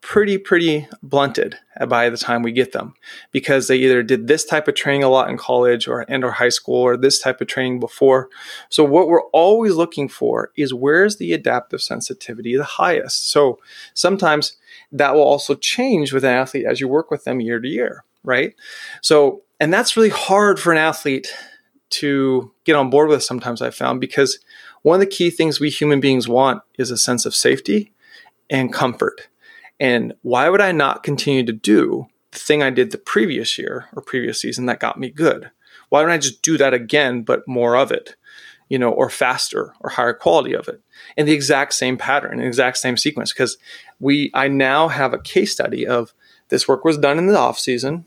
pretty 0.00 0.38
pretty 0.38 0.88
blunted 1.02 1.58
by 1.88 2.08
the 2.08 2.16
time 2.16 2.42
we 2.42 2.52
get 2.52 2.72
them 2.72 2.94
because 3.32 3.68
they 3.68 3.76
either 3.76 4.02
did 4.02 4.26
this 4.26 4.44
type 4.44 4.66
of 4.66 4.74
training 4.74 5.02
a 5.02 5.08
lot 5.08 5.28
in 5.28 5.36
college 5.36 5.86
or 5.86 6.04
and 6.08 6.24
or 6.24 6.30
high 6.32 6.48
school 6.48 6.80
or 6.80 6.96
this 6.96 7.18
type 7.18 7.40
of 7.40 7.46
training 7.46 7.80
before. 7.80 8.28
So 8.68 8.82
what 8.82 9.08
we're 9.08 9.28
always 9.28 9.74
looking 9.74 10.08
for 10.08 10.52
is 10.56 10.72
where's 10.72 11.16
the 11.16 11.32
adaptive 11.32 11.82
sensitivity 11.82 12.56
the 12.56 12.64
highest? 12.64 13.30
So 13.30 13.58
sometimes 13.94 14.56
that 14.92 15.14
will 15.14 15.22
also 15.22 15.54
change 15.54 16.12
with 16.12 16.24
an 16.24 16.34
athlete 16.34 16.66
as 16.66 16.80
you 16.80 16.88
work 16.88 17.10
with 17.10 17.24
them 17.24 17.40
year 17.40 17.60
to 17.60 17.68
year 17.68 18.04
right? 18.22 18.54
So 19.00 19.42
and 19.58 19.72
that's 19.72 19.96
really 19.96 20.10
hard 20.10 20.58
for 20.58 20.72
an 20.72 20.78
athlete 20.78 21.32
to 21.90 22.52
get 22.64 22.76
on 22.76 22.88
board 22.88 23.08
with 23.08 23.22
sometimes 23.22 23.60
i 23.60 23.68
found 23.68 24.00
because 24.00 24.38
one 24.82 24.94
of 24.94 25.00
the 25.00 25.06
key 25.06 25.28
things 25.28 25.60
we 25.60 25.68
human 25.68 26.00
beings 26.00 26.28
want 26.28 26.62
is 26.78 26.90
a 26.90 26.96
sense 26.96 27.26
of 27.26 27.34
safety 27.34 27.92
and 28.48 28.72
comfort 28.72 29.28
and 29.80 30.12
why 30.20 30.48
would 30.50 30.60
I 30.60 30.72
not 30.72 31.02
continue 31.02 31.44
to 31.44 31.52
do 31.52 32.06
the 32.32 32.38
thing 32.38 32.62
I 32.62 32.70
did 32.70 32.92
the 32.92 32.98
previous 32.98 33.58
year 33.58 33.88
or 33.94 34.02
previous 34.02 34.40
season 34.40 34.66
that 34.66 34.78
got 34.78 35.00
me 35.00 35.08
good? 35.08 35.50
Why 35.88 36.02
don't 36.02 36.10
I 36.10 36.18
just 36.18 36.42
do 36.42 36.58
that 36.58 36.74
again, 36.74 37.22
but 37.22 37.48
more 37.48 37.74
of 37.74 37.90
it, 37.90 38.14
you 38.68 38.78
know, 38.78 38.90
or 38.90 39.08
faster 39.08 39.74
or 39.80 39.90
higher 39.90 40.12
quality 40.12 40.54
of 40.54 40.68
it 40.68 40.80
in 41.16 41.26
the 41.26 41.32
exact 41.32 41.72
same 41.72 41.96
pattern, 41.96 42.38
the 42.38 42.46
exact 42.46 42.76
same 42.76 42.98
sequence? 42.98 43.32
Because 43.32 43.56
we, 43.98 44.30
I 44.34 44.48
now 44.48 44.88
have 44.88 45.14
a 45.14 45.18
case 45.18 45.50
study 45.50 45.86
of 45.86 46.12
this 46.50 46.68
work 46.68 46.84
was 46.84 46.98
done 46.98 47.18
in 47.18 47.26
the 47.26 47.38
off 47.38 47.58
season 47.58 48.04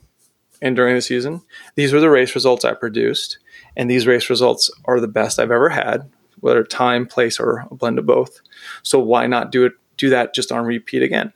and 0.61 0.76
during 0.76 0.95
the 0.95 1.01
season. 1.01 1.41
These 1.76 1.91
were 1.91 1.99
the 1.99 2.09
race 2.09 2.36
results 2.36 2.63
I 2.63 2.74
produced, 2.74 3.39
and 3.76 3.89
these 3.89 4.07
race 4.07 4.30
results 4.30 4.69
are 4.86 4.99
the 4.99 5.07
best 5.07 5.39
I've 5.39 5.51
ever 5.51 5.69
had, 5.69 6.09
whether 6.39 6.63
time, 6.63 7.07
place, 7.07 7.39
or 7.39 7.65
a 7.69 7.76
blend 7.76 7.97
of 7.97 8.05
both. 8.05 8.39
So 8.84 8.99
why 8.99 9.26
not 9.28 9.51
do 9.51 9.65
it? 9.65 9.74
Do 9.95 10.09
that 10.09 10.34
just 10.34 10.51
on 10.51 10.65
repeat 10.65 11.03
again 11.03 11.34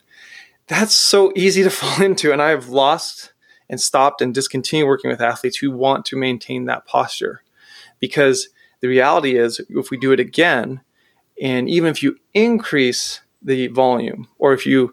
that's 0.68 0.94
so 0.94 1.32
easy 1.34 1.62
to 1.62 1.70
fall 1.70 2.02
into. 2.02 2.32
And 2.32 2.40
I've 2.40 2.68
lost 2.68 3.32
and 3.68 3.80
stopped 3.80 4.22
and 4.22 4.34
discontinued 4.34 4.86
working 4.86 5.10
with 5.10 5.20
athletes 5.20 5.58
who 5.58 5.70
want 5.70 6.04
to 6.06 6.16
maintain 6.16 6.66
that 6.66 6.86
posture 6.86 7.42
because 8.00 8.48
the 8.80 8.88
reality 8.88 9.36
is 9.36 9.60
if 9.68 9.90
we 9.90 9.96
do 9.96 10.12
it 10.12 10.20
again, 10.20 10.80
and 11.42 11.68
even 11.68 11.90
if 11.90 12.02
you 12.02 12.16
increase 12.34 13.20
the 13.42 13.68
volume 13.68 14.28
or 14.38 14.52
if 14.52 14.66
you 14.66 14.92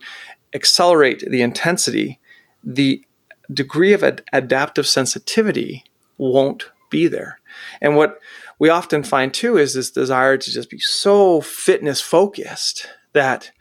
accelerate 0.53 1.23
the 1.30 1.41
intensity, 1.41 2.19
the 2.63 3.03
degree 3.51 3.93
of 3.93 4.03
ad- 4.03 4.23
adaptive 4.34 4.88
sensitivity 4.88 5.84
won't 6.17 6.71
be 6.89 7.07
there. 7.07 7.39
And 7.82 7.95
what 7.95 8.19
we 8.59 8.69
often 8.69 9.03
find 9.03 9.34
too 9.34 9.57
is 9.57 9.73
this 9.73 9.91
desire 9.91 10.38
to 10.38 10.51
just 10.51 10.69
be 10.69 10.80
so 10.80 11.41
fitness 11.41 12.01
focused 12.01 12.88
that 13.13 13.51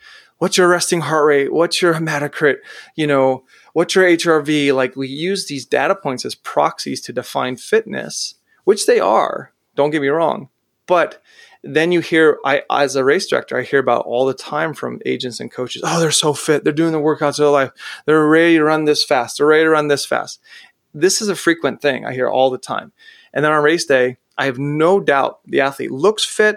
what's 0.44 0.58
your 0.58 0.68
resting 0.68 1.00
heart 1.00 1.26
rate? 1.26 1.50
What's 1.54 1.80
your 1.80 1.94
hematocrit? 1.94 2.58
You 2.96 3.06
know, 3.06 3.44
what's 3.72 3.94
your 3.94 4.04
HRV? 4.04 4.74
Like 4.74 4.94
we 4.94 5.08
use 5.08 5.46
these 5.46 5.64
data 5.64 5.94
points 5.94 6.26
as 6.26 6.34
proxies 6.34 7.00
to 7.00 7.14
define 7.14 7.56
fitness, 7.56 8.34
which 8.64 8.84
they 8.84 9.00
are. 9.00 9.54
Don't 9.74 9.88
get 9.88 10.02
me 10.02 10.08
wrong. 10.08 10.50
But 10.86 11.22
then 11.62 11.92
you 11.92 12.00
hear, 12.00 12.40
I 12.44 12.62
as 12.68 12.94
a 12.94 13.02
race 13.02 13.26
director, 13.26 13.56
I 13.56 13.62
hear 13.62 13.78
about 13.78 14.04
all 14.04 14.26
the 14.26 14.34
time 14.34 14.74
from 14.74 15.00
agents 15.06 15.40
and 15.40 15.50
coaches. 15.50 15.80
Oh, 15.82 15.98
they're 15.98 16.10
so 16.10 16.34
fit. 16.34 16.62
They're 16.62 16.74
doing 16.74 16.92
the 16.92 16.98
workouts 16.98 17.28
of 17.28 17.36
their 17.36 17.48
life. 17.48 17.70
They're 18.04 18.28
ready 18.28 18.58
to 18.58 18.64
run 18.64 18.84
this 18.84 19.02
fast. 19.02 19.38
They're 19.38 19.46
ready 19.46 19.64
to 19.64 19.70
run 19.70 19.88
this 19.88 20.04
fast. 20.04 20.42
This 20.92 21.22
is 21.22 21.30
a 21.30 21.36
frequent 21.36 21.80
thing 21.80 22.04
I 22.04 22.12
hear 22.12 22.28
all 22.28 22.50
the 22.50 22.58
time. 22.58 22.92
And 23.32 23.42
then 23.42 23.50
on 23.52 23.64
race 23.64 23.86
day, 23.86 24.18
I 24.36 24.44
have 24.44 24.58
no 24.58 25.00
doubt 25.00 25.40
the 25.46 25.62
athlete 25.62 25.90
looks 25.90 26.22
fit. 26.22 26.56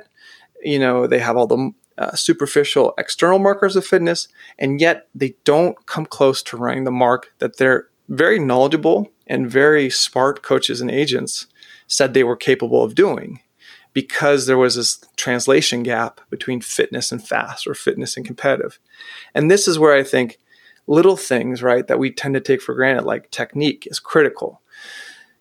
You 0.61 0.77
know, 0.77 1.07
they 1.07 1.19
have 1.19 1.38
all 1.38 1.47
the 1.47 1.71
uh, 1.98 2.16
superficial 2.16 2.93
external 2.98 3.39
markers 3.39 3.76
of 3.76 3.86
fitness, 3.86 4.28
and 4.60 4.80
yet 4.80 5.08
they 5.16 5.36
don't 5.43 5.86
come 5.86 6.06
close 6.06 6.41
to 6.43 6.58
running 6.58 6.84
the 6.84 6.91
mark 6.91 7.34
that 7.39 7.58
their 7.58 7.88
very 8.10 8.39
knowledgeable 8.39 9.12
and 9.28 9.50
very 9.50 9.89
smart 9.89 10.41
coaches 10.41 10.80
and 10.82 10.91
agents 10.91 11.48
said 11.88 12.14
they 12.14 12.24
were 12.24 12.36
capable 12.36 12.84
of 12.84 12.95
doing 12.95 13.41
because 13.93 14.45
there 14.45 14.58
was 14.58 14.76
this 14.76 15.04
translation 15.16 15.82
gap 15.82 16.22
between 16.30 16.62
fitness 16.62 17.12
and 17.12 17.28
fast 17.28 17.66
or 17.66 17.74
fitness 17.74 18.16
and 18.16 18.26
competitive. 18.26 18.80
And 19.34 19.50
this 19.50 19.68
is 19.68 19.80
where 19.80 19.95
I 19.95 20.04
think 20.04 20.39
little 20.86 21.18
things, 21.18 21.64
right, 21.64 21.88
that 21.88 22.00
we 22.00 22.12
tend 22.12 22.36
to 22.36 22.39
take 22.39 22.62
for 22.62 22.76
granted, 22.76 23.06
like 23.06 23.32
technique, 23.32 23.88
is 23.89 24.00
critical 24.00 24.62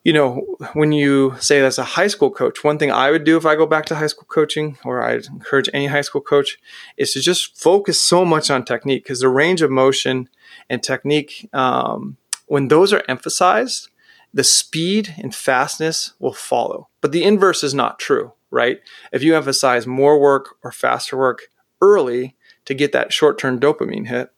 you 0.06 0.12
know, 0.12 0.46
when 0.74 0.92
you 0.92 1.34
say 1.40 1.60
that's 1.60 1.78
a 1.78 1.82
high 1.98 2.06
school 2.06 2.30
coach, 2.30 2.62
one 2.62 2.78
thing 2.78 2.92
I 2.92 3.10
would 3.10 3.24
do 3.24 3.36
if 3.36 3.44
I 3.44 3.56
go 3.56 3.66
back 3.66 3.86
to 3.86 3.96
high 3.96 4.06
school 4.06 4.28
coaching, 4.28 4.78
or 4.84 5.02
I'd 5.02 5.26
encourage 5.26 5.68
any 5.74 5.88
high 5.88 6.02
school 6.02 6.20
coach, 6.20 6.58
is 6.96 7.12
to 7.14 7.20
just 7.20 7.58
focus 7.58 8.00
so 8.00 8.24
much 8.24 8.48
on 8.48 8.64
technique 8.64 9.02
because 9.02 9.18
the 9.18 9.28
range 9.28 9.62
of 9.62 9.70
motion 9.72 10.28
and 10.70 10.80
technique, 10.80 11.48
um, 11.52 12.18
when 12.46 12.68
those 12.68 12.92
are 12.92 13.02
emphasized, 13.08 13.88
the 14.32 14.44
speed 14.44 15.12
and 15.18 15.34
fastness 15.34 16.12
will 16.20 16.32
follow. 16.32 16.86
But 17.00 17.10
the 17.10 17.24
inverse 17.24 17.64
is 17.64 17.74
not 17.74 17.98
true, 17.98 18.32
right? 18.52 18.78
If 19.10 19.24
you 19.24 19.34
emphasize 19.34 19.88
more 19.88 20.20
work 20.20 20.54
or 20.62 20.70
faster 20.70 21.16
work 21.16 21.48
early 21.82 22.36
to 22.66 22.74
get 22.74 22.92
that 22.92 23.12
short 23.12 23.40
term 23.40 23.58
dopamine 23.58 24.06
hit, 24.06 24.30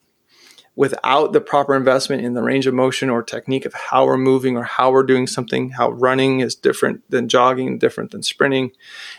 without 0.79 1.33
the 1.33 1.41
proper 1.41 1.75
investment 1.75 2.25
in 2.25 2.35
the 2.35 2.43
range 2.43 2.65
of 2.65 2.73
motion 2.73 3.11
or 3.11 3.21
technique 3.21 3.67
of 3.67 3.75
how 3.75 4.07
we're 4.07 4.17
moving 4.17 4.57
or 4.57 4.63
how 4.63 4.93
we're 4.93 5.03
doing 5.03 5.27
something, 5.27 5.71
how 5.71 5.91
running 5.91 6.39
is 6.39 6.55
different 6.55 7.03
than 7.11 7.29
jogging, 7.29 7.79
different 7.79 8.13
than 8.13 8.23
sprinting, 8.23 8.71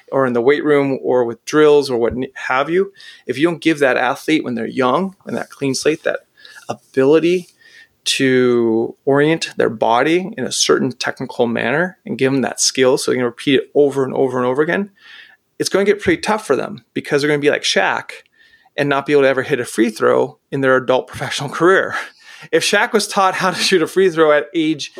or 0.10 0.26
in 0.26 0.32
the 0.32 0.42
weight 0.42 0.64
room 0.64 0.98
or 1.04 1.26
with 1.26 1.44
drills 1.44 1.90
or 1.90 1.98
what 1.98 2.14
have 2.36 2.70
you. 2.70 2.94
If 3.28 3.38
you 3.38 3.46
don't 3.46 3.62
give 3.62 3.80
that 3.80 3.98
athlete 3.98 4.42
when 4.42 4.56
they're 4.56 4.66
young 4.66 5.18
and 5.26 5.36
that 5.36 5.50
clean 5.50 5.76
slate, 5.76 6.04
that 6.04 6.22
ability 6.70 7.50
to 8.06 8.96
orient 9.04 9.54
their 9.58 9.70
body 9.70 10.34
in 10.38 10.46
a 10.46 10.54
certain 10.54 10.94
technical 10.94 11.46
manner 11.46 12.00
and 12.06 12.18
give 12.18 12.32
them 12.32 12.42
that 12.42 12.62
skill 12.62 12.98
so 12.98 13.12
they 13.12 13.18
can 13.18 13.26
repeat 13.26 13.56
it 13.56 13.70
over 13.76 14.06
and 14.06 14.14
over 14.14 14.38
and 14.38 14.48
over 14.48 14.62
again, 14.62 14.92
it's 15.60 15.68
going 15.68 15.86
to 15.86 15.92
get 15.92 16.02
pretty 16.02 16.22
tough 16.22 16.48
for 16.48 16.56
them 16.56 16.86
because 16.94 17.22
they're 17.22 17.28
going 17.28 17.42
to 17.42 17.46
be 17.46 17.52
like 17.52 17.64
Shaq 17.64 18.12
and 18.80 18.88
not 18.88 19.06
be 19.06 19.12
able 19.12 19.24
to 19.24 19.28
ever 19.28 19.44
hit 19.44 19.60
a 19.60 19.66
free 19.66 19.90
throw 19.90 20.40
in 20.52 20.62
their 20.62 20.78
adult 20.78 21.08
professional 21.10 21.50
career. 21.50 21.94
If 22.52 22.64
Shaq 22.64 22.94
was 22.94 23.08
taught 23.08 23.36
how 23.36 23.52
to 23.52 23.58
shoot 23.58 23.82
a 23.82 23.88
free 23.88 24.10
throw 24.10 24.32
at 24.32 24.48
age, 24.56 24.94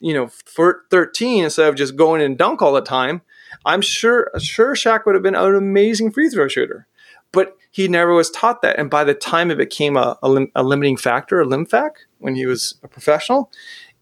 you 0.00 0.12
know, 0.12 0.26
13 0.26 1.44
instead 1.44 1.68
of 1.68 1.76
just 1.76 1.94
going 1.94 2.20
and 2.20 2.36
dunk 2.36 2.60
all 2.60 2.72
the 2.72 2.82
time, 2.82 3.22
I'm 3.64 3.80
sure 3.80 4.30
sure 4.38 4.74
Shaq 4.74 5.06
would 5.06 5.14
have 5.14 5.22
been 5.22 5.36
an 5.36 5.54
amazing 5.54 6.10
free 6.10 6.28
throw 6.28 6.48
shooter, 6.48 6.88
but 7.30 7.56
he 7.70 7.86
never 7.86 8.12
was 8.12 8.28
taught 8.28 8.60
that. 8.62 8.78
And 8.78 8.90
by 8.90 9.04
the 9.04 9.14
time 9.14 9.52
it 9.52 9.58
became 9.58 9.96
a, 9.96 10.18
a, 10.20 10.28
lim- 10.28 10.50
a 10.56 10.64
limiting 10.64 10.96
factor, 10.96 11.40
a 11.40 11.46
lim 11.46 11.64
fac, 11.64 11.98
when 12.18 12.34
he 12.34 12.44
was 12.44 12.74
a 12.82 12.88
professional, 12.88 13.52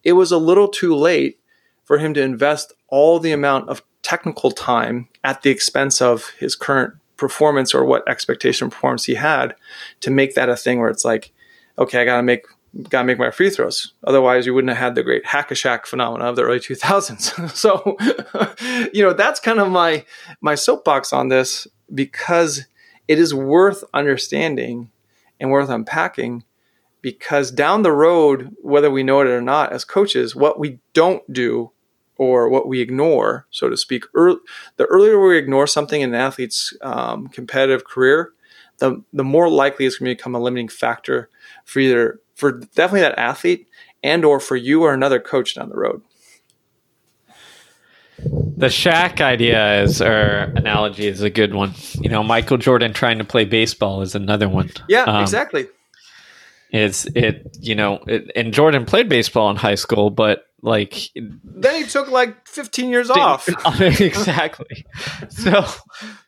it 0.02 0.14
was 0.14 0.32
a 0.32 0.38
little 0.38 0.68
too 0.68 0.96
late 0.96 1.38
for 1.84 1.98
him 1.98 2.14
to 2.14 2.22
invest 2.22 2.72
all 2.88 3.18
the 3.18 3.32
amount 3.32 3.68
of 3.68 3.82
technical 4.00 4.50
time 4.50 5.08
at 5.22 5.42
the 5.42 5.50
expense 5.50 6.00
of 6.00 6.30
his 6.38 6.56
current 6.56 6.94
performance 7.20 7.74
or 7.74 7.84
what 7.84 8.08
expectation 8.08 8.70
performance 8.70 9.04
he 9.04 9.14
had 9.14 9.54
to 10.00 10.10
make 10.10 10.34
that 10.34 10.48
a 10.48 10.56
thing 10.56 10.80
where 10.80 10.88
it's 10.88 11.04
like, 11.04 11.32
okay, 11.78 12.00
I 12.00 12.04
gotta 12.04 12.22
make 12.22 12.46
gotta 12.88 13.04
make 13.04 13.18
my 13.18 13.30
free 13.30 13.50
throws. 13.50 13.92
Otherwise, 14.04 14.46
you 14.46 14.54
wouldn't 14.54 14.70
have 14.70 14.78
had 14.78 14.94
the 14.94 15.02
great 15.02 15.26
hack 15.26 15.50
a 15.50 15.54
Shaq 15.54 15.86
phenomenon 15.86 16.28
of 16.28 16.36
the 16.36 16.42
early 16.42 16.58
2000s. 16.58 17.50
so, 17.54 17.96
you 18.92 19.02
know, 19.02 19.12
that's 19.12 19.38
kind 19.38 19.60
of 19.60 19.70
my 19.70 20.04
my 20.40 20.54
soapbox 20.54 21.12
on 21.12 21.28
this 21.28 21.68
because 21.94 22.66
it 23.06 23.18
is 23.18 23.34
worth 23.34 23.84
understanding 23.92 24.90
and 25.38 25.50
worth 25.50 25.68
unpacking 25.68 26.44
because 27.02 27.50
down 27.50 27.82
the 27.82 27.92
road, 27.92 28.54
whether 28.62 28.90
we 28.90 29.02
know 29.02 29.20
it 29.20 29.26
or 29.26 29.40
not, 29.40 29.72
as 29.72 29.84
coaches, 29.84 30.36
what 30.36 30.58
we 30.58 30.78
don't 30.92 31.30
do 31.32 31.72
or 32.20 32.50
what 32.50 32.68
we 32.68 32.82
ignore, 32.82 33.46
so 33.50 33.70
to 33.70 33.78
speak. 33.78 34.04
the 34.12 34.84
earlier 34.90 35.18
we 35.18 35.38
ignore 35.38 35.66
something 35.66 36.02
in 36.02 36.10
an 36.14 36.20
athlete's 36.20 36.76
um, 36.82 37.28
competitive 37.28 37.84
career, 37.84 38.34
the, 38.76 39.02
the 39.14 39.24
more 39.24 39.48
likely 39.48 39.86
it's 39.86 39.96
going 39.96 40.10
to 40.10 40.14
become 40.14 40.34
a 40.34 40.38
limiting 40.38 40.68
factor 40.68 41.30
for 41.64 41.80
either 41.80 42.20
for 42.34 42.52
definitely 42.52 43.00
that 43.00 43.18
athlete 43.18 43.68
and 44.02 44.22
or 44.22 44.38
for 44.38 44.54
you 44.54 44.82
or 44.82 44.92
another 44.92 45.18
coach 45.18 45.54
down 45.54 45.70
the 45.70 45.76
road. 45.76 46.02
The 48.18 48.66
Shaq 48.66 49.22
idea 49.22 49.82
is 49.82 50.02
or 50.02 50.52
analogy 50.56 51.06
is 51.06 51.22
a 51.22 51.30
good 51.30 51.54
one. 51.54 51.72
You 52.02 52.10
know, 52.10 52.22
Michael 52.22 52.58
Jordan 52.58 52.92
trying 52.92 53.16
to 53.16 53.24
play 53.24 53.46
baseball 53.46 54.02
is 54.02 54.14
another 54.14 54.46
one. 54.46 54.70
Yeah, 54.90 55.04
um, 55.04 55.22
exactly. 55.22 55.68
It's 56.72 57.04
it 57.06 57.56
you 57.60 57.74
know 57.74 58.02
it, 58.06 58.30
and 58.36 58.52
Jordan 58.52 58.84
played 58.84 59.08
baseball 59.08 59.50
in 59.50 59.56
high 59.56 59.74
school, 59.74 60.10
but 60.10 60.46
like 60.62 61.10
then 61.14 61.82
he 61.82 61.88
took 61.88 62.08
like 62.08 62.46
15 62.46 62.90
years 62.90 63.10
off. 63.10 63.48
exactly. 63.80 64.84
So 65.30 65.64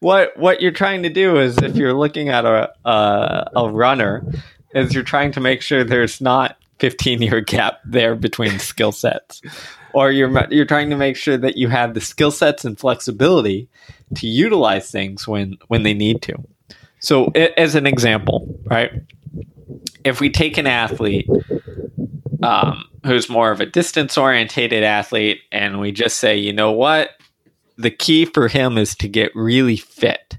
what 0.00 0.36
what 0.36 0.60
you're 0.60 0.72
trying 0.72 1.02
to 1.04 1.10
do 1.10 1.38
is 1.38 1.58
if 1.58 1.76
you're 1.76 1.94
looking 1.94 2.28
at 2.28 2.44
a 2.44 2.72
a, 2.84 3.50
a 3.56 3.70
runner 3.70 4.24
is 4.74 4.94
you're 4.94 5.02
trying 5.02 5.32
to 5.32 5.40
make 5.40 5.62
sure 5.62 5.84
there's 5.84 6.20
not 6.20 6.56
15 6.78 7.22
year 7.22 7.40
gap 7.40 7.80
there 7.84 8.14
between 8.14 8.58
skill 8.58 8.92
sets. 8.92 9.42
Or 9.92 10.10
you're 10.10 10.46
you're 10.50 10.66
trying 10.66 10.90
to 10.90 10.96
make 10.96 11.16
sure 11.16 11.36
that 11.36 11.56
you 11.56 11.68
have 11.68 11.94
the 11.94 12.00
skill 12.00 12.30
sets 12.30 12.64
and 12.64 12.78
flexibility 12.78 13.68
to 14.16 14.26
utilize 14.26 14.90
things 14.90 15.28
when 15.28 15.58
when 15.68 15.82
they 15.82 15.94
need 15.94 16.22
to. 16.22 16.34
So 17.00 17.26
as 17.56 17.74
an 17.74 17.86
example 17.86 18.58
right 18.64 18.92
if 20.04 20.20
we 20.20 20.30
take 20.30 20.58
an 20.58 20.66
athlete 20.66 21.28
um, 22.42 22.84
who's 23.04 23.28
more 23.28 23.50
of 23.50 23.60
a 23.60 23.66
distance 23.66 24.18
orientated 24.18 24.82
athlete, 24.82 25.40
and 25.50 25.80
we 25.80 25.92
just 25.92 26.18
say, 26.18 26.36
you 26.36 26.52
know 26.52 26.72
what? 26.72 27.10
The 27.78 27.90
key 27.90 28.24
for 28.24 28.48
him 28.48 28.78
is 28.78 28.94
to 28.96 29.08
get 29.08 29.34
really 29.34 29.76
fit. 29.76 30.38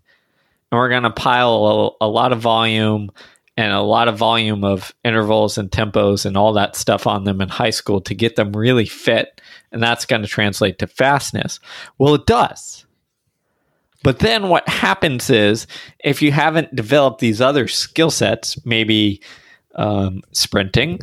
And 0.71 0.79
we're 0.79 0.89
going 0.89 1.03
to 1.03 1.11
pile 1.11 1.97
a, 2.01 2.05
a 2.05 2.07
lot 2.07 2.31
of 2.31 2.39
volume 2.39 3.11
and 3.55 3.71
a 3.71 3.81
lot 3.81 4.07
of 4.07 4.17
volume 4.17 4.63
of 4.63 4.93
intervals 5.03 5.57
and 5.57 5.69
tempos 5.69 6.25
and 6.25 6.35
all 6.35 6.53
that 6.53 6.75
stuff 6.75 7.05
on 7.05 7.23
them 7.23 7.41
in 7.41 7.49
high 7.49 7.69
school 7.69 8.01
to 8.01 8.15
get 8.15 8.35
them 8.35 8.53
really 8.53 8.85
fit. 8.85 9.41
And 9.71 9.81
that's 9.81 10.05
going 10.05 10.23
to 10.23 10.27
translate 10.27 10.79
to 10.79 10.87
fastness. 10.87 11.59
Well, 11.97 12.15
it 12.15 12.25
does. 12.25 12.85
But 14.03 14.19
then 14.19 14.49
what 14.49 14.67
happens 14.67 15.29
is 15.29 15.65
if 16.03 16.21
you 16.21 16.31
haven't 16.31 16.75
developed 16.75 17.19
these 17.19 17.39
other 17.39 17.67
skill 17.67 18.11
sets, 18.11 18.63
maybe 18.65 19.21
um, 19.75 20.21
sprinting, 20.31 20.99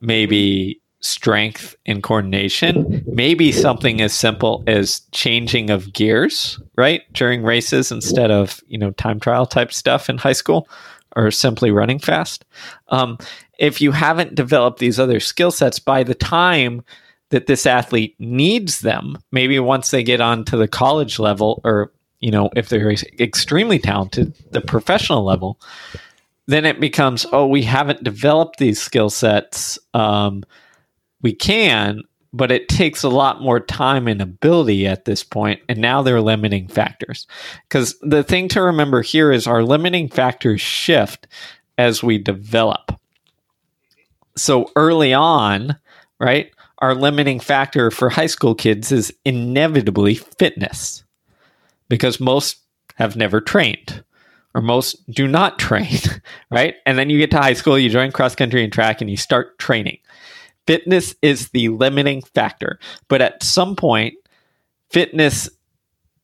maybe 0.00 0.80
strength 1.00 1.76
and 1.86 2.02
coordination, 2.02 3.04
maybe 3.06 3.52
something 3.52 4.00
as 4.00 4.12
simple 4.12 4.64
as 4.66 5.00
changing 5.12 5.70
of 5.70 5.92
gears, 5.92 6.60
right? 6.76 7.02
During 7.12 7.42
races 7.42 7.92
instead 7.92 8.30
of, 8.30 8.60
you 8.66 8.78
know, 8.78 8.90
time 8.92 9.20
trial 9.20 9.46
type 9.46 9.72
stuff 9.72 10.08
in 10.08 10.18
high 10.18 10.32
school 10.32 10.68
or 11.14 11.30
simply 11.30 11.70
running 11.70 11.98
fast. 11.98 12.44
Um, 12.88 13.18
if 13.58 13.80
you 13.80 13.92
haven't 13.92 14.34
developed 14.34 14.78
these 14.78 14.98
other 14.98 15.20
skill 15.20 15.50
sets 15.50 15.78
by 15.78 16.02
the 16.02 16.14
time 16.14 16.82
that 17.30 17.46
this 17.46 17.66
athlete 17.66 18.14
needs 18.18 18.80
them, 18.80 19.16
maybe 19.32 19.58
once 19.58 19.90
they 19.90 20.02
get 20.02 20.20
on 20.20 20.44
to 20.46 20.56
the 20.56 20.68
college 20.68 21.18
level 21.18 21.60
or, 21.64 21.92
you 22.20 22.30
know, 22.30 22.50
if 22.56 22.68
they're 22.68 22.94
extremely 23.18 23.78
talented, 23.78 24.34
the 24.50 24.60
professional 24.60 25.24
level, 25.24 25.60
then 26.46 26.64
it 26.64 26.80
becomes, 26.80 27.26
oh, 27.32 27.46
we 27.46 27.62
haven't 27.62 28.04
developed 28.04 28.58
these 28.58 28.80
skill 28.80 29.10
sets. 29.10 29.78
Um, 29.94 30.44
we 31.22 31.34
can, 31.34 32.02
but 32.32 32.52
it 32.52 32.68
takes 32.68 33.02
a 33.02 33.08
lot 33.08 33.40
more 33.40 33.58
time 33.60 34.06
and 34.06 34.20
ability 34.20 34.86
at 34.86 35.04
this 35.04 35.24
point, 35.24 35.60
and 35.68 35.78
now 35.78 36.02
they're 36.02 36.20
limiting 36.20 36.68
factors. 36.68 37.26
Because 37.68 37.96
the 38.02 38.22
thing 38.22 38.48
to 38.48 38.62
remember 38.62 39.02
here 39.02 39.32
is 39.32 39.46
our 39.46 39.62
limiting 39.62 40.08
factors 40.08 40.60
shift 40.60 41.26
as 41.78 42.02
we 42.02 42.18
develop. 42.18 42.92
So 44.36 44.70
early 44.76 45.14
on, 45.14 45.76
right, 46.20 46.50
our 46.78 46.94
limiting 46.94 47.40
factor 47.40 47.90
for 47.90 48.10
high 48.10 48.26
school 48.26 48.54
kids 48.54 48.92
is 48.92 49.12
inevitably 49.24 50.14
fitness 50.14 51.04
because 51.88 52.20
most 52.20 52.58
have 52.96 53.16
never 53.16 53.40
trained 53.40 54.04
or 54.56 54.62
most 54.62 55.08
do 55.08 55.28
not 55.28 55.58
train, 55.60 56.00
right? 56.50 56.74
And 56.86 56.98
then 56.98 57.10
you 57.10 57.18
get 57.18 57.30
to 57.32 57.38
high 57.38 57.52
school, 57.52 57.78
you 57.78 57.90
join 57.90 58.10
cross 58.10 58.34
country 58.34 58.64
and 58.64 58.72
track, 58.72 59.00
and 59.00 59.08
you 59.08 59.16
start 59.16 59.58
training. 59.58 59.98
Fitness 60.66 61.14
is 61.22 61.50
the 61.50 61.68
limiting 61.68 62.22
factor. 62.22 62.80
But 63.06 63.22
at 63.22 63.42
some 63.42 63.76
point, 63.76 64.14
fitness, 64.90 65.48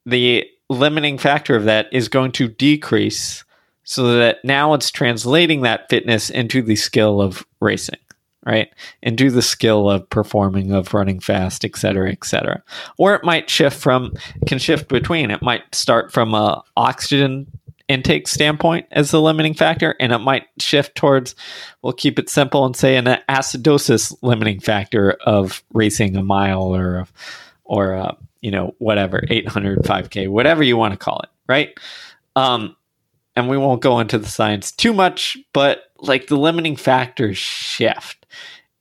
the 0.05 0.45
limiting 0.69 1.19
factor 1.19 1.55
of 1.55 1.65
that 1.65 1.87
is 1.93 2.09
going 2.09 2.33
to 2.33 2.49
decrease 2.49 3.45
so 3.85 4.15
that 4.15 4.45
now 4.45 4.75
it's 4.75 4.91
translating 4.91 5.61
that 5.63 5.89
fitness 5.91 6.31
into 6.31 6.63
the 6.63 6.77
skill 6.77 7.21
of 7.21 7.47
racing 7.61 7.99
right 8.45 8.73
into 9.03 9.31
the 9.31 9.43
skill 9.43 9.89
of 9.89 10.09
performing 10.09 10.73
of 10.73 10.95
running 10.95 11.21
fast 11.21 11.65
et 11.65 11.77
cetera 11.77 12.11
et 12.11 12.25
cetera 12.25 12.63
or 12.99 13.15
it 13.15 13.23
might 13.23 13.49
shift 13.49 13.79
from 13.79 14.13
can 14.47 14.59
shift 14.59 14.89
between 14.89 15.31
it 15.31 15.43
might 15.43 15.63
start 15.75 16.11
from 16.11 16.35
a 16.35 16.63
oxygen 16.77 17.47
intake 17.93 18.27
standpoint 18.27 18.87
as 18.91 19.11
the 19.11 19.21
limiting 19.21 19.55
factor, 19.55 19.95
and 20.01 20.13
it 20.13 20.19
might 20.19 20.47
shift 20.59 20.95
towards, 20.97 21.35
we'll 21.83 21.93
keep 21.93 22.19
it 22.19 22.29
simple 22.29 22.65
and 22.65 22.77
say 22.77 22.97
an 22.97 23.07
acidosis 23.29 24.15
limiting 24.23 24.61
factor 24.61 25.13
of 25.25 25.63
racing 25.73 26.17
a 26.17 26.23
mile 26.23 26.75
or, 26.75 27.07
or, 27.65 27.95
uh, 27.95 28.15
you 28.41 28.51
know, 28.51 28.75
whatever, 28.79 29.23
800, 29.29 29.81
5K, 29.81 30.29
whatever 30.29 30.63
you 30.63 30.77
want 30.77 30.93
to 30.93 30.99
call 30.99 31.21
it, 31.21 31.29
right? 31.49 31.79
Um, 32.35 32.77
and 33.37 33.49
we 33.49 33.57
won't 33.57 33.83
go 33.83 34.01
into 34.01 34.19
the 34.19 34.29
science 34.29 34.73
too 34.73 34.93
much, 34.93 35.39
but 35.53 35.85
like 35.99 36.27
the 36.27 36.37
limiting 36.37 36.77
factors 36.77 37.39
shift. 37.39 38.27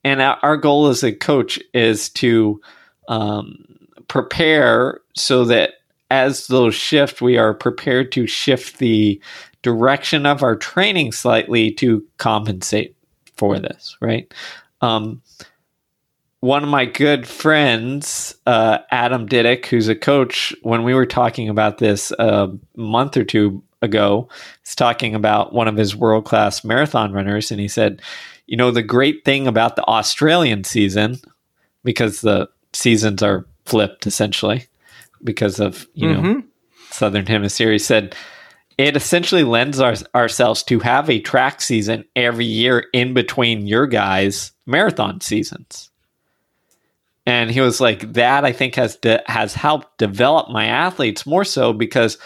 And 0.04 0.22
our 0.22 0.58
goal 0.58 0.88
as 0.88 1.04
a 1.04 1.14
coach 1.14 1.60
is 1.74 2.10
to 2.10 2.60
um, 3.08 3.66
prepare 4.08 5.02
so 5.16 5.46
that 5.46 5.74
as 6.12 6.48
those 6.48 6.76
shift, 6.76 7.22
we 7.22 7.38
are 7.38 7.54
prepared 7.54 8.12
to 8.12 8.28
shift 8.28 8.80
the 8.80 9.20
direction 9.62 10.26
of 10.26 10.44
our 10.44 10.58
training 10.58 11.14
slightly 11.14 11.72
to 11.72 12.06
compensate 12.18 12.96
for 13.38 13.58
this, 13.58 13.96
right? 14.02 14.32
Um, 14.82 15.22
one 16.42 16.64
of 16.64 16.70
my 16.70 16.86
good 16.86 17.26
friends, 17.26 18.36
uh, 18.46 18.80
Adam 18.92 19.26
Didick, 19.26 19.68
who's 19.68 19.88
a 19.88 19.96
coach, 19.96 20.54
when 20.64 20.84
we 20.84 20.94
were 20.94 21.06
talking 21.06 21.48
about 21.48 21.78
this 21.78 22.12
a 22.20 22.50
month 22.76 23.16
or 23.16 23.24
two 23.24 23.64
ago, 23.82 24.28
he's 24.66 24.76
talking 24.76 25.16
about 25.16 25.54
one 25.54 25.70
of 25.70 25.78
his 25.78 25.96
world 25.96 26.26
class 26.26 26.66
marathon 26.66 27.14
runners, 27.14 27.52
and 27.52 27.62
he 27.62 27.70
said, 27.70 28.02
You 28.48 28.58
know, 28.58 28.72
the 28.72 28.84
great 28.84 29.24
thing 29.24 29.48
about 29.48 29.78
the 29.78 29.86
Australian 29.86 30.66
season, 30.66 31.20
because 31.86 32.20
the 32.20 32.50
seasons 32.74 33.24
are 33.24 33.46
flipped 33.66 34.06
essentially, 34.06 34.68
because 35.24 35.60
of 35.60 35.88
you 35.94 36.10
mm-hmm. 36.10 36.24
know 36.24 36.44
Southern 36.92 37.26
Hemisphere. 37.26 37.72
He 37.72 37.80
said 37.80 38.16
it 38.78 38.96
essentially 38.96 39.44
lends 39.44 39.80
our, 39.80 39.96
ourselves 40.16 40.64
to 40.64 40.80
have 40.80 41.10
a 41.10 41.20
track 41.20 41.62
season 41.62 42.06
every 42.16 42.46
year 42.46 42.88
in 42.94 43.14
between 43.14 43.68
your 43.68 43.86
guys' 43.88 44.54
marathon 44.66 45.22
seasons. 45.22 45.92
And 47.26 47.52
he 47.52 47.62
was 47.62 47.80
like, 47.80 48.14
that 48.14 48.46
I 48.46 48.52
think 48.52 48.76
has 48.76 48.96
de- 48.96 49.24
has 49.28 49.54
helped 49.54 49.98
develop 50.00 50.50
my 50.50 50.66
athletes 50.66 51.26
more 51.28 51.46
so 51.46 51.74
because 51.74 52.18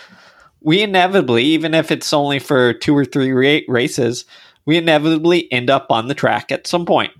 we 0.61 0.81
inevitably, 0.81 1.43
even 1.43 1.73
if 1.73 1.91
it's 1.91 2.13
only 2.13 2.39
for 2.39 2.73
two 2.73 2.95
or 2.95 3.05
three 3.05 3.31
ra- 3.33 3.65
races, 3.67 4.25
we 4.65 4.77
inevitably 4.77 5.51
end 5.51 5.69
up 5.69 5.87
on 5.89 6.07
the 6.07 6.15
track 6.15 6.51
at 6.51 6.67
some 6.67 6.85
point. 6.85 7.11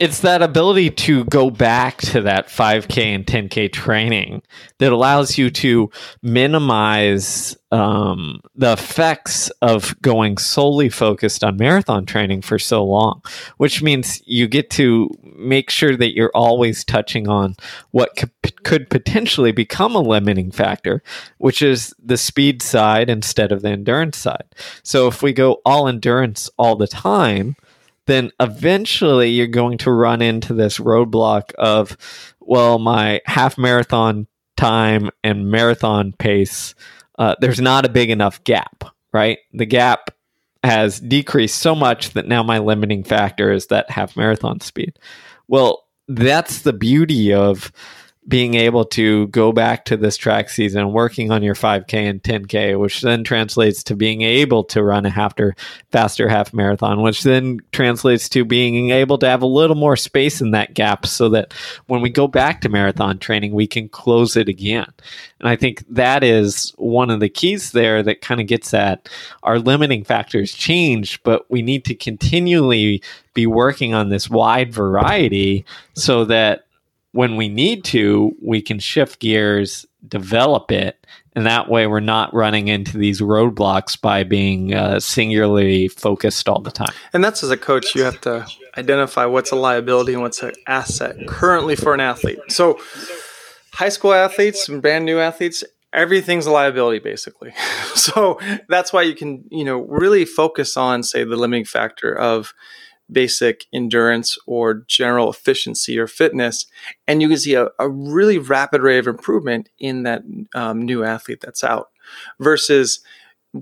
It's 0.00 0.20
that 0.20 0.40
ability 0.40 0.88
to 0.88 1.24
go 1.26 1.50
back 1.50 1.98
to 1.98 2.22
that 2.22 2.48
5K 2.48 3.14
and 3.14 3.26
10K 3.26 3.70
training 3.70 4.42
that 4.78 4.92
allows 4.92 5.36
you 5.36 5.50
to 5.50 5.90
minimize 6.22 7.54
um, 7.70 8.40
the 8.56 8.72
effects 8.72 9.50
of 9.60 9.94
going 10.00 10.38
solely 10.38 10.88
focused 10.88 11.44
on 11.44 11.58
marathon 11.58 12.06
training 12.06 12.40
for 12.40 12.58
so 12.58 12.82
long, 12.82 13.22
which 13.58 13.82
means 13.82 14.22
you 14.24 14.48
get 14.48 14.70
to 14.70 15.10
make 15.36 15.68
sure 15.68 15.94
that 15.94 16.14
you're 16.14 16.32
always 16.34 16.82
touching 16.82 17.28
on 17.28 17.54
what 17.90 18.16
could, 18.16 18.64
could 18.64 18.88
potentially 18.88 19.52
become 19.52 19.94
a 19.94 20.00
limiting 20.00 20.50
factor, 20.50 21.02
which 21.36 21.60
is 21.60 21.94
the 22.02 22.16
speed 22.16 22.62
side 22.62 23.10
instead 23.10 23.52
of 23.52 23.60
the 23.60 23.68
endurance 23.68 24.16
side. 24.16 24.46
So 24.82 25.08
if 25.08 25.22
we 25.22 25.34
go 25.34 25.60
all 25.66 25.86
endurance 25.86 26.48
all 26.56 26.74
the 26.74 26.88
time, 26.88 27.54
then 28.06 28.30
eventually 28.40 29.30
you're 29.30 29.46
going 29.46 29.78
to 29.78 29.92
run 29.92 30.22
into 30.22 30.54
this 30.54 30.78
roadblock 30.78 31.52
of, 31.54 31.96
well, 32.40 32.78
my 32.78 33.20
half 33.26 33.56
marathon 33.56 34.26
time 34.56 35.10
and 35.22 35.50
marathon 35.50 36.12
pace, 36.18 36.74
uh, 37.18 37.34
there's 37.40 37.60
not 37.60 37.86
a 37.86 37.90
big 37.90 38.10
enough 38.10 38.42
gap, 38.44 38.84
right? 39.12 39.38
The 39.52 39.66
gap 39.66 40.10
has 40.62 41.00
decreased 41.00 41.58
so 41.58 41.74
much 41.74 42.10
that 42.10 42.28
now 42.28 42.42
my 42.42 42.58
limiting 42.58 43.04
factor 43.04 43.52
is 43.52 43.68
that 43.68 43.90
half 43.90 44.16
marathon 44.16 44.60
speed. 44.60 44.98
Well, 45.48 45.84
that's 46.08 46.62
the 46.62 46.72
beauty 46.72 47.32
of 47.32 47.72
being 48.28 48.54
able 48.54 48.84
to 48.84 49.28
go 49.28 49.50
back 49.50 49.86
to 49.86 49.96
this 49.96 50.16
track 50.16 50.50
season, 50.50 50.92
working 50.92 51.30
on 51.30 51.42
your 51.42 51.54
5K 51.54 51.94
and 51.94 52.22
10K, 52.22 52.78
which 52.78 53.00
then 53.00 53.24
translates 53.24 53.82
to 53.84 53.96
being 53.96 54.22
able 54.22 54.62
to 54.64 54.82
run 54.84 55.06
a 55.06 55.10
half 55.10 55.34
faster 55.90 56.28
half 56.28 56.52
marathon, 56.52 57.00
which 57.00 57.22
then 57.22 57.60
translates 57.72 58.28
to 58.28 58.44
being 58.44 58.90
able 58.90 59.16
to 59.16 59.26
have 59.28 59.40
a 59.40 59.46
little 59.46 59.76
more 59.76 59.96
space 59.96 60.42
in 60.42 60.50
that 60.50 60.74
gap 60.74 61.06
so 61.06 61.30
that 61.30 61.54
when 61.86 62.02
we 62.02 62.10
go 62.10 62.28
back 62.28 62.60
to 62.60 62.68
marathon 62.68 63.18
training, 63.18 63.52
we 63.52 63.66
can 63.66 63.88
close 63.88 64.36
it 64.36 64.48
again. 64.48 64.92
And 65.38 65.48
I 65.48 65.56
think 65.56 65.82
that 65.88 66.22
is 66.22 66.74
one 66.76 67.08
of 67.10 67.20
the 67.20 67.28
keys 67.30 67.72
there 67.72 68.02
that 68.02 68.20
kind 68.20 68.40
of 68.40 68.46
gets 68.46 68.74
at 68.74 69.08
our 69.42 69.58
limiting 69.58 70.04
factors 70.04 70.52
change, 70.52 71.22
but 71.22 71.50
we 71.50 71.62
need 71.62 71.86
to 71.86 71.94
continually 71.94 73.02
be 73.32 73.46
working 73.46 73.94
on 73.94 74.10
this 74.10 74.28
wide 74.28 74.74
variety 74.74 75.64
so 75.94 76.26
that 76.26 76.66
when 77.12 77.36
we 77.36 77.48
need 77.48 77.84
to, 77.84 78.34
we 78.40 78.62
can 78.62 78.78
shift 78.78 79.20
gears, 79.20 79.86
develop 80.06 80.70
it, 80.70 81.06
and 81.34 81.46
that 81.46 81.68
way 81.68 81.86
we're 81.86 82.00
not 82.00 82.32
running 82.34 82.68
into 82.68 82.98
these 82.98 83.20
roadblocks 83.20 84.00
by 84.00 84.24
being 84.24 84.74
uh, 84.74 85.00
singularly 85.00 85.88
focused 85.88 86.48
all 86.48 86.60
the 86.60 86.70
time. 86.70 86.92
And 87.12 87.22
that's 87.22 87.42
as 87.42 87.50
a 87.50 87.56
coach, 87.56 87.94
you 87.94 88.02
have 88.02 88.20
to 88.22 88.46
identify 88.76 89.26
what's 89.26 89.50
a 89.50 89.56
liability 89.56 90.12
and 90.12 90.22
what's 90.22 90.42
an 90.42 90.52
asset 90.66 91.16
currently 91.26 91.76
for 91.76 91.94
an 91.94 92.00
athlete. 92.00 92.38
So, 92.48 92.78
high 93.72 93.88
school 93.88 94.12
athletes 94.12 94.68
and 94.68 94.82
brand 94.82 95.04
new 95.04 95.18
athletes, 95.18 95.62
everything's 95.92 96.46
a 96.46 96.50
liability 96.50 96.98
basically. 96.98 97.52
so 97.94 98.38
that's 98.68 98.92
why 98.92 99.02
you 99.02 99.14
can, 99.14 99.44
you 99.50 99.64
know, 99.64 99.82
really 99.82 100.24
focus 100.24 100.76
on, 100.76 101.02
say, 101.02 101.24
the 101.24 101.36
limiting 101.36 101.64
factor 101.64 102.16
of 102.16 102.52
basic 103.12 103.64
endurance 103.72 104.38
or 104.46 104.84
general 104.86 105.30
efficiency 105.30 105.98
or 105.98 106.06
fitness. 106.06 106.66
And 107.06 107.22
you 107.22 107.28
can 107.28 107.38
see 107.38 107.54
a, 107.54 107.68
a 107.78 107.88
really 107.88 108.38
rapid 108.38 108.82
rate 108.82 108.98
of 108.98 109.06
improvement 109.06 109.68
in 109.78 110.04
that 110.04 110.22
um, 110.54 110.82
new 110.82 111.04
athlete 111.04 111.40
that's 111.40 111.64
out 111.64 111.90
versus 112.38 113.00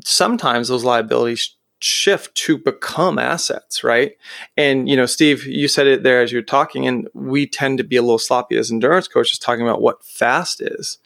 sometimes 0.04 0.68
those 0.68 0.84
liabilities 0.84 1.56
shift 1.80 2.34
to 2.34 2.58
become 2.58 3.18
assets, 3.18 3.84
right? 3.84 4.12
And 4.56 4.88
you 4.88 4.96
know, 4.96 5.06
Steve, 5.06 5.46
you 5.46 5.68
said 5.68 5.86
it 5.86 6.02
there 6.02 6.20
as 6.20 6.32
you're 6.32 6.42
talking, 6.42 6.86
and 6.86 7.08
we 7.14 7.46
tend 7.46 7.78
to 7.78 7.84
be 7.84 7.96
a 7.96 8.02
little 8.02 8.18
sloppy 8.18 8.56
as 8.56 8.70
endurance 8.70 9.08
coaches 9.08 9.38
talking 9.38 9.66
about 9.66 9.80
what 9.80 10.04
fast 10.04 10.60
is. 10.60 10.98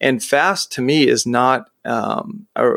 And 0.00 0.22
fast 0.22 0.72
to 0.72 0.82
me 0.82 1.08
is 1.08 1.26
not 1.26 1.68
um, 1.84 2.46
a, 2.54 2.70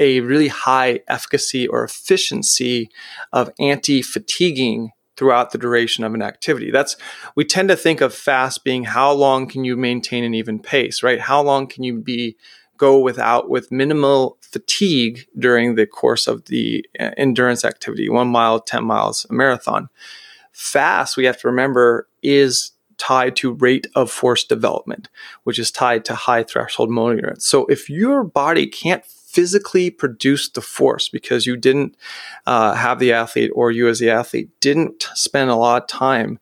a 0.00 0.20
really 0.20 0.48
high 0.48 1.00
efficacy 1.06 1.68
or 1.68 1.84
efficiency 1.84 2.90
of 3.32 3.52
anti-fatiguing 3.60 4.90
throughout 5.16 5.50
the 5.52 5.58
duration 5.58 6.02
of 6.02 6.14
an 6.14 6.22
activity. 6.22 6.70
That's 6.70 6.96
we 7.36 7.44
tend 7.44 7.68
to 7.68 7.76
think 7.76 8.00
of 8.00 8.12
fast 8.14 8.64
being 8.64 8.84
how 8.84 9.12
long 9.12 9.46
can 9.46 9.64
you 9.64 9.76
maintain 9.76 10.24
an 10.24 10.34
even 10.34 10.58
pace, 10.58 11.02
right? 11.02 11.20
How 11.20 11.42
long 11.42 11.66
can 11.68 11.84
you 11.84 12.00
be 12.00 12.36
go 12.80 12.98
without 12.98 13.50
with 13.50 13.70
minimal 13.70 14.38
fatigue 14.40 15.26
during 15.38 15.74
the 15.74 15.86
course 15.86 16.26
of 16.26 16.46
the 16.46 16.84
uh, 16.98 17.10
endurance 17.18 17.62
activity, 17.62 18.08
1 18.08 18.26
mile, 18.28 18.58
10 18.58 18.82
miles, 18.82 19.26
a 19.28 19.34
marathon. 19.34 19.90
Fast, 20.52 21.18
we 21.18 21.26
have 21.26 21.38
to 21.38 21.48
remember 21.48 22.08
is 22.22 22.72
tied 22.96 23.36
to 23.36 23.52
rate 23.52 23.86
of 23.94 24.10
force 24.10 24.44
development, 24.44 25.10
which 25.44 25.58
is 25.58 25.70
tied 25.70 26.06
to 26.06 26.14
high 26.14 26.42
threshold 26.42 26.90
motor 26.90 27.16
units. 27.16 27.46
So 27.46 27.66
if 27.66 27.90
your 27.90 28.24
body 28.24 28.66
can't 28.66 29.04
physically 29.30 29.90
produce 29.90 30.48
the 30.48 30.60
force 30.60 31.08
because 31.08 31.46
you 31.46 31.56
didn't 31.56 31.96
uh, 32.46 32.74
have 32.74 32.98
the 32.98 33.12
athlete 33.12 33.50
or 33.54 33.70
you 33.70 33.88
as 33.88 34.00
the 34.00 34.10
athlete 34.10 34.48
didn't 34.60 35.08
spend 35.14 35.50
a 35.50 35.54
lot 35.54 35.82
of 35.82 35.88
time 35.88 36.38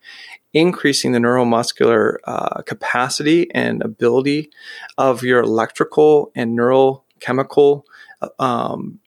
increasing 0.54 1.12
the 1.12 1.18
neuromuscular 1.18 2.16
uh, 2.24 2.62
capacity 2.62 3.52
and 3.54 3.82
ability 3.82 4.50
of 4.96 5.22
your 5.22 5.40
electrical 5.40 6.32
and 6.34 6.58
neurochemical 6.58 7.82
uh, 8.22 8.28
um, 8.38 8.98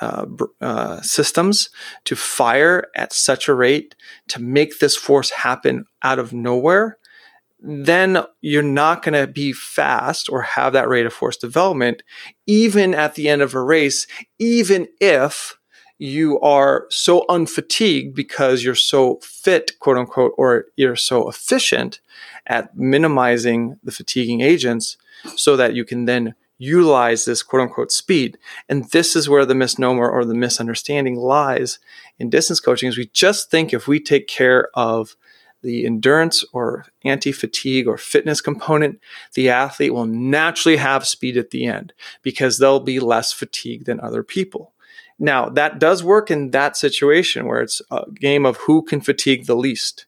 uh, 0.00 0.26
uh, 0.60 1.00
systems 1.00 1.70
to 2.04 2.14
fire 2.14 2.86
at 2.94 3.12
such 3.12 3.48
a 3.48 3.54
rate 3.54 3.94
to 4.28 4.40
make 4.40 4.78
this 4.78 4.96
force 4.96 5.30
happen 5.30 5.84
out 6.02 6.18
of 6.18 6.32
nowhere, 6.32 6.97
then 7.60 8.22
you're 8.40 8.62
not 8.62 9.02
going 9.02 9.14
to 9.20 9.26
be 9.26 9.52
fast 9.52 10.28
or 10.30 10.42
have 10.42 10.72
that 10.72 10.88
rate 10.88 11.06
of 11.06 11.12
force 11.12 11.36
development, 11.36 12.02
even 12.46 12.94
at 12.94 13.14
the 13.14 13.28
end 13.28 13.42
of 13.42 13.54
a 13.54 13.62
race, 13.62 14.06
even 14.38 14.88
if 15.00 15.58
you 15.98 16.38
are 16.40 16.86
so 16.90 17.24
unfatigued 17.28 18.14
because 18.14 18.62
you're 18.62 18.74
so 18.74 19.18
fit, 19.22 19.72
quote 19.80 19.98
unquote, 19.98 20.32
or 20.38 20.66
you're 20.76 20.96
so 20.96 21.28
efficient 21.28 22.00
at 22.46 22.76
minimizing 22.76 23.78
the 23.82 23.90
fatiguing 23.90 24.40
agents 24.40 24.96
so 25.34 25.56
that 25.56 25.74
you 25.74 25.84
can 25.84 26.04
then 26.04 26.34
utilize 26.58 27.24
this 27.24 27.42
quote 27.42 27.62
unquote 27.62 27.90
speed. 27.90 28.38
And 28.68 28.90
this 28.90 29.16
is 29.16 29.28
where 29.28 29.44
the 29.44 29.54
misnomer 29.54 30.08
or 30.08 30.24
the 30.24 30.34
misunderstanding 30.34 31.16
lies 31.16 31.78
in 32.18 32.30
distance 32.30 32.60
coaching 32.60 32.88
is 32.88 32.98
we 32.98 33.10
just 33.12 33.50
think 33.50 33.72
if 33.72 33.88
we 33.88 34.00
take 34.00 34.28
care 34.28 34.68
of 34.74 35.16
the 35.62 35.86
endurance 35.86 36.44
or 36.52 36.86
anti 37.04 37.32
fatigue 37.32 37.86
or 37.86 37.98
fitness 37.98 38.40
component, 38.40 39.00
the 39.34 39.48
athlete 39.48 39.92
will 39.92 40.06
naturally 40.06 40.76
have 40.76 41.06
speed 41.06 41.36
at 41.36 41.50
the 41.50 41.66
end 41.66 41.92
because 42.22 42.58
they'll 42.58 42.80
be 42.80 43.00
less 43.00 43.32
fatigued 43.32 43.86
than 43.86 44.00
other 44.00 44.22
people. 44.22 44.72
Now, 45.18 45.48
that 45.48 45.78
does 45.78 46.04
work 46.04 46.30
in 46.30 46.52
that 46.52 46.76
situation 46.76 47.46
where 47.46 47.60
it's 47.60 47.82
a 47.90 48.04
game 48.10 48.46
of 48.46 48.56
who 48.58 48.82
can 48.82 49.00
fatigue 49.00 49.46
the 49.46 49.56
least. 49.56 50.06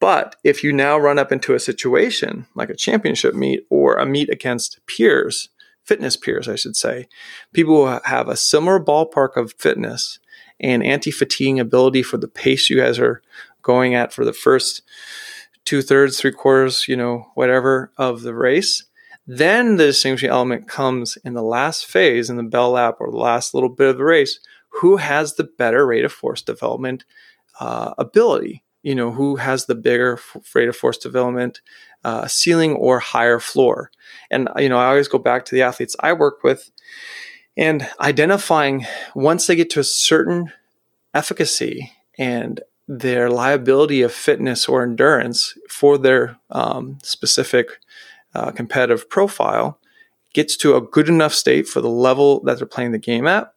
But 0.00 0.36
if 0.44 0.62
you 0.62 0.72
now 0.72 0.98
run 0.98 1.18
up 1.18 1.32
into 1.32 1.54
a 1.54 1.60
situation 1.60 2.46
like 2.54 2.70
a 2.70 2.76
championship 2.76 3.34
meet 3.34 3.66
or 3.70 3.96
a 3.96 4.06
meet 4.06 4.28
against 4.28 4.84
peers, 4.86 5.48
fitness 5.82 6.16
peers, 6.16 6.48
I 6.48 6.56
should 6.56 6.76
say, 6.76 7.08
people 7.52 7.86
who 7.86 7.98
have 8.04 8.28
a 8.28 8.36
similar 8.36 8.78
ballpark 8.78 9.36
of 9.36 9.54
fitness 9.58 10.18
and 10.60 10.84
anti 10.84 11.10
fatiguing 11.10 11.58
ability 11.58 12.02
for 12.02 12.16
the 12.16 12.28
pace 12.28 12.70
you 12.70 12.78
guys 12.78 12.98
are 12.98 13.22
going 13.64 13.96
at 13.96 14.12
for 14.12 14.24
the 14.24 14.32
first 14.32 14.82
two 15.64 15.82
thirds, 15.82 16.20
three 16.20 16.30
quarters, 16.30 16.86
you 16.86 16.96
know, 16.96 17.26
whatever 17.34 17.92
of 17.96 18.22
the 18.22 18.34
race. 18.34 18.84
Then 19.26 19.76
the 19.76 19.86
distinguishing 19.86 20.30
element 20.30 20.68
comes 20.68 21.16
in 21.24 21.34
the 21.34 21.42
last 21.42 21.86
phase 21.86 22.28
in 22.28 22.36
the 22.36 22.42
bell 22.42 22.72
lap 22.72 22.96
or 23.00 23.10
the 23.10 23.16
last 23.16 23.54
little 23.54 23.70
bit 23.70 23.88
of 23.88 23.96
the 23.96 24.04
race. 24.04 24.38
Who 24.80 24.98
has 24.98 25.34
the 25.34 25.44
better 25.44 25.86
rate 25.86 26.04
of 26.04 26.12
force 26.12 26.42
development 26.42 27.04
uh, 27.58 27.94
ability? 27.96 28.62
You 28.82 28.94
know, 28.94 29.10
who 29.12 29.36
has 29.36 29.64
the 29.64 29.74
bigger 29.74 30.14
f- 30.14 30.54
rate 30.54 30.68
of 30.68 30.76
force 30.76 30.98
development 30.98 31.62
uh, 32.04 32.26
ceiling 32.26 32.72
or 32.74 32.98
higher 32.98 33.40
floor? 33.40 33.90
And, 34.30 34.50
you 34.58 34.68
know, 34.68 34.78
I 34.78 34.88
always 34.88 35.08
go 35.08 35.18
back 35.18 35.46
to 35.46 35.54
the 35.54 35.62
athletes 35.62 35.96
I 36.00 36.12
work 36.12 36.42
with 36.42 36.70
and 37.56 37.88
identifying 38.00 38.84
once 39.14 39.46
they 39.46 39.56
get 39.56 39.70
to 39.70 39.80
a 39.80 39.84
certain 39.84 40.52
efficacy 41.14 41.92
and 42.18 42.60
their 42.86 43.30
liability 43.30 44.02
of 44.02 44.12
fitness 44.12 44.68
or 44.68 44.82
endurance 44.82 45.56
for 45.68 45.96
their 45.96 46.36
um, 46.50 46.98
specific 47.02 47.78
uh, 48.34 48.50
competitive 48.50 49.08
profile 49.08 49.78
gets 50.34 50.56
to 50.56 50.76
a 50.76 50.80
good 50.80 51.08
enough 51.08 51.32
state 51.32 51.66
for 51.66 51.80
the 51.80 51.88
level 51.88 52.42
that 52.42 52.58
they're 52.58 52.66
playing 52.66 52.92
the 52.92 52.98
game 52.98 53.26
at, 53.26 53.54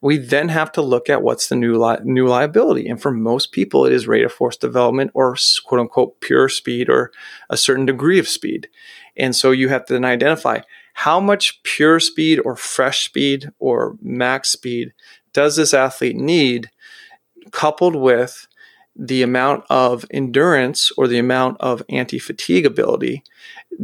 we 0.00 0.18
then 0.18 0.48
have 0.48 0.70
to 0.72 0.82
look 0.82 1.08
at 1.08 1.22
what's 1.22 1.48
the 1.48 1.56
new 1.56 1.82
li- 1.82 1.98
new 2.04 2.26
liability. 2.26 2.88
And 2.88 3.00
for 3.00 3.10
most 3.10 3.52
people, 3.52 3.86
it 3.86 3.92
is 3.92 4.06
rate 4.06 4.24
of 4.24 4.32
force 4.32 4.56
development 4.56 5.10
or 5.14 5.36
quote 5.64 5.80
unquote 5.80 6.20
pure 6.20 6.48
speed 6.48 6.88
or 6.90 7.12
a 7.48 7.56
certain 7.56 7.86
degree 7.86 8.18
of 8.18 8.28
speed. 8.28 8.68
And 9.16 9.34
so 9.34 9.50
you 9.50 9.68
have 9.68 9.86
to 9.86 9.94
then 9.94 10.04
identify 10.04 10.60
how 10.94 11.20
much 11.20 11.62
pure 11.62 12.00
speed 12.00 12.40
or 12.44 12.56
fresh 12.56 13.04
speed 13.04 13.50
or 13.58 13.96
max 14.02 14.50
speed 14.50 14.92
does 15.32 15.56
this 15.56 15.74
athlete 15.74 16.16
need, 16.16 16.70
coupled 17.50 17.96
with 17.96 18.46
the 18.98 19.22
amount 19.22 19.64
of 19.68 20.04
endurance 20.10 20.90
or 20.96 21.06
the 21.06 21.18
amount 21.18 21.58
of 21.60 21.82
anti 21.88 22.18
fatigue 22.18 22.66
ability 22.66 23.22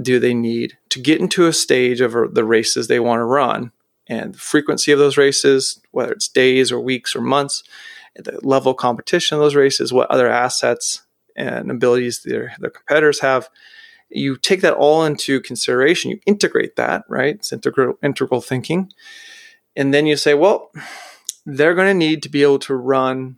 do 0.01 0.19
they 0.19 0.33
need 0.33 0.79
to 0.89 1.01
get 1.01 1.21
into 1.21 1.47
a 1.47 1.53
stage 1.53 2.01
of 2.01 2.35
the 2.35 2.45
races 2.45 2.89
they 2.89 3.01
want 3.01 3.21
to 3.21 3.25
run 3.25 3.73
and 4.09 4.35
the 4.35 4.39
frequency 4.39 4.93
of 4.93 4.99
those 4.99 5.17
races, 5.17 5.81
whether 5.91 6.13
it's 6.13 6.29
days 6.29 6.73
or 6.73 6.81
weeks 6.81 7.15
or 7.15 7.21
months, 7.21 7.63
the 8.17 8.39
level 8.43 8.73
of 8.73 8.79
competition 8.79 9.37
of 9.37 9.43
those 9.43 9.55
races, 9.55 9.93
what 9.93 10.11
other 10.11 10.29
assets 10.29 11.03
and 11.37 11.71
abilities 11.71 12.23
their, 12.23 12.55
their 12.59 12.71
competitors 12.71 13.21
have. 13.21 13.49
You 14.11 14.37
take 14.37 14.61
that 14.61 14.75
all 14.75 15.05
into 15.05 15.41
consideration. 15.41 16.11
You 16.11 16.21
integrate 16.27 16.77
that, 16.77 17.05
right? 17.09 17.37
It's 17.37 17.53
integral, 17.53 17.99
integral 18.03 18.43
thinking. 18.43 18.93
And 19.75 19.95
then 19.95 20.05
you 20.05 20.17
say, 20.17 20.35
well, 20.35 20.71
they're 21.47 21.75
going 21.75 21.89
to 21.89 21.95
need 21.95 22.23
to 22.25 22.29
be 22.29 22.43
able 22.43 22.59
to 22.61 22.75
run 22.75 23.37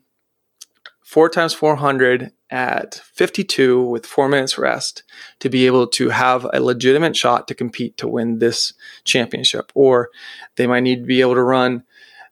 four 1.04 1.28
times 1.28 1.52
400 1.52 2.32
at 2.50 2.94
52 2.94 3.82
with 3.82 4.06
four 4.06 4.28
minutes 4.28 4.58
rest 4.58 5.04
to 5.38 5.50
be 5.50 5.66
able 5.66 5.86
to 5.86 6.08
have 6.08 6.46
a 6.52 6.60
legitimate 6.60 7.14
shot 7.14 7.46
to 7.46 7.54
compete 7.54 7.96
to 7.98 8.08
win 8.08 8.38
this 8.38 8.72
championship. 9.04 9.70
Or 9.74 10.08
they 10.56 10.66
might 10.66 10.80
need 10.80 11.00
to 11.00 11.06
be 11.06 11.20
able 11.20 11.34
to 11.34 11.42
run 11.42 11.84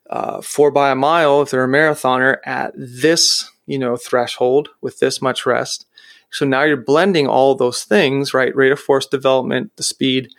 uh, 0.09 0.41
four 0.41 0.71
by 0.71 0.91
a 0.91 0.95
mile 0.95 1.41
if 1.41 1.51
they're 1.51 1.63
a 1.63 1.67
marathoner 1.67 2.37
at 2.45 2.73
this, 2.75 3.49
you 3.67 3.77
know, 3.77 3.95
threshold 3.95 4.69
with 4.81 4.99
this 4.99 5.21
much 5.21 5.45
rest. 5.45 5.85
So 6.31 6.45
now 6.45 6.63
you're 6.63 6.77
blending 6.77 7.27
all 7.27 7.53
those 7.53 7.83
things, 7.83 8.33
right? 8.33 8.55
Rate 8.55 8.71
of 8.71 8.79
force 8.79 9.05
development, 9.05 9.71
the 9.75 9.83
speed, 9.83 10.29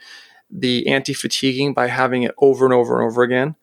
the 0.51 0.87
anti-fatiguing 0.87 1.73
by 1.73 1.87
having 1.87 2.23
it 2.23 2.35
over 2.37 2.65
and 2.65 2.73
over 2.73 3.01
and 3.01 3.09
over 3.09 3.23
again. 3.23 3.55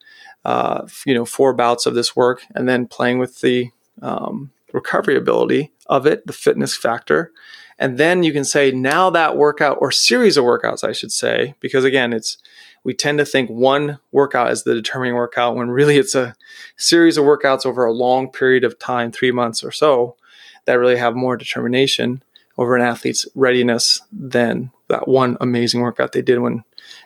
Uh, 0.43 0.87
you 1.05 1.13
know, 1.13 1.25
four 1.25 1.53
bouts 1.53 1.85
of 1.85 1.93
this 1.93 2.15
work, 2.15 2.41
and 2.55 2.67
then 2.67 2.87
playing 2.87 3.17
with 3.17 3.39
the 3.39 3.69
um, 4.01 4.51
recovery 4.73 5.15
ability 5.15 5.71
of 5.87 6.05
it, 6.05 6.27
the 6.27 6.33
fitness 6.33 6.75
factor. 6.75 7.31
And 7.79 7.97
then 7.97 8.23
you 8.23 8.33
can 8.33 8.43
say, 8.43 8.71
now 8.71 9.09
that 9.11 9.37
workout 9.37 9.77
or 9.79 9.91
series 9.91 10.35
of 10.35 10.43
workouts, 10.43 10.83
I 10.83 10.91
should 10.91 11.11
say, 11.11 11.55
because 11.59 11.85
again, 11.85 12.11
it's 12.11 12.37
we 12.83 12.93
tend 12.93 13.17
to 13.19 13.25
think 13.25 13.49
one 13.49 13.99
workout 14.11 14.51
is 14.51 14.63
the 14.63 14.73
determining 14.73 15.15
workout 15.15 15.55
when 15.55 15.71
really 15.71 15.97
it's 15.97 16.15
a 16.15 16.35
series 16.75 17.17
of 17.17 17.23
workouts 17.23 17.65
over 17.65 17.85
a 17.85 17.93
long 17.93 18.29
period 18.29 18.65
of 18.65 18.77
time, 18.77 19.11
three 19.11 19.31
months 19.31 19.63
or 19.63 19.71
so, 19.71 20.17
that 20.65 20.73
really 20.73 20.97
have 20.97 21.15
more 21.15 21.37
determination 21.37 22.21
over 22.57 22.75
an 22.75 22.81
athlete's 22.81 23.25
readiness 23.35 24.01
than 24.11 24.71
that 24.89 25.07
one 25.07 25.37
amazing 25.39 25.81
workout 25.81 26.11
they 26.11 26.21
did 26.21 26.39
when 26.39 26.63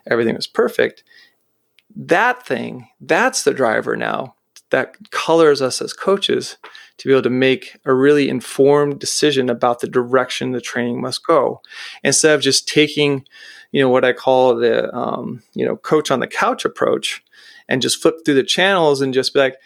everything 0.10 0.36
was 0.36 0.48
perfect. 0.48 1.04
That 1.96 2.46
thing, 2.46 2.90
that's 3.00 3.44
the 3.44 3.54
driver 3.54 3.96
now 3.96 4.36
that 4.70 4.96
colors 5.12 5.62
us 5.62 5.82
as 5.82 5.94
coaches 5.94 6.58
to 6.98 7.08
be 7.08 7.14
able 7.14 7.22
to 7.22 7.30
make 7.30 7.78
a 7.86 7.94
really 7.94 8.28
informed 8.28 9.00
decision 9.00 9.50
about 9.50 9.80
the 9.80 9.88
direction 9.88 10.52
the 10.52 10.62
training 10.62 11.00
must 11.00 11.26
go. 11.26 11.62
Instead 12.04 12.36
of 12.36 12.42
just 12.42 12.68
taking 12.68 13.26
you 13.72 13.82
know 13.82 13.90
what 13.90 14.06
i 14.06 14.14
call 14.14 14.56
the 14.56 14.94
um, 14.96 15.44
you 15.54 15.66
know 15.66 15.76
coach 15.76 16.12
on 16.12 16.20
the 16.20 16.28
couch 16.28 16.66
approach 16.66 17.24
and 17.70 17.82
just 17.82 18.02
flip 18.02 18.16
through 18.24 18.34
the 18.34 18.44
channels 18.44 19.02
and 19.02 19.14
just 19.14 19.34
be 19.34 19.40
like 19.40 19.58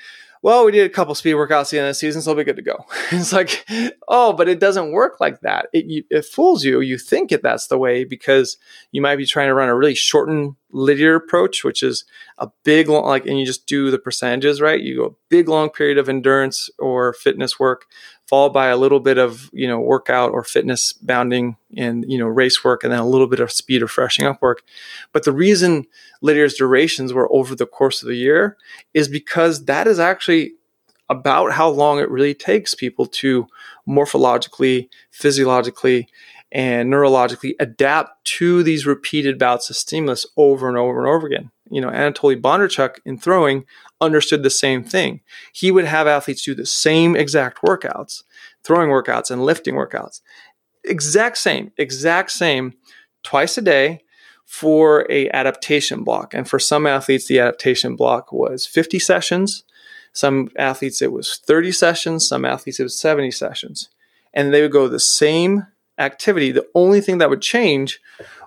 well, 0.43 0.65
we 0.65 0.71
did 0.71 0.85
a 0.85 0.93
couple 0.93 1.13
speed 1.13 1.35
workouts 1.35 1.65
at 1.65 1.69
the 1.69 1.77
end 1.77 1.87
of 1.87 1.91
the 1.91 1.95
season, 1.95 2.21
so 2.21 2.31
we'll 2.31 2.43
be 2.43 2.45
good 2.45 2.55
to 2.55 2.63
go. 2.63 2.85
it's 3.11 3.31
like, 3.31 3.65
oh, 4.07 4.33
but 4.33 4.49
it 4.49 4.59
doesn't 4.59 4.91
work 4.91 5.19
like 5.19 5.41
that. 5.41 5.67
It, 5.71 5.85
you, 5.85 6.03
it 6.09 6.25
fools 6.25 6.63
you. 6.63 6.81
You 6.81 6.97
think 6.97 7.31
it 7.31 7.43
that's 7.43 7.67
the 7.67 7.77
way 7.77 8.05
because 8.05 8.57
you 8.91 9.01
might 9.01 9.17
be 9.17 9.25
trying 9.25 9.47
to 9.47 9.53
run 9.53 9.69
a 9.69 9.75
really 9.75 9.93
shortened 9.93 10.55
linear 10.71 11.15
approach, 11.15 11.63
which 11.63 11.83
is 11.83 12.05
a 12.39 12.49
big 12.63 12.89
long, 12.89 13.05
like, 13.05 13.27
and 13.27 13.39
you 13.39 13.45
just 13.45 13.67
do 13.67 13.91
the 13.91 13.99
percentages, 13.99 14.61
right? 14.61 14.81
You 14.81 14.97
go 14.97 15.05
a 15.05 15.15
big 15.29 15.47
long 15.47 15.69
period 15.69 15.99
of 15.99 16.09
endurance 16.09 16.69
or 16.79 17.13
fitness 17.13 17.59
work, 17.59 17.85
followed 18.31 18.53
by 18.53 18.67
a 18.67 18.77
little 18.77 19.01
bit 19.01 19.17
of 19.17 19.49
you 19.51 19.67
know 19.67 19.77
workout 19.77 20.31
or 20.31 20.41
fitness 20.41 20.93
bounding 20.93 21.57
and 21.75 22.05
you 22.07 22.17
know 22.17 22.27
race 22.27 22.63
work 22.63 22.81
and 22.81 22.93
then 22.93 22.99
a 22.99 23.05
little 23.07 23.27
bit 23.27 23.41
of 23.41 23.51
speed 23.51 23.83
or 23.83 23.89
freshening 23.89 24.29
up 24.29 24.41
work. 24.41 24.63
But 25.11 25.25
the 25.25 25.33
reason 25.33 25.85
Lydiard's 26.21 26.55
durations 26.55 27.11
were 27.11 27.31
over 27.31 27.55
the 27.55 27.65
course 27.65 28.01
of 28.01 28.07
the 28.07 28.15
year 28.15 28.55
is 28.93 29.09
because 29.09 29.65
that 29.65 29.85
is 29.85 29.99
actually 29.99 30.53
about 31.09 31.51
how 31.51 31.67
long 31.67 31.99
it 31.99 32.09
really 32.09 32.33
takes 32.33 32.73
people 32.73 33.05
to 33.05 33.47
morphologically 33.85 34.87
physiologically 35.11 36.07
and 36.53 36.89
neurologically 36.89 37.53
adapt 37.59 38.23
to 38.23 38.63
these 38.63 38.85
repeated 38.85 39.37
bouts 39.37 39.69
of 39.69 39.75
stimulus 39.75 40.25
over 40.37 40.69
and 40.69 40.77
over 40.77 40.99
and 40.99 41.07
over 41.09 41.27
again 41.27 41.51
you 41.71 41.81
know 41.81 41.89
anatoly 41.89 42.39
bondarchuk 42.39 42.97
in 43.05 43.17
throwing 43.17 43.65
understood 43.99 44.43
the 44.43 44.49
same 44.49 44.83
thing. 44.83 45.21
He 45.53 45.71
would 45.71 45.85
have 45.85 46.07
athletes 46.07 46.43
do 46.43 46.53
the 46.53 46.65
same 46.65 47.15
exact 47.15 47.61
workouts, 47.61 48.23
throwing 48.63 48.89
workouts 48.89 49.31
and 49.31 49.43
lifting 49.43 49.75
workouts. 49.75 50.21
Exact 50.83 51.37
same, 51.37 51.71
exact 51.77 52.31
same 52.31 52.73
twice 53.23 53.57
a 53.57 53.61
day 53.61 54.01
for 54.45 55.05
a 55.09 55.29
adaptation 55.29 56.03
block. 56.03 56.33
And 56.33 56.49
for 56.49 56.59
some 56.59 56.85
athletes 56.85 57.27
the 57.27 57.39
adaptation 57.39 57.95
block 57.95 58.33
was 58.33 58.65
50 58.65 58.99
sessions. 58.99 59.63
Some 60.13 60.49
athletes 60.57 61.01
it 61.01 61.13
was 61.13 61.37
30 61.37 61.71
sessions, 61.71 62.27
some 62.27 62.43
athletes 62.43 62.79
it 62.79 62.83
was 62.83 62.99
70 62.99 63.31
sessions. 63.31 63.89
And 64.33 64.53
they 64.53 64.61
would 64.61 64.71
go 64.71 64.87
the 64.87 64.99
same 64.99 65.67
activity. 65.97 66.51
The 66.51 66.67
only 66.75 66.99
thing 66.99 67.19
that 67.19 67.29
would 67.29 67.41
change 67.41 68.01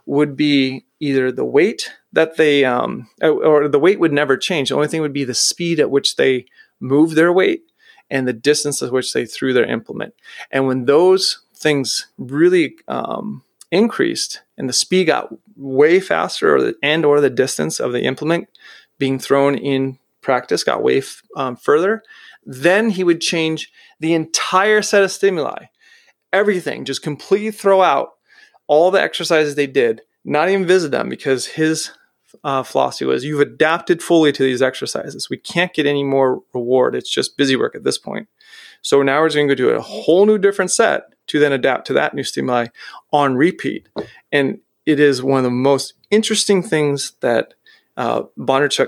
would 0.07 0.37
be 0.37 0.85
either 1.01 1.33
the 1.33 1.45
weight 1.45 1.93
that 2.13 2.37
they 2.37 2.65
um, 2.65 3.09
or 3.23 3.69
the 3.69 3.79
weight 3.79 4.01
would 4.01 4.13
never 4.13 4.37
change. 4.37 4.69
The 4.69 4.75
only 4.75 4.89
thing 4.89 5.01
would 5.01 5.13
be 5.13 5.25
the 5.25 5.35
speed 5.35 5.81
at 5.81 5.91
which 5.91 6.17
they 6.17 6.47
move 6.81 7.15
their 7.15 7.33
weight 7.33 7.63
and 8.11 8.29
the 8.29 8.33
distance 8.33 8.83
at 8.83 8.93
which 8.93 9.13
they 9.13 9.27
threw 9.27 9.53
their 9.53 9.65
implement. 9.65 10.15
And 10.51 10.67
when 10.67 10.85
those 10.85 11.41
things 11.55 12.07
really 12.19 12.77
um, 12.89 13.43
increased 13.71 14.43
and 14.59 14.69
the 14.69 14.75
speed 14.75 15.07
got 15.07 15.35
way 15.57 16.01
faster, 16.01 16.55
or 16.55 16.63
the, 16.63 16.75
and 16.83 17.05
or 17.05 17.21
the 17.21 17.31
distance 17.31 17.81
of 17.81 17.93
the 17.93 18.03
implement 18.03 18.49
being 18.99 19.19
thrown 19.19 19.57
in 19.57 19.99
practice 20.21 20.65
got 20.65 20.83
way 20.83 20.99
f- 20.99 21.23
um, 21.37 21.57
further, 21.57 22.03
then 22.45 22.91
he 22.91 23.05
would 23.05 23.21
change 23.21 23.73
the 24.01 24.15
entire 24.15 24.83
set 24.83 25.03
of 25.03 25.11
stimuli, 25.11 25.67
everything, 26.33 26.85
just 26.85 27.03
completely 27.03 27.51
throw 27.51 27.83
out 27.83 28.14
all 28.67 28.91
the 28.91 29.01
exercises 29.01 29.55
they 29.55 29.67
did, 29.67 30.03
not 30.25 30.49
even 30.49 30.67
visit 30.67 30.91
them 30.91 31.09
because 31.09 31.47
his 31.47 31.91
uh, 32.43 32.63
philosophy 32.63 33.05
was 33.05 33.25
you've 33.25 33.41
adapted 33.41 34.03
fully 34.03 34.33
to 34.33 34.43
these 34.43 34.63
exercises. 34.63 35.31
We 35.31 35.37
can't 35.37 35.73
get 35.73 35.87
any 35.87 36.03
more 36.03 36.43
reward. 36.53 36.95
It's 36.95 37.11
just 37.11 37.37
busy 37.37 37.57
work 37.57 37.75
at 37.75 37.85
this 37.85 37.99
point. 37.99 38.29
So 38.83 39.03
now 39.03 39.21
we're 39.21 39.31
going 39.31 39.49
to 39.49 39.55
go 39.55 39.57
do 39.57 39.71
a 39.71 39.81
whole 39.81 40.27
new 40.27 40.39
different 40.39 40.71
set 40.71 41.05
to 41.29 41.39
then 41.39 41.53
adapt 41.53 41.87
to 41.87 41.93
that 41.95 42.15
new 42.15 42.23
stimuli 42.23 42.67
on 43.13 43.37
repeat. 43.37 43.89
And 44.31 44.59
it 44.85 45.01
is 45.01 45.23
one 45.23 45.39
of 45.39 45.45
the 45.45 45.51
most 45.51 45.95
interesting 46.11 46.63
things 46.63 47.13
that 47.21 47.55
uh, 47.97 48.25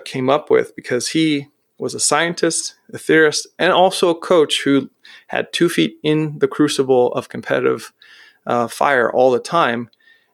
came 0.05 0.29
up 0.29 0.51
with 0.51 0.75
because 0.77 1.09
he 1.09 1.49
was 1.79 1.95
a 1.95 2.01
scientist, 2.01 2.75
a 2.93 2.99
theorist, 2.99 3.47
and 3.59 3.73
also 3.73 4.09
a 4.09 4.19
coach 4.19 4.63
who 4.65 4.91
had 5.29 5.53
two 5.53 5.69
feet 5.69 5.99
in 6.03 6.39
the 6.39 6.49
crucible 6.49 7.13
of 7.13 7.29
competitive 7.29 7.93
uh, 8.47 8.69
fire 8.69 9.11
all 9.11 9.31
the 9.31 9.41
time 9.41 9.91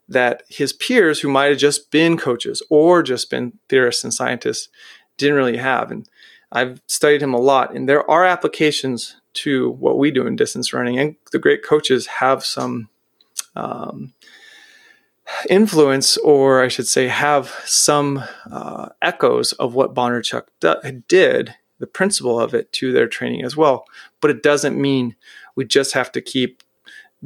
that 0.08 0.42
his 0.48 0.72
peers 0.72 1.20
who 1.20 1.28
might 1.28 1.46
have 1.46 1.58
just 1.58 1.90
been 1.90 2.16
coaches 2.16 2.62
or 2.68 3.02
just 3.02 3.30
been 3.30 3.58
theorists 3.68 4.04
and 4.04 4.12
scientists 4.12 4.68
didn't 5.16 5.36
really 5.36 5.56
have. 5.56 5.90
And 5.90 6.08
I've 6.50 6.82
studied 6.86 7.22
him 7.22 7.32
a 7.32 7.40
lot, 7.40 7.74
and 7.74 7.88
there 7.88 8.08
are 8.10 8.24
applications 8.24 9.16
to 9.34 9.70
what 9.70 9.98
we 9.98 10.10
do 10.10 10.26
in 10.26 10.36
distance 10.36 10.72
running, 10.72 10.98
and 10.98 11.16
the 11.30 11.38
great 11.38 11.64
coaches 11.64 12.06
have 12.06 12.44
some 12.44 12.90
um, 13.56 14.12
influence, 15.48 16.18
or 16.18 16.62
I 16.62 16.68
should 16.68 16.86
say, 16.86 17.08
have 17.08 17.48
some 17.64 18.22
uh, 18.50 18.90
echoes 19.00 19.52
of 19.54 19.74
what 19.74 19.94
Bondarchuk 19.94 20.44
did, 21.08 21.54
the 21.78 21.86
principle 21.86 22.38
of 22.38 22.52
it, 22.52 22.70
to 22.74 22.92
their 22.92 23.08
training 23.08 23.44
as 23.44 23.56
well. 23.56 23.86
But 24.20 24.30
it 24.30 24.42
doesn't 24.42 24.80
mean 24.80 25.16
we 25.56 25.64
just 25.64 25.94
have 25.94 26.12
to 26.12 26.20
keep 26.20 26.62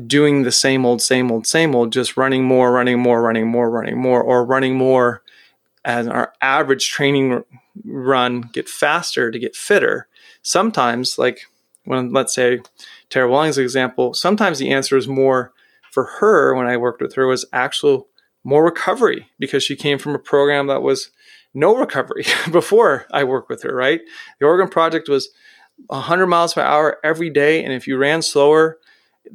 doing 0.04 0.42
the 0.42 0.52
same 0.52 0.84
old, 0.84 1.00
same 1.00 1.30
old, 1.30 1.46
same 1.46 1.74
old, 1.74 1.92
just 1.92 2.16
running 2.16 2.44
more, 2.44 2.72
running 2.72 2.98
more, 2.98 3.22
running 3.22 3.46
more, 3.46 3.70
running 3.70 3.98
more, 3.98 4.22
or 4.22 4.44
running 4.44 4.76
more 4.76 5.22
as 5.84 6.06
our 6.08 6.32
average 6.42 6.90
training 6.90 7.44
run 7.84 8.42
get 8.52 8.68
faster 8.68 9.30
to 9.30 9.38
get 9.38 9.56
fitter. 9.56 10.08
Sometimes, 10.42 11.18
like 11.18 11.46
when 11.84 12.12
let's 12.12 12.34
say 12.34 12.60
Tara 13.08 13.30
Welling's 13.30 13.58
example, 13.58 14.12
sometimes 14.12 14.58
the 14.58 14.70
answer 14.70 14.96
is 14.96 15.08
more 15.08 15.52
for 15.90 16.04
her 16.18 16.54
when 16.54 16.66
I 16.66 16.76
worked 16.76 17.00
with 17.00 17.14
her 17.14 17.26
was 17.26 17.46
actual 17.52 18.08
more 18.44 18.64
recovery 18.64 19.28
because 19.38 19.62
she 19.62 19.76
came 19.76 19.98
from 19.98 20.14
a 20.14 20.20
program 20.20 20.66
that 20.66 20.82
was 20.82 21.10
no 21.54 21.74
recovery 21.74 22.24
before 22.52 23.06
I 23.12 23.24
worked 23.24 23.48
with 23.48 23.62
her, 23.62 23.74
right? 23.74 24.00
The 24.38 24.46
Oregon 24.46 24.68
Project 24.68 25.08
was 25.08 25.30
100 25.86 26.26
miles 26.26 26.54
per 26.54 26.60
hour 26.60 26.98
every 27.02 27.30
day. 27.30 27.64
And 27.64 27.72
if 27.72 27.86
you 27.86 27.96
ran 27.96 28.22
slower, 28.22 28.78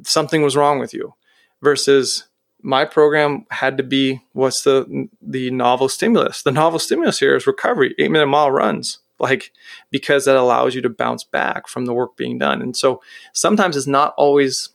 something 0.02 0.42
was 0.42 0.56
wrong 0.56 0.78
with 0.78 0.94
you 0.94 1.14
versus 1.60 2.24
my 2.60 2.84
program 2.84 3.44
had 3.50 3.76
to 3.76 3.82
be 3.82 4.22
what's 4.32 4.62
the 4.62 5.08
the 5.20 5.50
novel 5.50 5.88
stimulus 5.88 6.42
the 6.42 6.52
novel 6.52 6.78
stimulus 6.78 7.18
here 7.18 7.34
is 7.34 7.46
recovery 7.46 7.94
eight 7.98 8.10
minute 8.10 8.26
mile 8.26 8.50
runs 8.50 8.98
like 9.22 9.52
because 9.90 10.24
that 10.24 10.36
allows 10.36 10.74
you 10.74 10.82
to 10.82 10.90
bounce 10.90 11.24
back 11.24 11.68
from 11.68 11.86
the 11.86 11.94
work 11.94 12.16
being 12.16 12.38
done. 12.38 12.60
And 12.60 12.76
so 12.76 13.00
sometimes 13.32 13.76
it's 13.76 13.86
not 13.86 14.12
always 14.18 14.70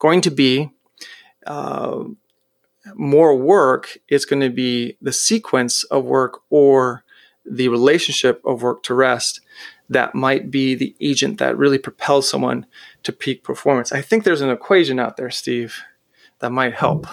going 0.00 0.20
to 0.22 0.30
be 0.30 0.70
uh, 1.46 2.02
more 2.94 3.36
work. 3.36 3.96
It's 4.08 4.24
going 4.24 4.42
to 4.42 4.50
be 4.50 4.98
the 5.00 5.12
sequence 5.12 5.84
of 5.84 6.04
work 6.04 6.40
or 6.50 7.04
the 7.46 7.68
relationship 7.68 8.42
of 8.44 8.62
work 8.62 8.82
to 8.82 8.94
rest 8.94 9.40
that 9.92 10.14
might 10.14 10.50
be 10.50 10.74
the 10.74 10.94
agent 11.00 11.38
that 11.38 11.56
really 11.56 11.78
propels 11.78 12.28
someone 12.28 12.66
to 13.02 13.12
peak 13.12 13.42
performance. 13.42 13.92
I 13.92 14.02
think 14.02 14.24
there's 14.24 14.40
an 14.40 14.50
equation 14.50 14.98
out 14.98 15.16
there, 15.16 15.30
Steve, 15.30 15.76
that 16.40 16.50
might 16.52 16.74
help. 16.74 17.06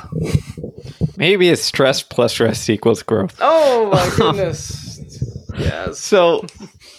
Maybe 1.18 1.50
it's 1.50 1.62
stress 1.62 2.02
plus 2.02 2.40
rest 2.40 2.70
equals 2.70 3.04
growth. 3.04 3.38
Oh 3.40 3.90
my 3.92 4.12
goodness. 4.18 5.00
yes. 5.58 6.00
So 6.00 6.46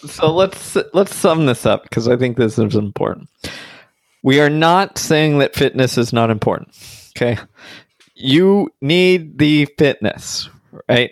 so 0.07 0.33
let's 0.33 0.77
let's 0.93 1.15
sum 1.15 1.47
this 1.47 1.67
up 1.67 1.85
because 1.85 2.09
I 2.09 2.17
think 2.17 2.37
this 2.37 2.59
is 2.59 2.77
important. 2.77 3.29
We 4.23 4.41
are 4.41 4.51
not 4.51 4.99
saying 4.99 5.39
that 5.39 5.55
fitness 5.55 5.97
is 5.97 6.13
not 6.13 6.31
important. 6.31 6.77
Okay. 7.17 7.39
You 8.15 8.71
need 8.83 9.39
the 9.39 9.65
fitness, 9.79 10.51
right? 10.89 11.11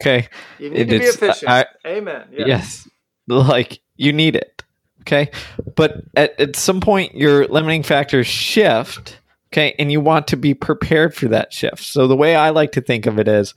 Okay. 0.00 0.28
You 0.58 0.70
need 0.70 0.90
to 0.90 0.98
be 0.98 1.04
efficient. 1.04 1.50
I, 1.50 1.66
Amen. 1.86 2.28
Yes. 2.32 2.46
yes. 2.46 2.88
Like 3.28 3.80
you 4.00 4.12
need 4.12 4.34
it. 4.34 4.62
Okay. 5.02 5.30
But 5.76 6.02
at, 6.16 6.38
at 6.40 6.56
some 6.56 6.80
point, 6.80 7.14
your 7.14 7.46
limiting 7.46 7.82
factors 7.82 8.26
shift. 8.26 9.18
Okay. 9.52 9.74
And 9.78 9.90
you 9.90 10.00
want 10.00 10.28
to 10.28 10.36
be 10.36 10.54
prepared 10.54 11.14
for 11.14 11.28
that 11.28 11.52
shift. 11.52 11.82
So 11.82 12.06
the 12.06 12.16
way 12.16 12.36
I 12.36 12.50
like 12.50 12.72
to 12.72 12.80
think 12.80 13.06
of 13.06 13.18
it 13.18 13.28
is 13.28 13.54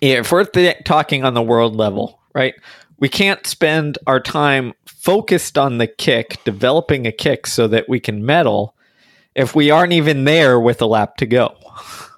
if 0.00 0.30
we're 0.30 0.44
th- 0.44 0.84
talking 0.84 1.24
on 1.24 1.34
the 1.34 1.42
world 1.42 1.74
level, 1.74 2.20
right? 2.34 2.54
We 3.00 3.08
can't 3.08 3.46
spend 3.46 3.98
our 4.06 4.20
time 4.20 4.74
focused 4.86 5.56
on 5.56 5.78
the 5.78 5.86
kick, 5.86 6.38
developing 6.44 7.06
a 7.06 7.12
kick 7.12 7.46
so 7.46 7.68
that 7.68 7.88
we 7.88 8.00
can 8.00 8.26
medal 8.26 8.74
if 9.34 9.54
we 9.54 9.70
aren't 9.70 9.92
even 9.92 10.24
there 10.24 10.58
with 10.60 10.82
a 10.82 10.86
lap 10.86 11.16
to 11.18 11.26
go. 11.26 11.56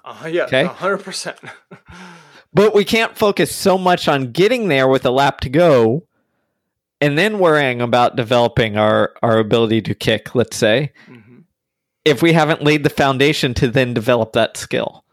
Uh, 0.03 0.27
yeah, 0.27 0.43
okay? 0.45 0.65
100%. 0.65 1.37
but 2.53 2.73
we 2.73 2.83
can't 2.83 3.17
focus 3.17 3.55
so 3.55 3.77
much 3.77 4.07
on 4.07 4.31
getting 4.31 4.67
there 4.67 4.87
with 4.87 5.05
a 5.05 5.11
lap 5.11 5.39
to 5.41 5.49
go 5.49 6.03
and 7.01 7.17
then 7.17 7.39
worrying 7.39 7.81
about 7.81 8.15
developing 8.15 8.77
our, 8.77 9.13
our 9.23 9.39
ability 9.39 9.81
to 9.81 9.95
kick, 9.95 10.35
let's 10.35 10.55
say, 10.55 10.93
mm-hmm. 11.09 11.39
if 12.05 12.21
we 12.21 12.33
haven't 12.33 12.63
laid 12.63 12.83
the 12.83 12.89
foundation 12.89 13.53
to 13.55 13.67
then 13.67 13.93
develop 13.93 14.33
that 14.33 14.55
skill, 14.55 15.03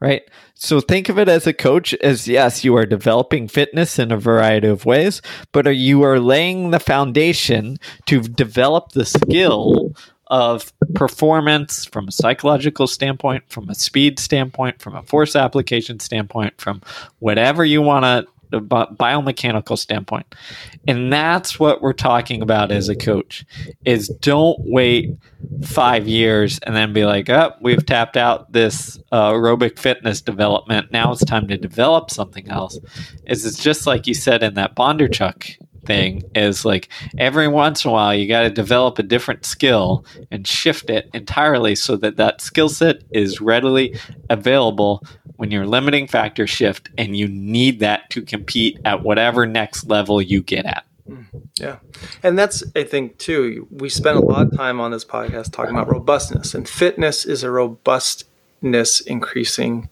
right? 0.00 0.22
So 0.54 0.80
think 0.80 1.10
of 1.10 1.18
it 1.18 1.28
as 1.28 1.46
a 1.46 1.52
coach 1.52 1.92
as 1.94 2.26
yes, 2.26 2.64
you 2.64 2.74
are 2.76 2.86
developing 2.86 3.46
fitness 3.46 3.98
in 3.98 4.10
a 4.10 4.16
variety 4.16 4.66
of 4.66 4.86
ways, 4.86 5.20
but 5.52 5.66
are 5.66 5.72
you 5.72 6.02
are 6.02 6.18
laying 6.18 6.70
the 6.70 6.80
foundation 6.80 7.76
to 8.06 8.22
develop 8.22 8.92
the 8.92 9.04
skill 9.04 9.94
of 10.28 10.72
performance 10.94 11.84
from 11.84 12.08
a 12.08 12.12
psychological 12.12 12.86
standpoint, 12.86 13.44
from 13.48 13.68
a 13.68 13.74
speed 13.74 14.18
standpoint, 14.18 14.80
from 14.80 14.96
a 14.96 15.02
force 15.02 15.36
application 15.36 16.00
standpoint, 16.00 16.60
from 16.60 16.82
whatever 17.20 17.64
you 17.64 17.80
want 17.80 18.04
to 18.04 18.26
biomechanical 18.60 19.78
standpoint. 19.78 20.34
And 20.86 21.12
that's 21.12 21.58
what 21.58 21.82
we're 21.82 21.92
talking 21.92 22.42
about 22.42 22.70
as 22.70 22.88
a 22.88 22.96
coach 22.96 23.44
is 23.84 24.08
don't 24.20 24.58
wait 24.60 25.10
5 25.64 26.08
years 26.08 26.58
and 26.60 26.74
then 26.74 26.92
be 26.92 27.04
like, 27.04 27.28
"Oh, 27.30 27.52
we've 27.60 27.84
tapped 27.84 28.16
out 28.16 28.52
this 28.52 28.98
uh, 29.12 29.30
aerobic 29.32 29.78
fitness 29.78 30.20
development. 30.20 30.92
Now 30.92 31.12
it's 31.12 31.24
time 31.24 31.48
to 31.48 31.56
develop 31.56 32.10
something 32.10 32.48
else." 32.48 32.78
Is 33.26 33.44
it's 33.44 33.62
just 33.62 33.86
like 33.86 34.06
you 34.06 34.14
said 34.14 34.42
in 34.42 34.54
that 34.54 34.76
Bondarchuk 34.76 35.56
thing 35.86 36.22
is 36.34 36.64
like 36.64 36.88
every 37.18 37.48
once 37.48 37.84
in 37.84 37.90
a 37.90 37.92
while 37.92 38.14
you 38.14 38.28
got 38.28 38.42
to 38.42 38.50
develop 38.50 38.98
a 38.98 39.02
different 39.02 39.44
skill 39.44 40.04
and 40.30 40.46
shift 40.46 40.90
it 40.90 41.08
entirely 41.14 41.74
so 41.74 41.96
that 41.96 42.16
that 42.16 42.40
skill 42.40 42.68
set 42.68 43.02
is 43.10 43.40
readily 43.40 43.98
available 44.28 45.02
when 45.36 45.50
your 45.50 45.66
limiting 45.66 46.06
factor 46.06 46.46
shift 46.46 46.90
and 46.98 47.16
you 47.16 47.28
need 47.28 47.80
that 47.80 48.08
to 48.10 48.22
compete 48.22 48.78
at 48.84 49.02
whatever 49.02 49.46
next 49.46 49.86
level 49.86 50.20
you 50.20 50.42
get 50.42 50.66
at 50.66 50.84
hmm, 51.06 51.22
yeah. 51.58 51.78
And 52.22 52.38
that's, 52.38 52.62
I 52.74 52.82
think, 52.84 53.16
too, 53.18 53.66
we 53.70 53.88
spend 53.88 54.18
a 54.18 54.20
lot 54.20 54.46
of 54.46 54.56
time 54.56 54.80
on 54.80 54.90
this 54.90 55.04
podcast 55.04 55.52
talking 55.52 55.74
about 55.74 55.88
robustness, 55.88 56.54
and 56.54 56.68
fitness 56.68 57.24
is 57.24 57.42
a 57.42 57.50
robust 57.50 58.24
increasing 58.62 59.88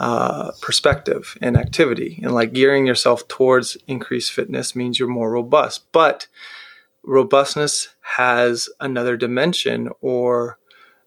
uh, 0.00 0.52
perspective 0.60 1.36
and 1.40 1.56
activity. 1.56 2.20
And 2.22 2.32
like 2.32 2.52
gearing 2.52 2.86
yourself 2.86 3.26
towards 3.28 3.76
increased 3.86 4.32
fitness 4.32 4.74
means 4.74 4.98
you're 4.98 5.08
more 5.08 5.30
robust. 5.30 5.90
But 5.92 6.26
robustness 7.02 7.88
has 8.00 8.68
another 8.80 9.16
dimension 9.16 9.90
or 10.00 10.58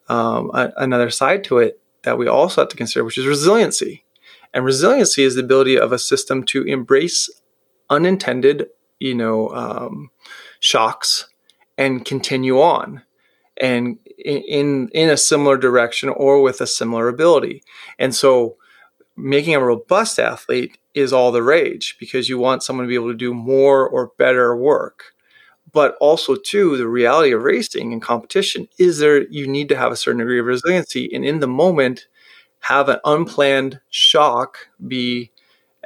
um, 0.09 0.51
a- 0.53 0.73
another 0.77 1.09
side 1.09 1.43
to 1.45 1.59
it 1.59 1.79
that 2.03 2.17
we 2.17 2.27
also 2.27 2.61
have 2.61 2.69
to 2.69 2.77
consider, 2.77 3.03
which 3.03 3.17
is 3.17 3.27
resiliency. 3.27 4.03
And 4.53 4.65
resiliency 4.65 5.23
is 5.23 5.35
the 5.35 5.43
ability 5.43 5.77
of 5.77 5.91
a 5.91 5.99
system 5.99 6.43
to 6.45 6.63
embrace 6.63 7.29
unintended, 7.89 8.67
you 8.99 9.15
know, 9.15 9.49
um, 9.49 10.11
shocks 10.59 11.27
and 11.77 12.03
continue 12.03 12.59
on 12.59 13.03
and 13.61 13.99
in 14.25 14.89
in 14.89 15.09
a 15.09 15.17
similar 15.17 15.57
direction 15.57 16.09
or 16.09 16.41
with 16.41 16.61
a 16.61 16.67
similar 16.67 17.07
ability. 17.07 17.63
And 17.99 18.13
so 18.13 18.57
making 19.15 19.55
a 19.55 19.59
robust 19.59 20.19
athlete 20.19 20.77
is 20.93 21.13
all 21.13 21.31
the 21.31 21.43
rage 21.43 21.95
because 21.99 22.29
you 22.29 22.37
want 22.37 22.63
someone 22.63 22.85
to 22.85 22.89
be 22.89 22.95
able 22.95 23.11
to 23.11 23.17
do 23.17 23.33
more 23.33 23.87
or 23.87 24.11
better 24.17 24.55
work. 24.55 25.13
But 25.71 25.95
also 26.01 26.35
too, 26.35 26.75
the 26.75 26.87
reality 26.87 27.31
of 27.31 27.43
racing 27.43 27.93
and 27.93 28.01
competition 28.01 28.67
is 28.77 28.99
there 28.99 29.23
you 29.29 29.47
need 29.47 29.69
to 29.69 29.77
have 29.77 29.91
a 29.91 29.95
certain 29.95 30.19
degree 30.19 30.39
of 30.39 30.45
resiliency 30.45 31.09
and 31.13 31.23
in 31.23 31.39
the 31.39 31.47
moment 31.47 32.07
have 32.61 32.89
an 32.89 32.99
unplanned 33.05 33.79
shock 33.89 34.69
be 34.87 35.31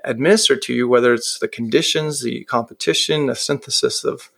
administered 0.04 0.62
to 0.64 0.74
you, 0.74 0.88
whether 0.88 1.14
it's 1.14 1.40
the 1.40 1.48
conditions, 1.48 2.22
the 2.22 2.44
competition, 2.46 3.28
the 3.28 3.36
synthesis 3.36 4.04
of 4.04 4.32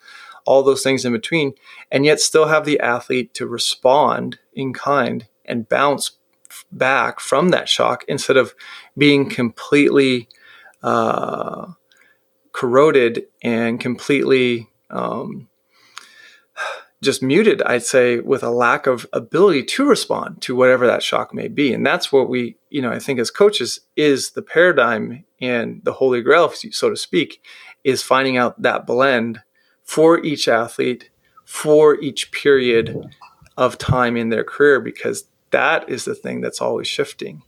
all 0.47 0.63
those 0.63 0.81
things 0.81 1.05
in 1.05 1.11
between, 1.11 1.53
and 1.91 2.05
yet 2.05 2.19
still 2.19 2.47
have 2.47 2.65
the 2.65 2.79
athlete 2.79 3.33
to 3.35 3.45
respond 3.45 4.39
in 4.53 4.73
kind 4.73 5.27
and 5.45 5.69
bounce 5.69 6.11
back 6.71 7.19
from 7.19 7.49
that 7.49 7.69
shock 7.69 8.03
instead 8.07 8.37
of 8.37 8.55
being 8.97 9.29
completely 9.29 10.27
uh, 10.81 11.67
corroded 12.53 13.25
and 13.43 13.79
completely 13.79 14.69
um, 14.89 15.49
just 17.03 17.21
muted, 17.21 17.61
I'd 17.61 17.83
say, 17.83 18.19
with 18.19 18.43
a 18.43 18.49
lack 18.49 18.87
of 18.87 19.05
ability 19.13 19.63
to 19.63 19.87
respond 19.87 20.41
to 20.43 20.55
whatever 20.55 20.87
that 20.87 21.03
shock 21.03 21.33
may 21.33 21.47
be. 21.47 21.73
And 21.73 21.85
that's 21.85 22.11
what 22.11 22.29
we, 22.29 22.57
you 22.69 22.81
know, 22.81 22.91
I 22.91 22.99
think 22.99 23.19
as 23.19 23.29
coaches 23.29 23.81
is 23.95 24.31
the 24.31 24.41
paradigm 24.41 25.25
and 25.39 25.81
the 25.83 25.93
holy 25.93 26.21
grail, 26.21 26.49
so 26.49 26.89
to 26.89 26.97
speak, 26.97 27.43
is 27.83 28.01
finding 28.01 28.37
out 28.37 28.61
that 28.61 28.87
blend 28.87 29.41
for 29.87 30.23
each 30.23 30.49
athlete 30.49 31.09
for 31.45 31.95
each 32.01 32.33
period 32.33 33.09
of 33.55 33.77
time 33.77 34.17
in 34.17 34.27
their 34.27 34.43
career 34.43 34.81
because 34.81 35.23
that 35.51 35.89
is 35.89 36.03
the 36.03 36.13
thing 36.13 36.41
that's 36.41 36.59
always 36.59 36.87
shifting. 36.87 37.41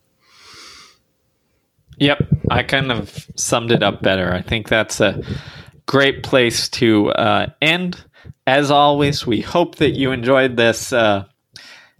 Yep, 1.98 2.20
I 2.50 2.64
kind 2.64 2.94
of 2.94 3.28
summed 3.36 3.72
it 3.72 3.84
up 3.84 4.02
better. 4.02 4.34
I 4.34 4.42
think 4.42 4.70
that's 4.70 5.02
a 5.02 5.22
great 5.86 6.24
place 6.24 6.70
to 6.70 7.12
uh, 7.12 7.48
end. 7.62 8.02
As 8.48 8.72
always, 8.72 9.28
we 9.28 9.42
hope 9.42 9.76
that 9.76 9.92
you 9.92 10.14
enjoyed 10.14 10.56
this 10.56 10.94
uh, 10.94 11.26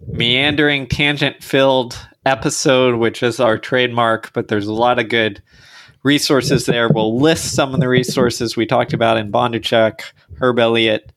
meandering, 0.06 0.86
tangent 0.88 1.44
filled 1.44 1.98
episode, 2.24 2.96
which 2.96 3.22
is 3.22 3.40
our 3.40 3.58
trademark, 3.58 4.32
but 4.32 4.48
there's 4.48 4.68
a 4.68 4.72
lot 4.72 4.98
of 4.98 5.10
good 5.10 5.42
resources 6.02 6.66
there. 6.66 6.88
We'll 6.88 7.18
list 7.18 7.54
some 7.54 7.74
of 7.74 7.80
the 7.80 7.88
resources 7.88 8.56
we 8.56 8.66
talked 8.66 8.92
about 8.92 9.16
in 9.16 9.30
Bondarchuk, 9.30 10.00
Herb 10.40 10.58
Elliott, 10.58 11.12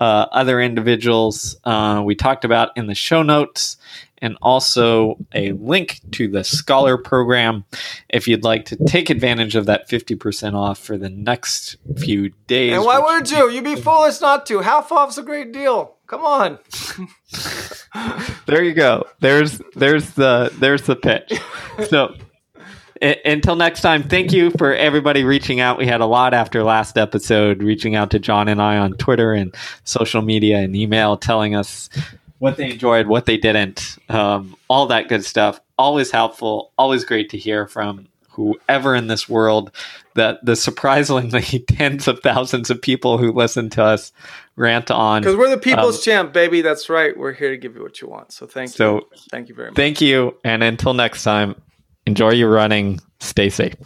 uh, 0.00 0.26
other 0.30 0.60
individuals 0.60 1.56
uh, 1.64 2.02
we 2.04 2.14
talked 2.14 2.44
about 2.44 2.70
in 2.76 2.86
the 2.86 2.94
show 2.94 3.22
notes, 3.22 3.76
and 4.20 4.36
also 4.42 5.16
a 5.32 5.52
link 5.52 6.00
to 6.12 6.28
the 6.28 6.44
Scholar 6.44 6.96
program 6.96 7.64
if 8.08 8.26
you'd 8.26 8.44
like 8.44 8.64
to 8.66 8.76
take 8.86 9.10
advantage 9.10 9.54
of 9.54 9.66
that 9.66 9.88
50% 9.88 10.54
off 10.54 10.78
for 10.78 10.96
the 10.96 11.08
next 11.08 11.76
few 11.96 12.30
days. 12.46 12.74
And 12.74 12.84
why 12.84 12.98
would 12.98 13.30
you? 13.30 13.50
You'd 13.50 13.64
be 13.64 13.76
foolish 13.76 14.20
not 14.20 14.46
to. 14.46 14.60
Half 14.60 14.90
off's 14.92 15.18
a 15.18 15.22
great 15.22 15.52
deal. 15.52 15.96
Come 16.06 16.24
on. 16.24 16.58
there 18.46 18.64
you 18.64 18.72
go. 18.72 19.06
There's 19.20 19.60
there's 19.76 20.10
the 20.12 20.50
there's 20.58 20.82
the 20.82 20.96
pitch. 20.96 21.32
So 21.88 22.14
until 23.02 23.56
next 23.56 23.80
time, 23.80 24.02
thank 24.02 24.32
you 24.32 24.50
for 24.52 24.74
everybody 24.74 25.24
reaching 25.24 25.60
out. 25.60 25.78
We 25.78 25.86
had 25.86 26.00
a 26.00 26.06
lot 26.06 26.34
after 26.34 26.62
last 26.62 26.98
episode, 26.98 27.62
reaching 27.62 27.94
out 27.94 28.10
to 28.10 28.18
John 28.18 28.48
and 28.48 28.60
I 28.60 28.78
on 28.78 28.94
Twitter 28.94 29.32
and 29.32 29.54
social 29.84 30.22
media 30.22 30.58
and 30.58 30.74
email, 30.74 31.16
telling 31.16 31.54
us 31.54 31.88
what 32.38 32.56
they 32.56 32.70
enjoyed, 32.70 33.06
what 33.06 33.26
they 33.26 33.36
didn't, 33.36 33.98
um, 34.08 34.56
all 34.68 34.86
that 34.86 35.08
good 35.08 35.24
stuff. 35.24 35.60
Always 35.76 36.10
helpful. 36.10 36.72
Always 36.78 37.04
great 37.04 37.30
to 37.30 37.38
hear 37.38 37.66
from 37.66 38.08
whoever 38.30 38.94
in 38.94 39.08
this 39.08 39.28
world 39.28 39.72
that 40.14 40.44
the 40.44 40.54
surprisingly 40.54 41.58
tens 41.68 42.06
of 42.06 42.20
thousands 42.20 42.70
of 42.70 42.80
people 42.80 43.18
who 43.18 43.32
listen 43.32 43.68
to 43.70 43.82
us 43.82 44.12
rant 44.54 44.90
on. 44.90 45.22
Because 45.22 45.36
we're 45.36 45.50
the 45.50 45.58
people's 45.58 45.96
um, 45.96 46.02
champ, 46.02 46.32
baby. 46.32 46.60
That's 46.60 46.88
right. 46.88 47.16
We're 47.16 47.32
here 47.32 47.50
to 47.50 47.56
give 47.56 47.74
you 47.74 47.82
what 47.82 48.00
you 48.00 48.08
want. 48.08 48.32
So 48.32 48.46
thank 48.46 48.70
so 48.70 48.96
you. 48.96 49.06
Thank 49.30 49.48
you 49.48 49.54
very 49.54 49.70
much. 49.70 49.76
Thank 49.76 50.00
you. 50.00 50.36
And 50.44 50.62
until 50.62 50.94
next 50.94 51.24
time, 51.24 51.56
enjoy 52.08 52.30
your 52.30 52.50
running. 52.50 52.98
Stay 53.20 53.50
safe. 53.50 53.76